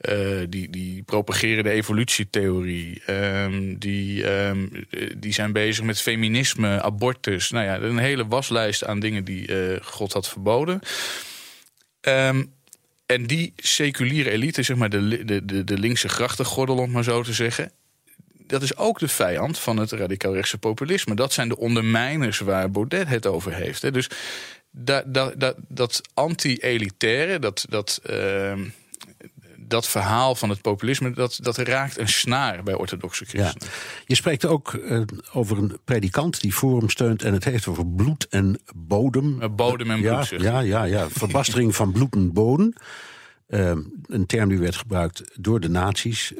Uh, 0.00 0.40
die, 0.48 0.70
die 0.70 1.02
propageren 1.02 1.64
de 1.64 1.70
evolutietheorie. 1.70 3.02
Um, 3.10 3.78
die, 3.78 4.30
um, 4.30 4.86
die 5.16 5.32
zijn 5.32 5.52
bezig 5.52 5.84
met 5.84 6.00
feminisme, 6.00 6.82
abortus. 6.82 7.50
Nou 7.50 7.64
ja, 7.64 7.78
een 7.78 7.98
hele 7.98 8.26
waslijst 8.26 8.84
aan 8.84 9.00
dingen 9.00 9.24
die 9.24 9.48
God 9.82 10.12
had 10.12 10.28
verboden. 10.28 10.80
En 13.06 13.26
die 13.26 13.52
seculiere 13.56 14.30
elite, 14.30 14.62
zeg 14.62 14.76
maar 14.76 14.90
de, 14.90 15.24
de, 15.24 15.44
de, 15.44 15.64
de 15.64 15.78
linkse 15.78 16.08
grachtengordel, 16.08 16.76
om 16.76 16.90
maar 16.90 17.04
zo 17.04 17.22
te 17.22 17.32
zeggen 17.32 17.72
dat 18.52 18.62
is 18.62 18.76
ook 18.76 18.98
de 18.98 19.08
vijand 19.08 19.58
van 19.58 19.76
het 19.76 19.92
radicaal-rechtse 19.92 20.58
populisme. 20.58 21.14
Dat 21.14 21.32
zijn 21.32 21.48
de 21.48 21.56
ondermijners 21.56 22.38
waar 22.38 22.70
Baudet 22.70 23.08
het 23.08 23.26
over 23.26 23.54
heeft. 23.54 23.82
Hè. 23.82 23.90
Dus 23.90 24.10
dat, 24.70 25.14
dat, 25.14 25.40
dat, 25.40 25.56
dat 25.68 26.00
anti-elitaire, 26.14 27.38
dat, 27.38 27.64
dat, 27.68 28.00
uh, 28.10 28.52
dat 29.56 29.88
verhaal 29.88 30.34
van 30.34 30.48
het 30.48 30.60
populisme, 30.60 31.10
dat, 31.10 31.38
dat 31.42 31.56
raakt 31.56 31.98
een 31.98 32.08
snaar 32.08 32.62
bij 32.62 32.74
orthodoxe 32.74 33.24
christenen. 33.24 33.70
Ja. 33.70 34.02
Je 34.06 34.14
spreekt 34.14 34.44
ook 34.44 34.72
uh, 34.72 35.02
over 35.32 35.58
een 35.58 35.78
predikant 35.84 36.40
die 36.40 36.52
Forum 36.52 36.88
steunt 36.88 37.22
en 37.22 37.32
het 37.32 37.44
heeft 37.44 37.66
over 37.66 37.86
bloed 37.86 38.26
en 38.28 38.60
bodem. 38.74 39.38
Uh, 39.42 39.48
bodem 39.48 39.90
en 39.90 40.00
bloed. 40.00 40.28
Ja, 40.28 40.38
ja, 40.38 40.60
ja, 40.60 40.84
ja. 40.84 41.10
verbastering 41.10 41.76
van 41.76 41.92
bloed 41.92 42.14
en 42.14 42.32
bodem. 42.32 42.72
Uh, 43.48 43.72
een 44.06 44.26
term 44.26 44.48
die 44.48 44.58
werd 44.58 44.76
gebruikt 44.76 45.22
door 45.34 45.60
de 45.60 45.68
nazi's. 45.68 46.32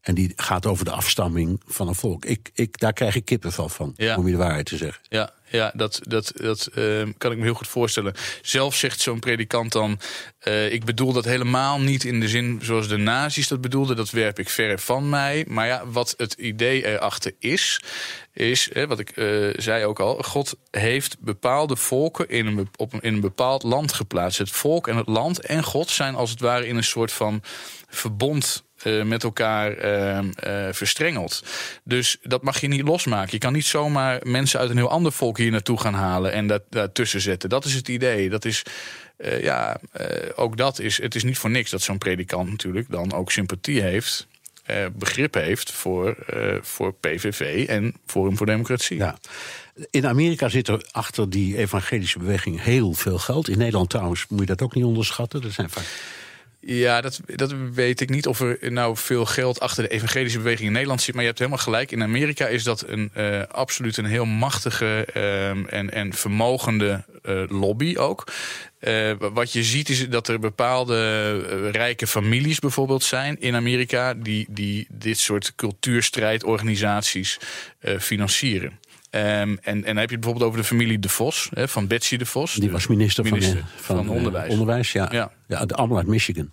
En 0.00 0.14
die 0.14 0.32
gaat 0.36 0.66
over 0.66 0.84
de 0.84 0.90
afstamming 0.90 1.60
van 1.66 1.88
een 1.88 1.94
volk. 1.94 2.24
Ik, 2.24 2.50
ik, 2.54 2.78
daar 2.78 2.92
krijg 2.92 3.14
ik 3.14 3.24
kippenvel 3.24 3.68
van, 3.68 3.92
ja. 3.96 4.16
om 4.16 4.26
je 4.26 4.32
de 4.32 4.38
waarheid 4.38 4.66
te 4.66 4.76
zeggen. 4.76 5.02
Ja, 5.08 5.32
ja 5.50 5.72
dat, 5.74 6.00
dat, 6.02 6.32
dat 6.34 6.68
uh, 6.74 7.02
kan 7.18 7.32
ik 7.32 7.38
me 7.38 7.44
heel 7.44 7.54
goed 7.54 7.68
voorstellen. 7.68 8.14
Zelf 8.42 8.74
zegt 8.74 9.00
zo'n 9.00 9.18
predikant 9.18 9.72
dan... 9.72 9.98
Uh, 10.48 10.72
ik 10.72 10.84
bedoel 10.84 11.12
dat 11.12 11.24
helemaal 11.24 11.80
niet 11.80 12.04
in 12.04 12.20
de 12.20 12.28
zin 12.28 12.60
zoals 12.62 12.88
de 12.88 12.96
nazi's 12.96 13.48
dat 13.48 13.60
bedoelden. 13.60 13.96
Dat 13.96 14.10
werp 14.10 14.38
ik 14.38 14.48
ver 14.48 14.78
van 14.78 15.08
mij. 15.08 15.44
Maar 15.48 15.66
ja, 15.66 15.86
wat 15.86 16.14
het 16.16 16.32
idee 16.32 16.86
erachter 16.86 17.34
is... 17.38 17.80
is, 18.32 18.68
hè, 18.72 18.86
wat 18.86 18.98
ik 18.98 19.16
uh, 19.16 19.54
zei 19.56 19.84
ook 19.84 20.00
al... 20.00 20.22
God 20.22 20.56
heeft 20.70 21.16
bepaalde 21.20 21.76
volken 21.76 22.28
in 22.28 22.46
een, 22.46 22.68
op 22.76 22.94
in 23.00 23.14
een 23.14 23.20
bepaald 23.20 23.62
land 23.62 23.92
geplaatst. 23.92 24.38
Het 24.38 24.50
volk 24.50 24.88
en 24.88 24.96
het 24.96 25.08
land 25.08 25.40
en 25.40 25.62
God 25.64 25.90
zijn 25.90 26.14
als 26.14 26.30
het 26.30 26.40
ware 26.40 26.66
in 26.66 26.76
een 26.76 26.84
soort 26.84 27.12
van 27.12 27.42
verbond 27.88 28.64
uh, 28.84 29.02
met 29.02 29.24
elkaar 29.24 29.84
uh, 29.84 30.18
verstrengeld. 30.72 31.42
Dus 31.84 32.16
dat 32.22 32.42
mag 32.42 32.60
je 32.60 32.68
niet 32.68 32.82
losmaken. 32.82 33.28
Je 33.32 33.38
kan 33.38 33.52
niet 33.52 33.66
zomaar 33.66 34.20
mensen 34.22 34.60
uit 34.60 34.70
een 34.70 34.76
heel 34.76 34.90
ander 34.90 35.12
volk 35.12 35.38
hier 35.42 35.50
naartoe 35.50 35.80
gaan 35.80 35.94
halen 35.94 36.32
en 36.32 36.46
dat 36.46 36.62
daartussen 36.70 37.20
zetten. 37.20 37.48
Dat 37.48 37.64
is 37.64 37.74
het 37.74 37.88
idee. 37.88 38.28
Dat 38.28 38.44
is, 38.44 38.62
ja, 39.40 39.80
ook 40.34 40.56
dat 40.56 40.78
is. 40.78 41.02
Het 41.02 41.14
is 41.14 41.24
niet 41.24 41.38
voor 41.38 41.50
niks 41.50 41.70
dat 41.70 41.82
zo'n 41.82 41.98
predikant 41.98 42.50
natuurlijk 42.50 42.90
dan 42.90 43.12
ook 43.12 43.32
sympathie 43.32 43.82
heeft. 43.82 44.26
begrip 44.92 45.34
heeft 45.34 45.72
voor, 45.72 46.16
voor 46.62 46.94
PVV 46.94 47.68
en 47.68 47.94
Forum 48.06 48.36
voor 48.36 48.46
Democratie. 48.46 48.96
Ja. 48.96 49.18
In 49.90 50.06
Amerika 50.06 50.48
zit 50.48 50.68
er 50.68 50.88
achter 50.90 51.30
die 51.30 51.56
evangelische 51.56 52.18
beweging 52.18 52.62
heel 52.62 52.92
veel 52.92 53.18
geld. 53.18 53.48
In 53.48 53.58
Nederland 53.58 53.90
trouwens 53.90 54.26
moet 54.28 54.40
je 54.40 54.46
dat 54.46 54.62
ook 54.62 54.74
niet 54.74 54.84
onderschatten. 54.84 55.42
Er 55.42 55.52
zijn 55.52 55.70
vaak 55.70 56.18
ja, 56.60 57.00
dat, 57.00 57.20
dat 57.26 57.54
weet 57.72 58.00
ik 58.00 58.10
niet 58.10 58.26
of 58.26 58.40
er 58.40 58.72
nou 58.72 58.96
veel 58.96 59.26
geld 59.26 59.60
achter 59.60 59.82
de 59.82 59.88
evangelische 59.88 60.38
beweging 60.38 60.66
in 60.66 60.72
Nederland 60.72 61.02
zit. 61.02 61.12
Maar 61.12 61.22
je 61.22 61.28
hebt 61.28 61.40
helemaal 61.40 61.62
gelijk. 61.62 61.92
In 61.92 62.02
Amerika 62.02 62.46
is 62.46 62.64
dat 62.64 62.84
een, 62.86 63.10
uh, 63.16 63.42
absoluut 63.42 63.96
een 63.96 64.04
heel 64.04 64.24
machtige 64.24 65.06
uh, 65.16 65.48
en, 65.48 65.92
en 65.92 66.12
vermogende 66.12 67.04
uh, 67.22 67.42
lobby 67.48 67.96
ook. 67.96 68.32
wat 69.18 69.52
je 69.52 69.62
ziet 69.62 69.88
is 69.88 70.08
dat 70.08 70.28
er 70.28 70.38
bepaalde 70.38 71.70
rijke 71.70 72.06
families 72.06 72.58
bijvoorbeeld 72.58 73.02
zijn 73.02 73.40
in 73.40 73.54
Amerika... 73.54 74.14
die, 74.14 74.46
die 74.48 74.86
dit 74.90 75.18
soort 75.18 75.52
cultuurstrijdorganisaties 75.56 77.38
financieren. 77.98 78.78
Um, 79.12 79.20
en, 79.20 79.58
en 79.62 79.82
dan 79.82 79.96
heb 79.96 80.08
je 80.08 80.16
het 80.16 80.20
bijvoorbeeld 80.20 80.44
over 80.44 80.58
de 80.58 80.66
familie 80.66 80.98
De 80.98 81.08
Vos, 81.08 81.48
hè, 81.54 81.68
van 81.68 81.86
Betsy 81.86 82.16
De 82.16 82.26
Vos. 82.26 82.54
Die 82.54 82.70
was 82.70 82.86
minister, 82.86 83.24
minister 83.24 83.56
van, 83.56 83.96
van, 83.96 84.06
van, 84.06 84.16
onderwijs. 84.16 84.50
onderwijs, 84.50 84.92
ja. 84.92 85.08
ja. 85.12 85.32
ja 85.46 85.58
allemaal 85.58 85.96
uit 85.96 86.06
Michigan. 86.06 86.52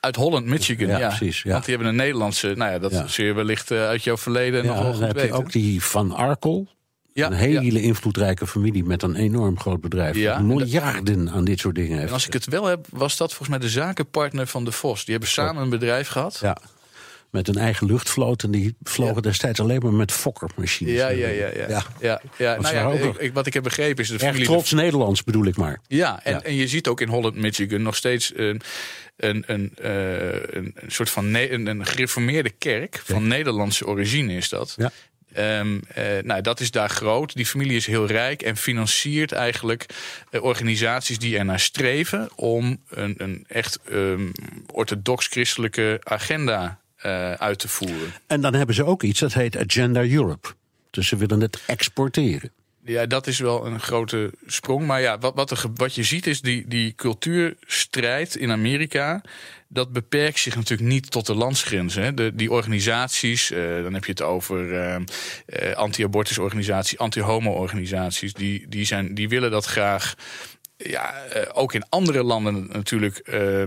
Uit 0.00 0.16
Holland, 0.16 0.46
Michigan, 0.46 0.88
ja. 0.88 0.98
ja. 0.98 1.08
Precies, 1.08 1.42
ja. 1.42 1.50
Want 1.50 1.64
die 1.64 1.74
hebben 1.74 1.92
een 1.92 1.98
Nederlandse, 1.98 2.54
nou 2.56 2.72
ja, 2.72 2.78
dat 2.78 2.92
ja. 2.92 3.06
zul 3.06 3.24
je 3.24 3.32
wellicht 3.32 3.70
uh, 3.70 3.86
uit 3.86 4.04
jouw 4.04 4.16
verleden 4.16 4.66
nog 4.66 4.82
wel 4.82 4.92
goed 4.92 5.00
heb 5.00 5.12
weten. 5.12 5.28
je 5.28 5.34
ook 5.34 5.52
die 5.52 5.82
Van 5.82 6.12
Arkel. 6.12 6.68
Ja, 7.12 7.26
een 7.26 7.32
hele 7.32 7.82
invloedrijke 7.82 8.46
familie 8.46 8.84
met 8.84 9.02
een 9.02 9.14
enorm 9.14 9.60
groot 9.60 9.80
bedrijf. 9.80 10.16
Ja, 10.16 10.38
miljarden 10.38 11.30
aan 11.30 11.44
dit 11.44 11.58
soort 11.58 11.74
dingen 11.74 11.96
heeft. 11.96 12.08
En 12.08 12.14
als 12.14 12.26
ik 12.26 12.32
het 12.32 12.46
wel 12.46 12.64
heb, 12.64 12.86
was 12.90 13.16
dat 13.16 13.28
volgens 13.28 13.48
mij 13.48 13.58
de 13.58 13.68
zakenpartner 13.68 14.46
van 14.46 14.64
De 14.64 14.72
Vos. 14.72 15.04
Die 15.04 15.14
hebben 15.14 15.32
samen 15.32 15.62
een 15.62 15.70
bedrijf 15.70 16.08
gehad. 16.08 16.38
Ja 16.42 16.56
met 17.32 17.48
een 17.48 17.56
eigen 17.56 17.86
luchtvloot. 17.86 18.42
En 18.42 18.50
die 18.50 18.76
vlogen 18.82 19.14
ja. 19.14 19.20
destijds 19.20 19.60
alleen 19.60 19.80
maar 19.82 19.92
met 19.92 20.12
Fokker-machines. 20.12 20.94
Ja, 20.94 21.08
ja, 21.08 21.28
ja. 21.28 21.48
ja. 21.54 21.66
ja. 21.68 21.84
ja. 22.00 22.20
ja. 22.38 22.60
Nou 22.60 22.74
ja 22.74 23.08
ik, 23.08 23.16
ik, 23.16 23.32
wat 23.32 23.46
ik 23.46 23.54
heb 23.54 23.62
begrepen 23.62 24.02
is... 24.02 24.08
De 24.08 24.18
familie 24.18 24.44
trots 24.46 24.70
de... 24.70 24.76
Nederlands 24.76 25.24
bedoel 25.24 25.46
ik 25.46 25.56
maar. 25.56 25.80
Ja, 25.86 26.24
en, 26.24 26.44
en 26.44 26.54
je 26.54 26.68
ziet 26.68 26.86
ook 26.86 27.00
in 27.00 27.08
Holland, 27.08 27.34
Michigan 27.34 27.82
nog 27.82 27.96
steeds... 27.96 28.32
een, 28.34 28.60
een, 29.16 29.44
een, 29.46 29.72
uh, 29.82 30.24
een, 30.32 30.72
een 30.74 30.90
soort 30.90 31.10
van 31.10 31.34
een, 31.34 31.66
een 31.66 31.86
gereformeerde 31.86 32.50
kerk 32.50 33.02
van 33.04 33.28
Nederlandse 33.28 33.86
origine 33.86 34.34
is 34.34 34.48
dat. 34.48 34.74
Ja. 34.76 34.90
Um, 35.60 35.80
uh, 35.98 36.04
nou, 36.22 36.40
dat 36.40 36.60
is 36.60 36.70
daar 36.70 36.90
groot. 36.90 37.34
Die 37.34 37.46
familie 37.46 37.76
is 37.76 37.86
heel 37.86 38.06
rijk 38.06 38.42
en 38.42 38.56
financiert 38.56 39.32
eigenlijk 39.32 39.86
uh, 40.30 40.42
organisaties 40.42 41.18
die 41.18 41.38
ernaar 41.38 41.60
streven 41.60 42.30
om 42.36 42.82
een, 42.88 43.14
een 43.18 43.44
echt 43.48 43.78
um, 43.90 44.32
orthodox-christelijke 44.66 46.00
agenda 46.02 46.80
uh, 47.06 47.32
uit 47.32 47.58
te 47.58 47.68
voeren. 47.68 48.12
En 48.26 48.40
dan 48.40 48.54
hebben 48.54 48.74
ze 48.74 48.84
ook 48.84 49.02
iets 49.02 49.20
dat 49.20 49.32
heet 49.32 49.56
Agenda 49.56 50.04
Europe. 50.04 50.48
Dus 50.90 51.08
ze 51.08 51.16
willen 51.16 51.40
het 51.40 51.62
exporteren. 51.66 52.50
Ja, 52.84 53.06
dat 53.06 53.26
is 53.26 53.38
wel 53.38 53.66
een 53.66 53.80
grote 53.80 54.32
sprong. 54.46 54.86
Maar 54.86 55.00
ja, 55.00 55.18
wat, 55.18 55.34
wat, 55.34 55.50
er, 55.50 55.64
wat 55.74 55.94
je 55.94 56.02
ziet 56.02 56.26
is 56.26 56.40
die, 56.40 56.68
die 56.68 56.94
cultuurstrijd 56.94 58.36
in 58.36 58.50
Amerika. 58.50 59.22
Dat 59.68 59.92
beperkt 59.92 60.38
zich 60.38 60.54
natuurlijk 60.56 60.88
niet 60.88 61.10
tot 61.10 61.26
de 61.26 61.34
landsgrenzen. 61.34 62.02
Hè. 62.02 62.14
De, 62.14 62.34
die 62.34 62.50
organisaties, 62.50 63.50
uh, 63.50 63.82
dan 63.82 63.94
heb 63.94 64.04
je 64.04 64.10
het 64.10 64.22
over 64.22 64.72
uh, 64.72 64.96
uh, 65.46 65.72
anti-abortusorganisaties, 65.72 66.98
anti-homo-organisaties. 66.98 68.32
Die, 68.32 68.68
die, 68.68 68.84
zijn, 68.84 69.14
die 69.14 69.28
willen 69.28 69.50
dat 69.50 69.64
graag 69.64 70.14
ja, 70.82 71.14
uh, 71.36 71.42
ook 71.52 71.74
in 71.74 71.84
andere 71.88 72.22
landen 72.22 72.68
natuurlijk 72.72 73.20
uh, 73.24 73.66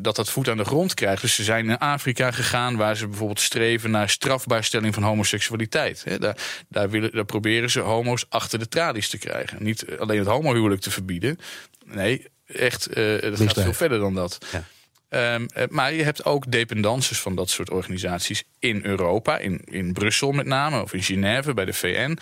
dat 0.00 0.16
dat 0.16 0.30
voet 0.30 0.48
aan 0.48 0.56
de 0.56 0.64
grond 0.64 0.94
krijgt. 0.94 1.22
Dus 1.22 1.34
ze 1.34 1.42
zijn 1.42 1.68
in 1.68 1.78
Afrika 1.78 2.30
gegaan 2.30 2.76
waar 2.76 2.96
ze 2.96 3.08
bijvoorbeeld 3.08 3.40
streven 3.40 3.90
naar 3.90 4.08
strafbaarstelling 4.08 4.94
van 4.94 5.02
homoseksualiteit. 5.02 6.04
He, 6.04 6.18
daar, 6.18 6.36
daar, 6.68 6.90
willen, 6.90 7.12
daar 7.12 7.24
proberen 7.24 7.70
ze 7.70 7.80
homo's 7.80 8.26
achter 8.28 8.58
de 8.58 8.68
tralies 8.68 9.08
te 9.08 9.18
krijgen. 9.18 9.62
Niet 9.62 9.84
alleen 9.98 10.18
het 10.18 10.28
homohuwelijk 10.28 10.80
te 10.80 10.90
verbieden. 10.90 11.38
Nee, 11.84 12.26
echt, 12.46 12.84
het 12.94 13.40
gaat 13.40 13.62
veel 13.62 13.72
verder 13.72 13.98
dan 13.98 14.14
dat. 14.14 14.38
Ja. 14.52 14.64
Um, 15.34 15.46
maar 15.68 15.92
je 15.92 16.02
hebt 16.02 16.24
ook 16.24 16.50
dependances 16.50 17.20
van 17.20 17.34
dat 17.34 17.50
soort 17.50 17.70
organisaties 17.70 18.44
in 18.58 18.84
Europa, 18.84 19.38
in, 19.38 19.60
in 19.64 19.92
Brussel 19.92 20.32
met 20.32 20.46
name, 20.46 20.82
of 20.82 20.92
in 20.92 21.02
Genève 21.02 21.54
bij 21.54 21.64
de 21.64 21.72
VN. 21.72 22.18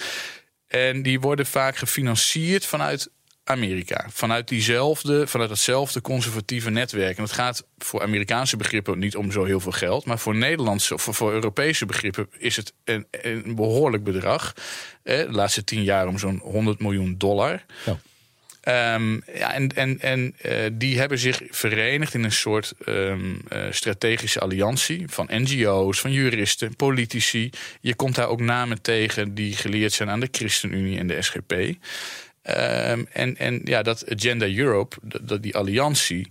En 0.72 1.02
die 1.02 1.20
worden 1.20 1.46
vaak 1.46 1.76
gefinancierd 1.76 2.66
vanuit 2.66 3.10
Amerika. 3.44 4.06
Vanuit 4.10 4.48
diezelfde, 4.48 5.26
vanuit 5.26 5.48
datzelfde 5.48 6.00
conservatieve 6.00 6.70
netwerk. 6.70 7.16
En 7.16 7.22
het 7.22 7.32
gaat 7.32 7.64
voor 7.78 8.02
Amerikaanse 8.02 8.56
begrippen 8.56 8.98
niet 8.98 9.16
om 9.16 9.32
zo 9.32 9.44
heel 9.44 9.60
veel 9.60 9.72
geld. 9.72 10.04
Maar 10.04 10.18
voor 10.18 10.34
Nederlandse 10.34 10.94
of 10.94 11.02
voor 11.10 11.32
Europese 11.32 11.86
begrippen 11.86 12.28
is 12.38 12.56
het 12.56 12.72
een, 12.84 13.06
een 13.10 13.54
behoorlijk 13.54 14.04
bedrag. 14.04 14.52
Eh, 15.02 15.16
de 15.16 15.32
laatste 15.32 15.64
tien 15.64 15.82
jaar 15.82 16.06
om 16.06 16.18
zo'n 16.18 16.40
100 16.42 16.80
miljoen 16.80 17.14
dollar. 17.18 17.64
Ja. 17.84 17.98
Um, 18.68 19.22
ja, 19.34 19.54
en 19.54 19.68
en, 19.68 20.00
en 20.00 20.34
uh, 20.42 20.54
die 20.72 20.98
hebben 20.98 21.18
zich 21.18 21.42
verenigd 21.50 22.14
in 22.14 22.24
een 22.24 22.32
soort 22.32 22.72
um, 22.86 23.40
uh, 23.52 23.64
strategische 23.70 24.40
alliantie 24.40 25.04
van 25.08 25.28
NGO's, 25.30 26.00
van 26.00 26.12
juristen, 26.12 26.76
politici. 26.76 27.50
Je 27.80 27.94
komt 27.94 28.14
daar 28.14 28.28
ook 28.28 28.40
namen 28.40 28.82
tegen 28.82 29.34
die 29.34 29.56
geleerd 29.56 29.92
zijn 29.92 30.10
aan 30.10 30.20
de 30.20 30.28
ChristenUnie 30.30 30.98
en 30.98 31.06
de 31.06 31.22
SGP. 31.22 31.54
Um, 32.44 33.06
en, 33.12 33.36
en 33.36 33.60
ja, 33.64 33.82
dat 33.82 34.10
Agenda 34.10 34.48
Europe, 34.48 34.96
dat, 35.02 35.42
die 35.42 35.56
alliantie. 35.56 36.30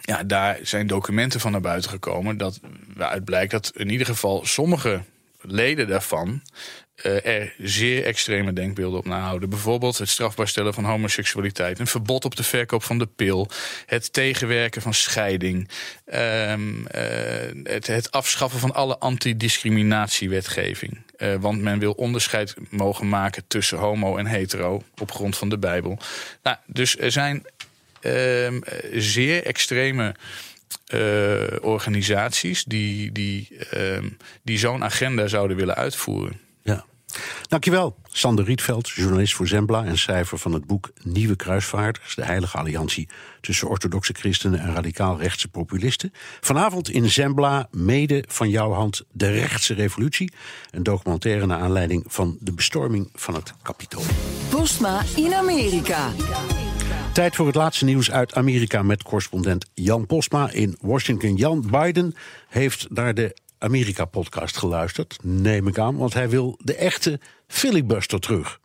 Ja, 0.00 0.22
daar 0.22 0.58
zijn 0.62 0.86
documenten 0.86 1.40
van 1.40 1.52
naar 1.52 1.60
buiten 1.60 1.90
gekomen. 1.90 2.36
Dat 2.36 2.60
waaruit 2.94 3.24
blijkt 3.24 3.50
dat 3.50 3.72
in 3.74 3.90
ieder 3.90 4.06
geval 4.06 4.46
sommige 4.46 5.02
leden 5.40 5.88
daarvan 5.88 6.42
uh, 7.06 7.26
er 7.26 7.52
zeer 7.58 8.04
extreme 8.04 8.52
denkbeelden 8.52 8.98
op 8.98 9.06
nahouden. 9.06 9.48
Bijvoorbeeld 9.48 9.98
het 9.98 10.08
strafbaar 10.08 10.48
stellen 10.48 10.74
van 10.74 10.84
homoseksualiteit, 10.84 11.78
een 11.78 11.86
verbod 11.86 12.24
op 12.24 12.36
de 12.36 12.42
verkoop 12.42 12.82
van 12.82 12.98
de 12.98 13.06
pil, 13.06 13.48
het 13.86 14.12
tegenwerken 14.12 14.82
van 14.82 14.94
scheiding, 14.94 15.68
um, 16.14 16.78
uh, 16.78 16.84
het, 17.62 18.10
afschaffen 18.10 18.60
van 18.60 18.74
alle 18.74 18.98
antidiscriminatiewetgeving. 18.98 21.02
Uh, 21.16 21.34
want 21.40 21.60
men 21.60 21.78
wil 21.78 21.92
onderscheid 21.92 22.54
mogen 22.70 23.08
maken 23.08 23.44
tussen 23.46 23.78
homo 23.78 24.16
en 24.16 24.26
hetero 24.26 24.82
op 24.98 25.12
grond 25.12 25.36
van 25.36 25.48
de 25.48 25.58
Bijbel. 25.58 25.98
Nou, 26.42 26.56
dus 26.66 26.98
er 26.98 27.12
zijn 27.12 27.46
ehm, 28.00 28.60
zeer 28.92 29.44
extreme 29.44 30.14
organisaties 31.60 32.64
die, 32.64 33.12
die, 33.12 33.58
die 34.42 34.58
zo'n 34.58 34.84
agenda 34.84 35.26
zouden 35.26 35.56
willen 35.56 35.74
uitvoeren. 35.74 36.41
Dankjewel, 37.48 37.96
Sander 38.04 38.44
Rietveld, 38.44 38.88
journalist 38.88 39.34
voor 39.34 39.48
Zembla 39.48 39.84
en 39.84 39.98
schrijver 39.98 40.38
van 40.38 40.52
het 40.52 40.66
boek 40.66 40.90
Nieuwe 41.02 41.36
Kruisvaarders, 41.36 42.14
de 42.14 42.24
heilige 42.24 42.58
alliantie 42.58 43.08
tussen 43.40 43.68
orthodoxe 43.68 44.12
christenen 44.12 44.60
en 44.60 44.74
radicaal-rechtse 44.74 45.48
populisten. 45.48 46.12
Vanavond 46.40 46.90
in 46.90 47.10
Zembla, 47.10 47.68
mede 47.70 48.24
van 48.28 48.50
jouw 48.50 48.72
hand, 48.72 49.04
de 49.12 49.30
rechtse 49.30 49.74
revolutie. 49.74 50.32
Een 50.70 50.82
documentaire 50.82 51.46
naar 51.46 51.60
aanleiding 51.60 52.04
van 52.06 52.36
de 52.40 52.52
bestorming 52.52 53.10
van 53.14 53.34
het 53.34 53.52
Capitool. 53.62 54.04
Postma 54.50 55.02
in 55.16 55.34
Amerika. 55.34 56.10
Tijd 57.12 57.36
voor 57.36 57.46
het 57.46 57.54
laatste 57.54 57.84
nieuws 57.84 58.10
uit 58.10 58.34
Amerika 58.34 58.82
met 58.82 59.02
correspondent 59.02 59.66
Jan 59.74 60.06
Postma 60.06 60.50
in 60.50 60.76
Washington. 60.80 61.36
Jan 61.36 61.66
Biden 61.70 62.14
heeft 62.48 62.86
naar 62.90 63.14
de 63.14 63.36
Amerika-podcast 63.62 64.56
geluisterd, 64.56 65.18
neem 65.22 65.68
ik 65.68 65.78
aan, 65.78 65.96
want 65.96 66.14
hij 66.14 66.28
wil 66.28 66.58
de 66.58 66.74
echte 66.74 67.20
filibuster 67.46 68.20
terug. 68.20 68.60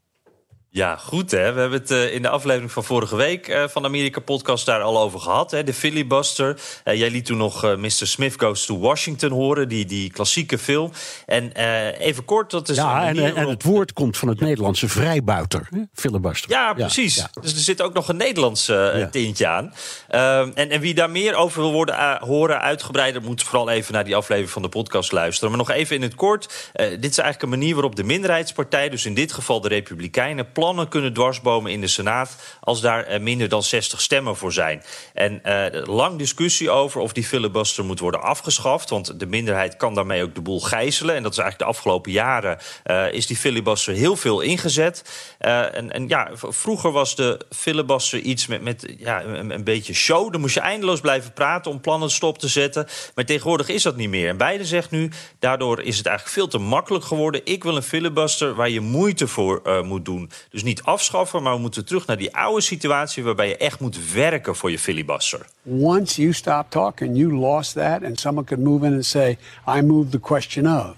Ja, 0.70 0.96
goed 0.96 1.32
hè. 1.32 1.54
We 1.54 1.60
hebben 1.60 1.80
het 1.80 1.92
uh, 1.92 2.14
in 2.14 2.22
de 2.22 2.30
aflevering 2.30 2.72
van 2.72 2.84
vorige 2.84 3.16
week 3.16 3.48
uh, 3.48 3.64
van 3.68 3.82
de 3.82 3.88
Amerika 3.88 4.20
Podcast 4.20 4.66
daar 4.66 4.82
al 4.82 5.00
over 5.00 5.20
gehad. 5.20 5.52
Hè? 5.52 5.64
De 5.64 5.74
filibuster. 5.74 6.60
Uh, 6.86 6.96
jij 6.96 7.10
liet 7.10 7.26
toen 7.26 7.38
nog 7.38 7.76
Mr. 7.78 7.90
Smith 7.90 8.36
Goes 8.38 8.66
to 8.66 8.80
Washington 8.80 9.32
horen, 9.32 9.70
die, 9.70 9.86
die 9.86 10.12
klassieke 10.12 10.58
film. 10.58 10.92
En 11.26 11.52
even 11.98 12.26
kort, 12.26 12.52
dat 12.52 12.70
is. 12.70 12.76
Ja, 12.76 13.08
en, 13.08 13.36
en, 13.36 13.48
het 13.48 13.64
woord 13.64 13.94
komt 13.94 14.18
van 14.18 14.28
het 14.28 14.40
Nederlandse 14.40 14.90
vrijbuiter. 14.90 15.68
Hè? 15.70 15.80
Filibuster. 15.94 16.50
Ja, 16.50 16.74
precies. 16.74 17.16
Ja, 17.16 17.30
ja. 17.34 17.42
Dus 17.42 17.54
er 17.54 17.60
zit 17.60 17.82
ook 17.82 17.94
nog 17.94 18.10
een 18.10 18.18
Nederlands 18.18 18.66
ja. 18.66 19.08
tintje 19.08 19.48
aan. 19.48 19.74
Ehm, 20.08 20.52
en, 20.54 20.70
en 20.70 20.82
wie 20.82 20.94
daar 20.94 21.10
meer 21.10 21.36
over 21.36 21.62
wil 21.62 21.72
worden, 21.72 22.18
horen, 22.20 22.62
uitgebreider, 22.62 23.22
moet 23.22 23.44
vooral 23.44 23.70
even 23.70 23.94
naar 23.94 24.06
die 24.06 24.16
aflevering 24.16 24.52
van 24.52 24.62
de 24.62 24.70
podcast 24.70 25.12
luisteren. 25.12 25.50
Maar 25.50 25.60
nog 25.60 25.70
even 25.70 25.96
in 25.96 26.02
het 26.02 26.16
kort. 26.16 26.72
dit 26.74 27.06
is 27.06 27.18
eigenlijk 27.18 27.42
een 27.42 27.60
manier 27.60 27.74
waarop 27.74 27.96
de 27.96 28.04
minderheidspartij, 28.04 28.90
dus 28.90 29.06
in 29.06 29.14
dit 29.14 29.32
geval 29.32 29.62
de 29.62 29.68
Republikeinen, 29.68 30.52
plannen 30.58 30.88
kunnen 30.88 31.14
dwarsbomen 31.14 31.72
in 31.72 31.82
de 31.82 31.88
Senaat 31.88 32.36
als 32.60 32.82
daar 32.82 33.22
minder 33.22 33.50
dan 33.50 33.64
60 33.64 34.02
stemmen 34.02 34.36
voor 34.36 34.54
zijn. 34.54 34.84
En 35.14 35.42
uh, 35.46 35.66
lang 35.86 36.18
discussie 36.18 36.70
over 36.70 37.02
of 37.02 37.14
die 37.14 37.24
filibuster 37.24 37.86
moet 37.86 38.00
worden 38.00 38.22
afgeschaft, 38.22 38.90
want 38.90 39.20
de 39.20 39.26
minderheid 39.26 39.76
kan 39.76 39.94
daarmee 39.94 40.24
ook 40.24 40.36
de 40.36 40.42
boel 40.42 40.60
gijzelen. 40.60 41.16
En 41.16 41.24
dat 41.24 41.32
is 41.32 41.38
eigenlijk 41.38 41.72
de 41.72 41.78
afgelopen 41.78 42.12
jaren 42.12 42.58
uh, 42.86 43.12
is 43.12 43.28
die 43.28 43.38
filibuster 43.38 43.94
heel 43.94 44.16
veel 44.16 44.42
ingezet. 44.42 45.04
Uh, 45.42 45.76
en, 45.76 45.92
en, 45.92 46.08
ja, 46.08 46.30
vroeger 46.34 46.92
was 46.92 47.16
de 47.16 47.40
filibuster 47.50 48.20
iets 48.20 48.48
met, 48.48 48.62
met 48.62 48.94
ja, 48.98 49.24
een, 49.24 49.64
beetje 49.64 49.94
show. 49.94 50.32
Dan 50.32 50.42
moest 50.42 50.54
je 50.54 50.60
eindeloos 50.60 51.00
blijven 51.00 51.34
praten 51.34 51.72
om 51.72 51.82
plannen 51.82 52.10
stop 52.10 52.40
te 52.40 52.48
zetten. 52.48 52.88
Maar 53.16 53.26
tegenwoordig 53.26 53.70
is 53.70 53.84
dat 53.84 53.96
niet 53.96 54.10
meer. 54.10 54.30
En 54.30 54.38
Biden 54.38 54.66
zegt 54.66 54.92
nu, 54.92 55.12
daardoor 55.40 55.82
is 55.82 55.98
het 55.98 56.06
eigenlijk 56.06 56.38
veel 56.38 56.48
te 56.48 56.58
makkelijk 56.58 57.06
geworden. 57.06 57.42
Ik 57.44 57.64
wil 57.64 57.76
een 57.76 57.84
filibuster 57.84 58.56
waar 58.56 58.70
je 58.70 58.82
moeite 58.82 59.28
voor 59.28 59.84
moet 59.84 60.06
doen. 60.06 60.32
Dus 60.50 60.64
niet 60.64 60.84
afschaffen, 60.84 61.44
maar 61.44 61.54
we 61.54 61.60
moeten 61.60 61.86
terug 61.86 62.08
naar 62.08 62.18
die 62.18 62.36
oude 62.36 62.62
situatie 62.62 63.24
waarbij 63.24 63.48
je 63.48 63.58
echt 63.58 63.80
moet 63.80 64.12
werken 64.14 64.56
voor 64.56 64.72
je 64.72 64.80
filibuster. 64.80 65.46
Once 65.64 66.22
you 66.22 66.34
stop 66.34 66.66
talking, 66.70 67.18
you 67.18 67.34
lost 67.34 67.74
that, 67.74 68.04
and 68.04 68.20
someone 68.20 68.46
could 68.46 68.64
move 68.64 68.86
in 68.86 68.94
and 68.94 69.06
say, 69.06 69.38
"I 69.78 69.82
moved 69.82 70.12
the 70.12 70.20
question 70.20 70.78
of." 70.80 70.96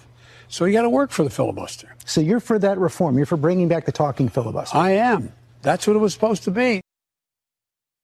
So 0.48 0.66
you 0.66 0.76
got 0.76 0.84
to 0.84 0.92
work 0.92 1.12
for 1.12 1.26
the 1.26 1.32
filibuster. 1.32 1.96
So 2.06 2.22
you're 2.22 2.42
for 2.42 2.60
that 2.60 2.78
reform. 2.78 3.16
You're 3.16 3.28
for 3.28 3.40
bringing 3.40 3.68
back 3.68 3.86
the 3.86 3.92
talking 3.92 4.32
filibuster. 4.32 4.78
I 4.90 4.98
am. 4.98 5.32
That's 5.62 5.86
what 5.86 5.96
it 5.96 6.02
was 6.02 6.14
supposed 6.14 6.44
to 6.44 6.52
be. 6.52 6.80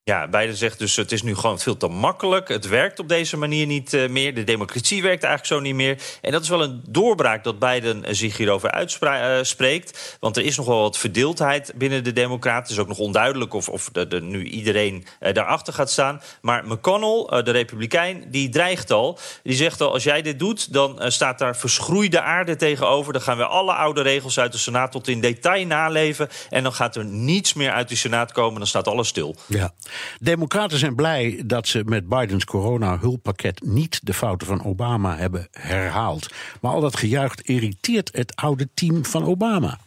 Ja, 0.07 0.27
Biden 0.27 0.55
zegt 0.55 0.79
dus 0.79 0.95
het 0.95 1.11
is 1.11 1.21
nu 1.21 1.35
gewoon 1.35 1.59
veel 1.59 1.77
te 1.77 1.87
makkelijk. 1.87 2.47
Het 2.47 2.67
werkt 2.67 2.99
op 2.99 3.09
deze 3.09 3.37
manier 3.37 3.65
niet 3.65 3.93
uh, 3.93 4.09
meer. 4.09 4.35
De 4.35 4.43
democratie 4.43 5.01
werkt 5.01 5.23
eigenlijk 5.23 5.53
zo 5.53 5.67
niet 5.67 5.75
meer. 5.75 5.97
En 6.21 6.31
dat 6.31 6.41
is 6.41 6.49
wel 6.49 6.63
een 6.63 6.83
doorbraak 6.87 7.43
dat 7.43 7.59
Biden 7.59 8.15
zich 8.15 8.37
hierover 8.37 8.71
uitspreekt. 8.71 9.91
Uh, 9.93 10.15
Want 10.19 10.37
er 10.37 10.43
is 10.43 10.57
nog 10.57 10.65
wel 10.65 10.81
wat 10.81 10.97
verdeeldheid 10.97 11.71
binnen 11.75 12.03
de 12.03 12.13
Democraten. 12.13 12.61
Het 12.61 12.71
is 12.71 12.79
ook 12.79 12.87
nog 12.87 12.97
onduidelijk 12.97 13.53
of, 13.53 13.69
of 13.69 13.91
nu 14.21 14.43
iedereen 14.43 15.05
daarachter 15.19 15.73
gaat 15.73 15.91
staan. 15.91 16.21
Maar 16.41 16.67
McConnell, 16.67 17.43
de 17.43 17.51
Republikein, 17.51 18.25
die 18.31 18.49
dreigt 18.49 18.91
al. 18.91 19.19
Die 19.43 19.55
zegt 19.55 19.81
al, 19.81 19.93
als 19.93 20.03
jij 20.03 20.21
dit 20.21 20.39
doet, 20.39 20.73
dan 20.73 21.11
staat 21.11 21.39
daar 21.39 21.57
verschroeide 21.57 22.21
aarde 22.21 22.55
tegenover. 22.55 23.13
Dan 23.13 23.21
gaan 23.21 23.37
we 23.37 23.45
alle 23.45 23.73
oude 23.73 24.01
regels 24.01 24.39
uit 24.39 24.51
de 24.51 24.57
Senaat 24.57 24.91
tot 24.91 25.07
in 25.07 25.21
detail 25.21 25.65
naleven. 25.65 26.29
En 26.49 26.63
dan 26.63 26.73
gaat 26.73 26.95
er 26.95 27.05
niets 27.05 27.53
meer 27.53 27.71
uit 27.71 27.89
de 27.89 27.95
Senaat 27.95 28.31
komen. 28.31 28.57
Dan 28.57 28.67
staat 28.67 28.87
alles 28.87 29.07
stil. 29.07 29.35
Ja. 29.47 29.73
Democraten 30.19 30.77
zijn 30.77 30.95
blij 30.95 31.43
dat 31.45 31.67
ze 31.67 31.83
met 31.85 32.09
Bidens 32.09 32.45
corona-hulppakket 32.45 33.61
niet 33.65 33.99
de 34.03 34.13
fouten 34.13 34.47
van 34.47 34.63
Obama 34.63 35.17
hebben 35.17 35.47
herhaald. 35.51 36.33
Maar 36.61 36.71
al 36.71 36.81
dat 36.81 36.97
gejuich 36.97 37.35
irriteert 37.41 38.09
het 38.13 38.35
oude 38.35 38.69
team 38.73 39.05
van 39.05 39.25
Obama. 39.25 39.79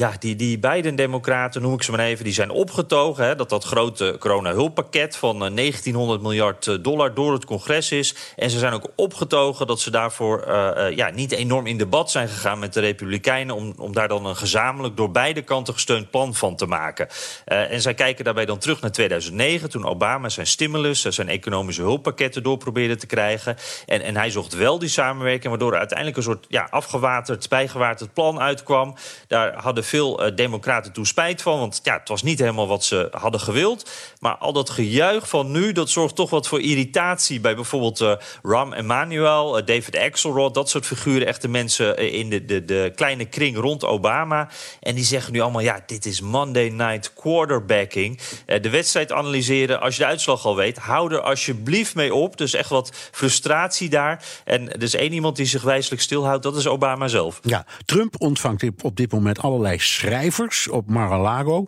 Ja, 0.00 0.12
die, 0.18 0.36
die 0.36 0.58
beide 0.58 0.94
democraten, 0.94 1.62
noem 1.62 1.74
ik 1.74 1.82
ze 1.82 1.90
maar 1.90 2.00
even, 2.00 2.24
die 2.24 2.32
zijn 2.32 2.50
opgetogen. 2.50 3.24
Hè, 3.24 3.34
dat 3.34 3.48
dat 3.48 3.64
grote 3.64 4.16
corona-hulppakket 4.18 5.16
van 5.16 5.38
1900 5.38 6.18
eh, 6.18 6.24
miljard 6.26 6.66
eh, 6.66 6.74
dollar 6.80 7.14
door 7.14 7.32
het 7.32 7.44
congres 7.44 7.92
is. 7.92 8.14
En 8.36 8.50
ze 8.50 8.58
zijn 8.58 8.72
ook 8.72 8.88
opgetogen 8.96 9.66
dat 9.66 9.80
ze 9.80 9.90
daarvoor 9.90 10.44
uh, 10.48 10.96
ja, 10.96 11.10
niet 11.10 11.32
enorm 11.32 11.66
in 11.66 11.78
debat 11.78 12.10
zijn 12.10 12.28
gegaan 12.28 12.58
met 12.58 12.72
de 12.72 12.80
Republikeinen. 12.80 13.54
Om, 13.54 13.74
om 13.78 13.92
daar 13.92 14.08
dan 14.08 14.26
een 14.26 14.36
gezamenlijk 14.36 14.96
door 14.96 15.10
beide 15.10 15.42
kanten 15.42 15.74
gesteund 15.74 16.10
plan 16.10 16.34
van 16.34 16.56
te 16.56 16.66
maken. 16.66 17.08
En 17.44 17.80
zij 17.80 17.94
kijken 17.94 18.24
daarbij 18.24 18.46
dan 18.46 18.58
terug 18.58 18.80
naar 18.80 18.92
2009, 18.92 19.70
toen 19.70 19.86
Obama 19.86 20.28
zijn 20.28 20.46
stimulus, 20.46 21.00
zijn 21.00 21.28
economische 21.28 21.82
hulppakketten 21.82 22.42
door 22.42 22.56
probeerde 22.56 22.96
te 22.96 23.06
krijgen. 23.06 23.56
En, 23.86 24.02
en 24.02 24.16
hij 24.16 24.30
zocht 24.30 24.54
wel 24.54 24.78
die 24.78 24.88
samenwerking, 24.88 25.48
waardoor 25.48 25.72
er 25.72 25.78
uiteindelijk 25.78 26.16
een 26.16 26.22
soort 26.22 26.46
ja, 26.48 26.68
afgewaterd, 26.70 27.48
bijgewaterd 27.48 28.12
plan 28.12 28.40
uitkwam. 28.40 28.94
Daar 29.26 29.54
hadden 29.54 29.84
veel 29.90 30.26
uh, 30.26 30.36
democraten 30.36 30.92
toen 30.92 31.06
spijt 31.06 31.42
van. 31.42 31.58
Want 31.58 31.80
ja, 31.82 31.98
het 31.98 32.08
was 32.08 32.22
niet 32.22 32.38
helemaal 32.38 32.66
wat 32.66 32.84
ze 32.84 33.08
hadden 33.10 33.40
gewild. 33.40 33.90
Maar 34.20 34.36
al 34.36 34.52
dat 34.52 34.70
gejuich 34.70 35.28
van 35.28 35.50
nu, 35.50 35.72
dat 35.72 35.90
zorgt 35.90 36.14
toch 36.14 36.30
wat 36.30 36.46
voor 36.46 36.60
irritatie... 36.60 37.40
bij 37.40 37.54
bijvoorbeeld 37.54 38.00
uh, 38.00 38.12
Rahm 38.42 38.72
Emanuel, 38.72 39.58
uh, 39.58 39.66
David 39.66 39.96
Axelrod... 39.96 40.54
dat 40.54 40.68
soort 40.68 40.86
figuren, 40.86 41.26
echte 41.26 41.48
mensen 41.48 42.12
in 42.12 42.30
de, 42.30 42.44
de, 42.44 42.64
de 42.64 42.92
kleine 42.94 43.24
kring 43.24 43.56
rond 43.56 43.84
Obama. 43.84 44.48
En 44.80 44.94
die 44.94 45.04
zeggen 45.04 45.32
nu 45.32 45.40
allemaal, 45.40 45.60
ja, 45.60 45.80
dit 45.86 46.06
is 46.06 46.20
Monday 46.20 46.68
night 46.68 47.12
quarterbacking. 47.14 48.18
de 48.46 48.70
wedstrijd 48.70 49.12
analyseren, 49.12 49.80
als 49.80 49.96
je 49.96 50.02
de 50.02 50.08
uitslag 50.08 50.46
al 50.46 50.56
weet... 50.56 50.78
hou 50.78 51.14
er 51.14 51.20
alsjeblieft 51.20 51.94
mee 51.94 52.14
op. 52.14 52.36
Dus 52.36 52.54
echt 52.54 52.70
wat 52.70 52.90
frustratie 53.10 53.88
daar. 53.88 54.24
En 54.44 54.72
er 54.72 54.82
is 54.82 54.94
één 54.94 55.12
iemand 55.12 55.36
die 55.36 55.46
zich 55.46 55.62
wijselijk 55.62 56.02
stilhoudt, 56.02 56.42
dat 56.42 56.56
is 56.56 56.66
Obama 56.66 57.08
zelf. 57.08 57.40
Ja, 57.42 57.66
Trump 57.84 58.14
ontvangt 58.18 58.58
op 58.82 58.96
dit 58.96 59.12
moment 59.12 59.38
allerlei 59.42 59.69
schrijvers 59.78 60.68
op 60.68 60.88
Mar-a-Lago. 60.88 61.66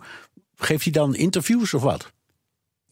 Geeft 0.56 0.82
hij 0.82 0.92
dan 0.92 1.14
interviews 1.14 1.74
of 1.74 1.82
wat? 1.82 2.12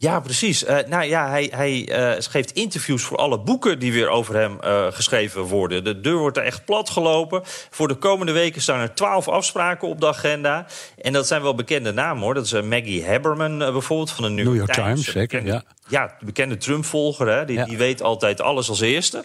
Ja, 0.00 0.20
precies. 0.20 0.64
Uh, 0.64 0.78
nou 0.86 1.04
ja, 1.04 1.28
hij, 1.28 1.52
hij 1.54 1.88
uh, 1.88 2.14
geeft 2.18 2.52
interviews 2.52 3.02
voor 3.02 3.16
alle 3.16 3.40
boeken 3.40 3.78
die 3.78 3.92
weer 3.92 4.08
over 4.08 4.34
hem 4.34 4.58
uh, 4.64 4.86
geschreven 4.90 5.42
worden. 5.42 5.84
De 5.84 6.00
deur 6.00 6.18
wordt 6.18 6.36
er 6.36 6.44
echt 6.44 6.64
plat 6.64 6.90
gelopen. 6.90 7.42
Voor 7.70 7.88
de 7.88 7.94
komende 7.94 8.32
weken 8.32 8.62
staan 8.62 8.80
er 8.80 8.94
twaalf 8.94 9.28
afspraken 9.28 9.88
op 9.88 10.00
de 10.00 10.06
agenda. 10.06 10.66
En 10.98 11.12
dat 11.12 11.26
zijn 11.26 11.42
wel 11.42 11.54
bekende 11.54 11.92
namen 11.92 12.22
hoor. 12.22 12.34
Dat 12.34 12.44
is 12.44 12.52
Maggie 12.52 13.06
Haberman 13.06 13.58
bijvoorbeeld 13.58 14.10
van 14.10 14.24
de 14.24 14.30
New, 14.30 14.46
New 14.46 14.56
York 14.56 14.72
Times. 14.72 14.88
Times 14.88 15.12
zeker, 15.12 15.44
ja. 15.44 15.62
Ja, 15.88 16.16
de 16.18 16.24
bekende 16.24 16.56
Trump-volger. 16.56 17.46
Die, 17.46 17.56
ja. 17.56 17.64
die 17.64 17.78
weet 17.78 18.02
altijd 18.02 18.40
alles 18.40 18.68
als 18.68 18.80
eerste. 18.80 19.24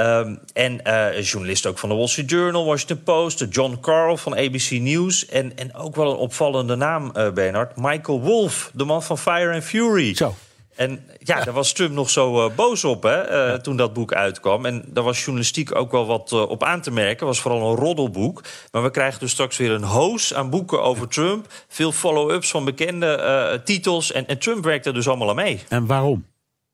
Um, 0.00 0.38
en 0.52 0.80
uh, 0.86 1.22
journalist 1.22 1.66
ook 1.66 1.78
van 1.78 1.88
de 1.88 1.94
Wall 1.94 2.06
Street 2.06 2.30
Journal, 2.30 2.64
Washington 2.64 3.02
Post, 3.02 3.46
John 3.50 3.78
Carl 3.80 4.16
van 4.16 4.36
ABC 4.36 4.70
News. 4.70 5.26
En, 5.26 5.56
en 5.56 5.74
ook 5.74 5.96
wel 5.96 6.10
een 6.10 6.16
opvallende 6.16 6.74
naam, 6.74 7.12
uh, 7.16 7.30
Bernard. 7.30 7.76
Michael 7.76 8.20
Wolff, 8.20 8.70
de 8.74 8.84
man 8.84 9.02
van 9.02 9.18
Fire 9.18 9.54
and 9.54 9.64
Fury. 9.64 10.14
Zo. 10.14 10.34
En 10.74 10.90
ja, 11.18 11.38
ja, 11.38 11.44
daar 11.44 11.54
was 11.54 11.72
Trump 11.72 11.92
nog 11.92 12.10
zo 12.10 12.46
uh, 12.46 12.54
boos 12.54 12.84
op 12.84 13.02
hè, 13.02 13.22
uh, 13.24 13.52
ja. 13.52 13.58
toen 13.58 13.76
dat 13.76 13.92
boek 13.92 14.12
uitkwam. 14.12 14.66
En 14.66 14.84
daar 14.86 15.04
was 15.04 15.18
journalistiek 15.18 15.74
ook 15.74 15.90
wel 15.90 16.06
wat 16.06 16.30
uh, 16.32 16.48
op 16.48 16.64
aan 16.64 16.80
te 16.80 16.90
merken. 16.90 17.26
Het 17.26 17.36
was 17.36 17.40
vooral 17.40 17.70
een 17.70 17.76
roddelboek. 17.76 18.42
Maar 18.72 18.82
we 18.82 18.90
krijgen 18.90 19.20
dus 19.20 19.30
straks 19.30 19.56
weer 19.56 19.70
een 19.70 19.82
hoos 19.82 20.34
aan 20.34 20.50
boeken 20.50 20.82
over 20.82 21.08
Trump. 21.08 21.46
Veel 21.68 21.92
follow-ups 21.92 22.50
van 22.50 22.64
bekende 22.64 23.60
titels. 23.64 24.12
En, 24.12 24.26
en 24.26 24.38
Trump 24.38 24.64
werkt 24.64 24.86
er 24.86 24.94
dus 24.94 25.08
allemaal 25.08 25.28
aan 25.28 25.34
mee. 25.34 25.62
En 25.68 25.86
waarom? 25.86 26.24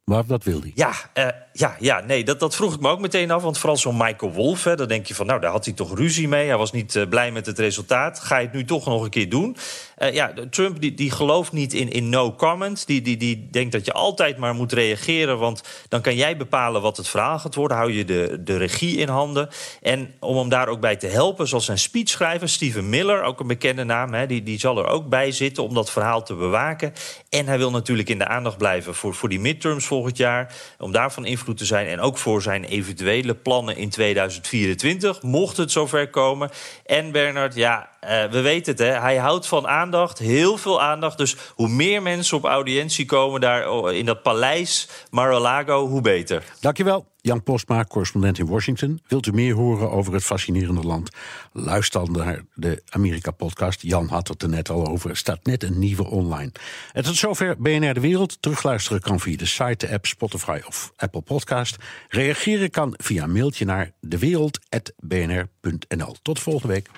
Maar 0.05 0.27
dat 0.27 0.45
wil 0.45 0.61
hij. 0.61 0.73
Ja, 0.75 0.93
uh, 1.15 1.27
ja, 1.53 1.77
ja 1.79 2.01
nee, 2.01 2.25
dat, 2.25 2.41
dat 2.41 2.57
vroeg 2.57 2.75
ik 2.75 2.81
me 2.81 2.89
ook 2.89 3.01
meteen 3.01 3.31
af. 3.31 3.43
Want 3.43 3.59
vooral 3.59 3.77
zo'n 3.77 3.97
Michael 3.97 4.33
Wolff, 4.33 4.65
hè, 4.65 4.77
dan 4.77 4.89
denk 4.89 5.07
je 5.07 5.15
van... 5.15 5.27
nou, 5.27 5.41
daar 5.41 5.51
had 5.51 5.65
hij 5.65 5.75
toch 5.75 5.97
ruzie 5.97 6.29
mee. 6.29 6.47
Hij 6.47 6.57
was 6.57 6.73
niet 6.73 6.95
uh, 6.95 7.09
blij 7.09 7.33
met 7.33 7.47
het 7.47 7.59
resultaat. 7.59 8.21
Ga 8.21 8.39
je 8.39 8.47
het 8.47 8.55
nu 8.55 8.65
toch 8.65 8.87
nog 8.87 9.03
een 9.03 9.11
keer 9.11 9.29
doen? 9.29 9.57
Uh, 9.99 10.15
ja, 10.15 10.33
Trump 10.51 10.81
die, 10.81 10.95
die 10.95 11.11
gelooft 11.11 11.53
niet 11.53 11.73
in, 11.73 11.91
in 11.91 12.09
no 12.09 12.33
comment. 12.35 12.87
Die, 12.87 13.03
die, 13.03 13.17
die 13.17 13.49
denkt 13.51 13.73
dat 13.73 13.87
je 13.87 13.93
altijd 13.93 14.37
maar 14.37 14.55
moet 14.55 14.73
reageren... 14.73 15.39
want 15.39 15.63
dan 15.89 16.01
kan 16.01 16.17
jij 16.17 16.37
bepalen 16.37 16.83
wat 16.83 16.97
het 16.97 17.09
verhaal 17.09 17.39
gaat 17.39 17.55
worden. 17.55 17.77
Hou 17.77 17.93
je 17.93 18.05
de, 18.05 18.41
de 18.41 18.57
regie 18.57 18.97
in 18.97 19.09
handen. 19.09 19.49
En 19.83 20.15
om 20.21 20.37
hem 20.37 20.49
daar 20.49 20.69
ook 20.69 20.81
bij 20.81 20.97
te 20.97 21.07
helpen, 21.07 21.49
zoals 21.49 21.65
zijn 21.65 21.79
speechschrijver... 21.79 22.49
Steven 22.49 22.89
Miller, 22.89 23.23
ook 23.23 23.41
een 23.41 23.47
bekende 23.47 23.85
naam... 23.85 24.13
Hè, 24.13 24.27
die, 24.27 24.43
die 24.43 24.59
zal 24.59 24.79
er 24.79 24.87
ook 24.87 25.09
bij 25.09 25.33
zitten 25.33 25.63
om 25.63 25.75
dat 25.75 25.91
verhaal 25.91 26.23
te 26.23 26.35
bewaken. 26.35 26.93
En 27.29 27.47
hij 27.47 27.59
wil 27.59 27.71
natuurlijk 27.71 28.09
in 28.09 28.19
de 28.19 28.27
aandacht 28.27 28.57
blijven 28.57 28.95
voor, 28.95 29.15
voor 29.15 29.29
die 29.29 29.41
midterms 29.41 29.91
volgend 29.93 30.17
jaar. 30.17 30.55
Om 30.79 30.93
daarvan 30.93 31.25
invloed 31.25 31.57
te 31.57 31.65
zijn 31.65 31.87
en 31.87 32.01
ook 32.01 32.19
voor 32.19 32.43
zijn 32.43 32.65
eventuele 32.65 33.35
plannen 33.35 33.77
in 33.77 33.91
2024, 33.91 35.23
mocht 35.23 35.57
het 35.57 35.71
zover 35.71 36.11
komen. 36.11 36.51
En 36.87 37.11
Bernard, 37.11 37.55
ja, 37.55 37.92
uh, 38.05 38.25
we 38.25 38.41
weten 38.41 38.73
het, 38.73 38.81
hè? 38.81 39.01
hij 39.01 39.17
houdt 39.17 39.47
van 39.47 39.69
aandacht, 39.69 40.19
heel 40.19 40.59
veel 40.59 40.83
aandacht. 40.83 41.19
Dus 41.19 41.37
hoe 41.55 41.69
meer 41.69 42.03
mensen 42.03 42.37
op 42.37 42.45
audiëntie 42.45 43.07
komen 43.07 43.41
daar 43.41 43.71
oh, 43.71 43.93
in 43.93 44.05
dat 44.05 44.23
paleis 44.23 44.89
Mar-a-Lago, 45.11 45.87
hoe 45.87 46.01
beter. 46.01 46.45
Dankjewel. 46.61 47.11
Jan 47.21 47.43
Postma, 47.43 47.85
correspondent 47.85 48.39
in 48.39 48.47
Washington. 48.47 49.01
Wilt 49.07 49.27
u 49.27 49.33
meer 49.33 49.55
horen 49.55 49.91
over 49.91 50.13
het 50.13 50.25
fascinerende 50.25 50.83
land? 50.83 51.11
Luister 51.53 52.05
dan 52.05 52.13
naar 52.13 52.45
de 52.55 52.83
Amerika-podcast. 52.89 53.83
Jan 53.83 54.09
had 54.09 54.29
het 54.29 54.43
er 54.43 54.49
net 54.49 54.71
al 54.71 54.87
over. 54.87 55.11
Er 55.11 55.17
staat 55.17 55.45
net 55.45 55.63
een 55.63 55.79
nieuwe 55.79 56.05
online. 56.05 56.53
En 56.93 57.03
tot 57.03 57.17
zover 57.17 57.57
BNR 57.59 57.95
De 57.95 58.01
Wereld. 58.01 58.43
Terugluisteren 58.43 59.01
kan 59.01 59.21
via 59.21 59.37
de 59.37 59.47
site, 59.47 59.87
de 59.87 59.93
app, 59.93 60.07
Spotify 60.07 60.61
of 60.67 60.93
Apple 60.97 61.21
Podcast. 61.21 61.77
Reageren 62.09 62.71
kan 62.71 62.95
via 62.97 63.27
mailtje 63.27 63.65
naar 63.65 63.93
dewereld.bnr.nl. 64.01 66.17
Tot 66.23 66.41
volgende 66.41 66.73
week 66.73 66.89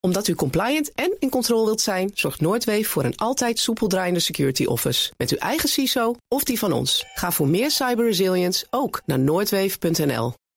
omdat 0.00 0.28
u 0.28 0.34
compliant 0.34 0.94
en 0.94 1.16
in 1.18 1.30
controle 1.30 1.64
wilt 1.64 1.80
zijn, 1.80 2.10
zorgt 2.14 2.40
Noordweef 2.40 2.88
voor 2.88 3.04
een 3.04 3.16
altijd 3.16 3.58
soepel 3.58 3.86
draaiende 3.86 4.20
security 4.20 4.64
office. 4.64 5.12
Met 5.16 5.30
uw 5.30 5.38
eigen 5.38 5.68
CISO 5.68 6.14
of 6.28 6.44
die 6.44 6.58
van 6.58 6.72
ons. 6.72 7.04
Ga 7.14 7.30
voor 7.32 7.48
meer 7.48 7.70
cyber 7.70 8.04
resilience 8.04 8.66
ook 8.70 9.02
naar 9.04 9.18
noordweef.nl. 9.18 10.32